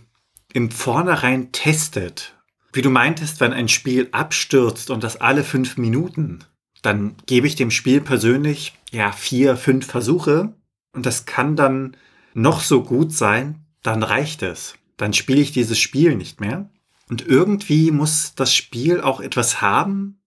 im 0.53 0.71
Vornherein 0.71 1.51
testet 1.53 2.36
wie 2.77 2.83
du 2.83 2.91
meintest, 2.91 3.41
wenn 3.41 3.53
ein 3.53 3.69
Spiel 3.69 4.09
abstürzt 4.13 4.91
und 4.91 5.03
das 5.03 5.21
alle 5.21 5.45
fünf 5.45 5.77
Minuten, 5.77 6.41
dann 6.83 7.17
gebe 7.27 7.47
ich 7.47 7.57
dem 7.57 7.71
Spiel 7.71 8.01
persönlich 8.01 8.75
ja 8.93 9.13
vier, 9.13 9.57
fünf 9.57 9.87
Versuche 9.87 10.55
und 10.93 11.07
das 11.07 11.27
kann 11.27 11.57
dann 11.57 11.97
noch 12.35 12.61
so 12.61 12.83
gut 12.83 13.13
sein, 13.13 13.67
dann 13.83 14.03
reicht 14.03 14.43
es. 14.43 14.75
Dann 14.97 15.13
spiele 15.13 15.41
ich 15.41 15.53
dieses 15.53 15.79
Spiel 15.79 16.17
nicht 16.17 16.41
mehr. 16.41 16.69
Und 17.09 17.27
irgendwie 17.27 17.91
muss 17.91 18.35
das 18.35 18.55
Spiel 18.55 19.01
auch 19.01 19.21
etwas 19.21 19.61
haben, 19.61 20.19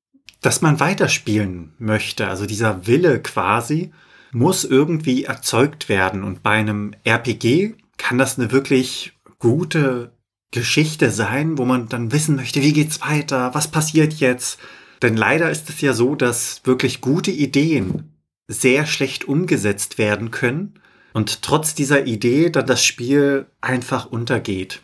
das 0.41 0.61
man 0.61 0.79
weiterspielen 0.79 1.73
möchte. 1.77 2.27
Also 2.27 2.45
dieser 2.45 2.87
Wille 2.87 3.21
quasi 3.21 3.91
muss 4.31 4.63
irgendwie 4.63 5.25
erzeugt 5.25 5.89
werden. 5.89 6.23
Und 6.23 6.43
bei 6.43 6.51
einem 6.51 6.93
RPG 7.03 7.75
kann 7.97 8.17
das 8.17 8.39
eine 8.39 8.51
wirklich 8.51 9.13
gute 9.39 10.11
Geschichte 10.51 11.11
sein, 11.11 11.57
wo 11.57 11.65
man 11.65 11.87
dann 11.89 12.11
wissen 12.11 12.35
möchte, 12.35 12.61
wie 12.61 12.73
geht's 12.73 13.01
weiter, 13.01 13.53
was 13.53 13.69
passiert 13.69 14.13
jetzt. 14.15 14.59
Denn 15.01 15.15
leider 15.15 15.49
ist 15.49 15.69
es 15.69 15.81
ja 15.81 15.93
so, 15.93 16.15
dass 16.15 16.61
wirklich 16.65 17.01
gute 17.01 17.31
Ideen 17.31 18.13
sehr 18.47 18.85
schlecht 18.85 19.25
umgesetzt 19.25 19.97
werden 19.97 20.31
können 20.31 20.79
und 21.13 21.43
trotz 21.43 21.75
dieser 21.75 22.05
Idee 22.05 22.49
dann 22.49 22.65
das 22.65 22.83
Spiel 22.83 23.45
einfach 23.61 24.07
untergeht. 24.07 24.81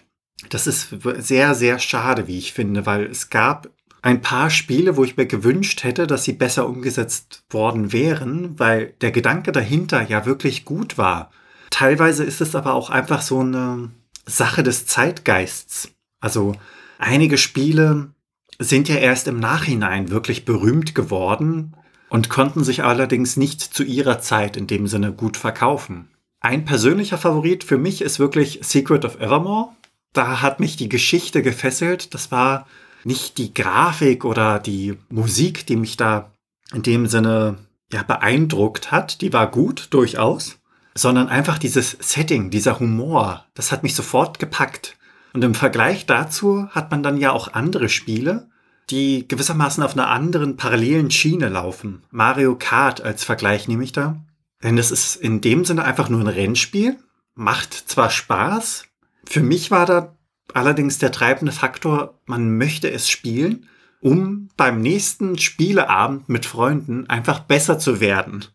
Das 0.49 0.68
ist 0.68 0.89
sehr, 1.18 1.55
sehr 1.55 1.80
schade, 1.80 2.28
wie 2.28 2.38
ich 2.38 2.53
finde, 2.53 2.86
weil 2.86 3.05
es 3.05 3.30
gab 3.30 3.70
ein 4.01 4.22
paar 4.22 4.51
Spiele, 4.51 4.97
wo 4.97 5.03
ich 5.03 5.18
mir 5.18 5.26
gewünscht 5.26 5.84
hätte, 5.84 6.05
dass 6.05 6.24
sie 6.24 6.34
besser 6.34 6.68
umgesetzt 6.68 7.43
worden 7.49 7.91
wären, 7.91 8.59
weil 8.59 8.93
der 9.01 9.11
Gedanke 9.11 9.51
dahinter 9.51 10.03
ja 10.03 10.28
wirklich 10.28 10.63
gut 10.63 10.99
war. 10.99 11.32
Teilweise 11.72 12.24
ist 12.24 12.39
es 12.39 12.55
aber 12.55 12.76
auch 12.76 12.91
einfach 12.91 13.24
so 13.24 13.39
eine 13.39 13.89
Sache 14.26 14.63
des 14.63 14.86
Zeitgeists. 14.86 15.91
Also 16.19 16.55
einige 16.97 17.38
Spiele 17.38 18.11
sind 18.59 18.89
ja 18.89 18.95
erst 18.95 19.28
im 19.28 19.39
Nachhinein 19.39 20.09
wirklich 20.09 20.45
berühmt 20.45 20.95
geworden 20.95 21.76
und 22.09 22.30
konnten 22.30 22.63
sich 22.63 22.84
allerdings 22.84 23.38
nicht 23.38 23.61
zu 23.61 23.84
ihrer 23.84 24.19
Zeit 24.19 24.57
in 24.57 24.67
dem 24.67 24.88
Sinne 24.88 25.11
gut 25.11 25.38
verkaufen. 25.38 26.09
Ein 26.39 26.65
persönlicher 26.65 27.17
Favorit 27.17 27.63
für 27.63 27.78
mich 27.78 28.01
ist 28.01 28.19
wirklich 28.19 28.59
Secret 28.61 29.03
of 29.03 29.19
Evermore. 29.19 29.69
Da 30.13 30.41
hat 30.41 30.59
mich 30.59 30.78
die 30.78 30.89
Geschichte 30.89 31.41
gefesselt. 31.41 32.13
Das 32.13 32.32
war 32.32 32.67
nicht 33.03 33.38
die 33.38 33.53
Grafik 33.53 34.26
oder 34.26 34.59
die 34.59 34.97
Musik, 35.09 35.65
die 35.65 35.76
mich 35.76 35.97
da 35.97 36.32
in 36.73 36.84
dem 36.84 37.07
Sinne 37.07 37.57
ja 37.91 38.03
beeindruckt 38.03 38.91
hat. 38.91 39.21
Die 39.21 39.34
war 39.34 39.49
gut, 39.49 39.88
durchaus 39.91 40.57
sondern 40.98 41.28
einfach 41.28 41.58
dieses 41.58 41.98
Setting, 42.00 42.50
dieser 42.50 42.80
Humor, 42.80 43.46
das 43.54 43.72
hat 43.72 43.84
mich 43.84 43.96
sofort 43.96 44.39
gepackt. 44.39 44.98
Und 45.34 45.43
im 45.43 45.54
Vergleich 45.54 46.06
dazu 46.06 46.68
hat 46.72 46.91
man 46.91 47.04
dann 47.04 47.18
ja 47.18 47.32
auch 47.32 47.54
andere 47.54 47.89
Spiele, 47.89 48.50
die 48.89 49.28
gewissermaßen 49.28 49.84
auf 49.84 49.93
einer 49.93 50.10
anderen 50.10 50.58
parallelen 50.58 51.12
Schiene 51.12 51.50
laufen. 51.50 52.04
Mario 52.12 52.56
Kart 52.56 53.02
als 53.02 53.24
Vergleich 53.24 53.68
nehme 53.68 53.84
ich 53.84 53.91
da. 53.91 54.22
Denn 54.64 54.78
das 54.78 54.91
ist 54.91 55.16
in 55.18 55.41
dem 55.41 55.66
Sinne 55.66 55.84
einfach 55.84 56.08
nur 56.10 56.22
ein 56.22 56.28
Rennspiel, 56.28 56.98
macht 57.34 57.74
zwar 57.74 58.10
Spaß, 58.10 58.86
für 59.28 59.41
mich 59.41 59.72
war 59.72 59.86
da 59.86 60.16
allerdings 60.54 60.98
der 61.00 61.12
treibende 61.12 61.52
Faktor, 61.52 62.20
man 62.26 62.58
möchte 62.58 62.89
es 62.89 63.10
spielen, 63.10 63.68
um 64.00 64.50
beim 64.56 64.80
nächsten 64.82 65.38
Spieleabend 65.38 66.30
mit 66.30 66.46
Freunden 66.46 67.10
einfach 67.10 67.39
besser 67.39 67.80
zu 67.80 68.00
werden. 68.00 68.46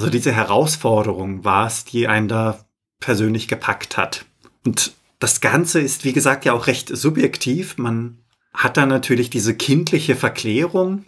Also 0.00 0.08
diese 0.08 0.32
Herausforderung 0.32 1.44
war 1.44 1.66
es, 1.66 1.84
die 1.84 2.08
einen 2.08 2.26
da 2.26 2.64
persönlich 3.00 3.48
gepackt 3.48 3.98
hat. 3.98 4.24
Und 4.64 4.94
das 5.18 5.42
Ganze 5.42 5.78
ist, 5.78 6.06
wie 6.06 6.14
gesagt, 6.14 6.46
ja 6.46 6.54
auch 6.54 6.68
recht 6.68 6.88
subjektiv. 6.88 7.76
Man 7.76 8.16
hat 8.54 8.78
da 8.78 8.86
natürlich 8.86 9.28
diese 9.28 9.54
kindliche 9.54 10.16
Verklärung, 10.16 11.04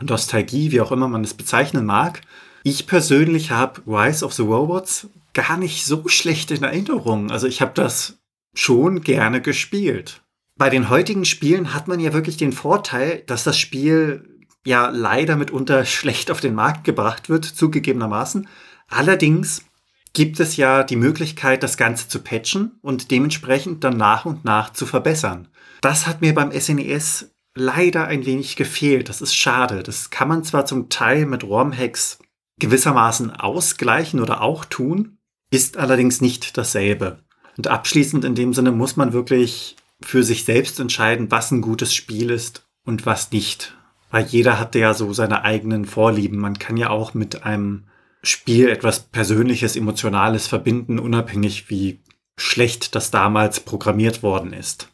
Nostalgie, 0.00 0.72
wie 0.72 0.80
auch 0.80 0.90
immer 0.90 1.06
man 1.06 1.22
es 1.22 1.34
bezeichnen 1.34 1.86
mag. 1.86 2.22
Ich 2.64 2.88
persönlich 2.88 3.52
habe 3.52 3.80
Rise 3.86 4.24
of 4.24 4.32
the 4.32 4.42
Robots 4.42 5.06
gar 5.34 5.56
nicht 5.56 5.86
so 5.86 6.08
schlecht 6.08 6.50
in 6.50 6.64
Erinnerung. 6.64 7.30
Also 7.30 7.46
ich 7.46 7.60
habe 7.60 7.74
das 7.74 8.18
schon 8.56 9.02
gerne 9.02 9.40
gespielt. 9.40 10.20
Bei 10.58 10.68
den 10.68 10.90
heutigen 10.90 11.26
Spielen 11.26 11.74
hat 11.74 11.86
man 11.86 12.00
ja 12.00 12.12
wirklich 12.12 12.38
den 12.38 12.52
Vorteil, 12.52 13.22
dass 13.28 13.44
das 13.44 13.56
Spiel 13.56 14.31
ja 14.64 14.88
leider 14.88 15.36
mitunter 15.36 15.84
schlecht 15.86 16.30
auf 16.30 16.40
den 16.40 16.54
Markt 16.54 16.84
gebracht 16.84 17.28
wird, 17.28 17.44
zugegebenermaßen. 17.44 18.48
Allerdings 18.88 19.64
gibt 20.12 20.40
es 20.40 20.56
ja 20.56 20.82
die 20.82 20.96
Möglichkeit, 20.96 21.62
das 21.62 21.76
Ganze 21.76 22.08
zu 22.08 22.20
patchen 22.20 22.78
und 22.82 23.10
dementsprechend 23.10 23.82
dann 23.84 23.96
nach 23.96 24.26
und 24.26 24.44
nach 24.44 24.70
zu 24.70 24.86
verbessern. 24.86 25.48
Das 25.80 26.06
hat 26.06 26.20
mir 26.20 26.34
beim 26.34 26.52
SNES 26.52 27.22
e 27.22 27.26
leider 27.54 28.06
ein 28.06 28.24
wenig 28.24 28.56
gefehlt. 28.56 29.08
Das 29.08 29.20
ist 29.20 29.34
schade. 29.34 29.82
Das 29.82 30.10
kann 30.10 30.28
man 30.28 30.44
zwar 30.44 30.66
zum 30.66 30.88
Teil 30.88 31.26
mit 31.26 31.44
ROM-Hacks 31.44 32.18
gewissermaßen 32.58 33.30
ausgleichen 33.30 34.20
oder 34.20 34.42
auch 34.42 34.64
tun, 34.64 35.18
ist 35.50 35.76
allerdings 35.76 36.20
nicht 36.20 36.56
dasselbe. 36.56 37.24
Und 37.56 37.68
abschließend 37.68 38.24
in 38.24 38.34
dem 38.34 38.54
Sinne 38.54 38.72
muss 38.72 38.96
man 38.96 39.12
wirklich 39.12 39.76
für 40.00 40.22
sich 40.22 40.44
selbst 40.44 40.80
entscheiden, 40.80 41.30
was 41.30 41.50
ein 41.50 41.60
gutes 41.60 41.94
Spiel 41.94 42.30
ist 42.30 42.64
und 42.84 43.04
was 43.04 43.32
nicht. 43.32 43.76
Weil 44.12 44.26
jeder 44.26 44.60
hat 44.60 44.74
ja 44.74 44.94
so 44.94 45.12
seine 45.12 45.42
eigenen 45.42 45.86
Vorlieben. 45.86 46.38
Man 46.38 46.58
kann 46.58 46.76
ja 46.76 46.90
auch 46.90 47.14
mit 47.14 47.44
einem 47.44 47.86
Spiel 48.22 48.68
etwas 48.68 49.00
Persönliches, 49.00 49.74
Emotionales 49.74 50.46
verbinden, 50.46 51.00
unabhängig 51.00 51.70
wie 51.70 52.00
schlecht 52.38 52.94
das 52.94 53.10
damals 53.10 53.60
programmiert 53.60 54.22
worden 54.22 54.52
ist. 54.52 54.92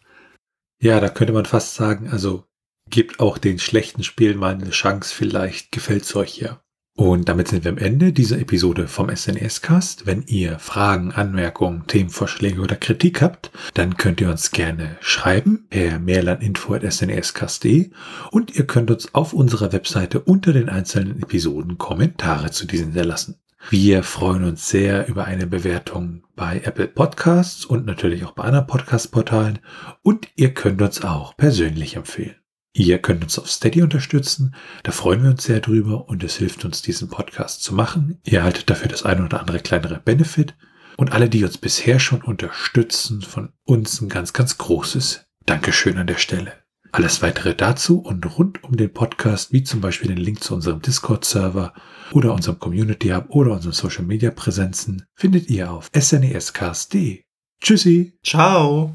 Ja, 0.81 1.01
da 1.01 1.09
könnte 1.09 1.33
man 1.33 1.47
fast 1.47 1.75
sagen, 1.75 2.09
also 2.09 2.45
gibt 2.89 3.19
auch 3.19 3.39
den 3.39 3.59
schlechten 3.59 4.05
Spielen 4.05 4.39
mal 4.39 4.55
eine 4.55 4.71
Chance, 4.71 5.15
vielleicht 5.15 5.73
gefällt 5.73 6.05
es 6.05 6.15
euch 6.15 6.39
ja. 6.39 6.63
Und 6.99 7.29
damit 7.29 7.47
sind 7.47 7.63
wir 7.63 7.71
am 7.71 7.79
Ende 7.79 8.13
dieser 8.13 8.41
Episode 8.41 8.89
vom 8.89 9.09
SNES-Cast. 9.09 10.07
Wenn 10.07 10.25
ihr 10.27 10.59
Fragen, 10.59 11.13
Anmerkungen, 11.13 11.87
Themenvorschläge 11.87 12.61
oder 12.61 12.75
Kritik 12.75 13.23
habt, 13.23 13.53
dann 13.75 13.97
könnt 13.97 14.21
ihr 14.21 14.29
uns 14.29 14.51
gerne 14.51 14.97
schreiben 14.99 15.69
per 15.71 16.01
mail 16.01 16.29
an 16.29 16.41
info.snescast.de 16.41 17.91
und 18.33 18.57
ihr 18.57 18.67
könnt 18.67 18.91
uns 18.91 19.15
auf 19.15 19.33
unserer 19.33 19.73
Webseite 19.73 20.19
unter 20.19 20.53
den 20.53 20.69
einzelnen 20.69 21.23
Episoden 21.23 21.79
Kommentare 21.79 22.51
zu 22.51 22.67
diesen 22.67 22.87
hinterlassen. 22.87 23.37
Wir 23.71 24.03
freuen 24.03 24.43
uns 24.43 24.69
sehr 24.69 25.07
über 25.07 25.25
eine 25.25 25.47
Bewertung 25.47 26.25
bei 26.35 26.63
Apple 26.65 26.89
Podcasts 26.89 27.65
und 27.65 27.87
natürlich 27.87 28.25
auch 28.25 28.33
bei 28.33 28.43
anderen 28.43 28.67
Podcast-Portalen 28.67 29.61
und 30.03 30.27
ihr 30.35 30.53
könnt 30.53 30.83
uns 30.83 31.05
auch 31.05 31.37
persönlich 31.37 31.95
empfehlen. 31.95 32.35
Ihr 32.79 33.01
könnt 33.01 33.25
uns 33.25 33.37
auf 33.41 33.51
Steady 33.51 33.83
unterstützen. 33.83 34.55
Da 34.85 34.93
freuen 34.93 35.25
wir 35.25 35.31
uns 35.31 35.43
sehr 35.43 35.59
drüber 35.59 36.09
und 36.09 36.23
es 36.23 36.37
hilft 36.37 36.65
uns, 36.65 36.81
diesen 36.81 37.09
Podcast 37.09 37.61
zu 37.65 37.75
machen. 37.75 38.21
Ihr 38.25 38.39
erhaltet 38.39 38.71
dafür 38.71 38.89
das 38.89 39.03
eine 39.03 39.25
oder 39.25 39.41
andere 39.41 39.59
kleinere 39.59 39.99
Benefit. 39.99 40.55
Und 40.97 41.11
alle, 41.11 41.29
die 41.29 41.43
uns 41.43 41.59
bisher 41.59 41.99
schon 41.99 42.23
unterstützen, 42.23 43.23
von 43.23 43.53
uns 43.65 44.01
ein 44.01 44.09
ganz, 44.09 44.33
ganz 44.33 44.59
großes 44.59 45.27
Dankeschön 45.45 45.99
an 45.99 46.07
der 46.07 46.19
Stelle. 46.19 46.53
Alles 46.93 47.21
weitere 47.21 47.57
dazu 47.57 47.99
und 47.99 48.39
rund 48.39 48.63
um 48.63 48.77
den 48.77 48.93
Podcast, 48.93 49.53
wie 49.53 49.65
zum 49.65 49.81
Beispiel 49.81 50.09
den 50.09 50.17
Link 50.17 50.45
zu 50.45 50.55
unserem 50.55 50.81
Discord-Server 50.81 51.75
oder 52.13 52.33
unserem 52.33 52.61
Community 52.61 53.09
Hub 53.09 53.27
oder 53.31 53.55
unseren 53.55 53.73
Social 53.73 54.05
Media 54.05 54.31
Präsenzen, 54.31 55.05
findet 55.17 55.51
ihr 55.51 55.73
auf 55.73 55.91
snescast.de. 55.97 57.23
Tschüssi. 57.61 58.17
Ciao. 58.25 58.95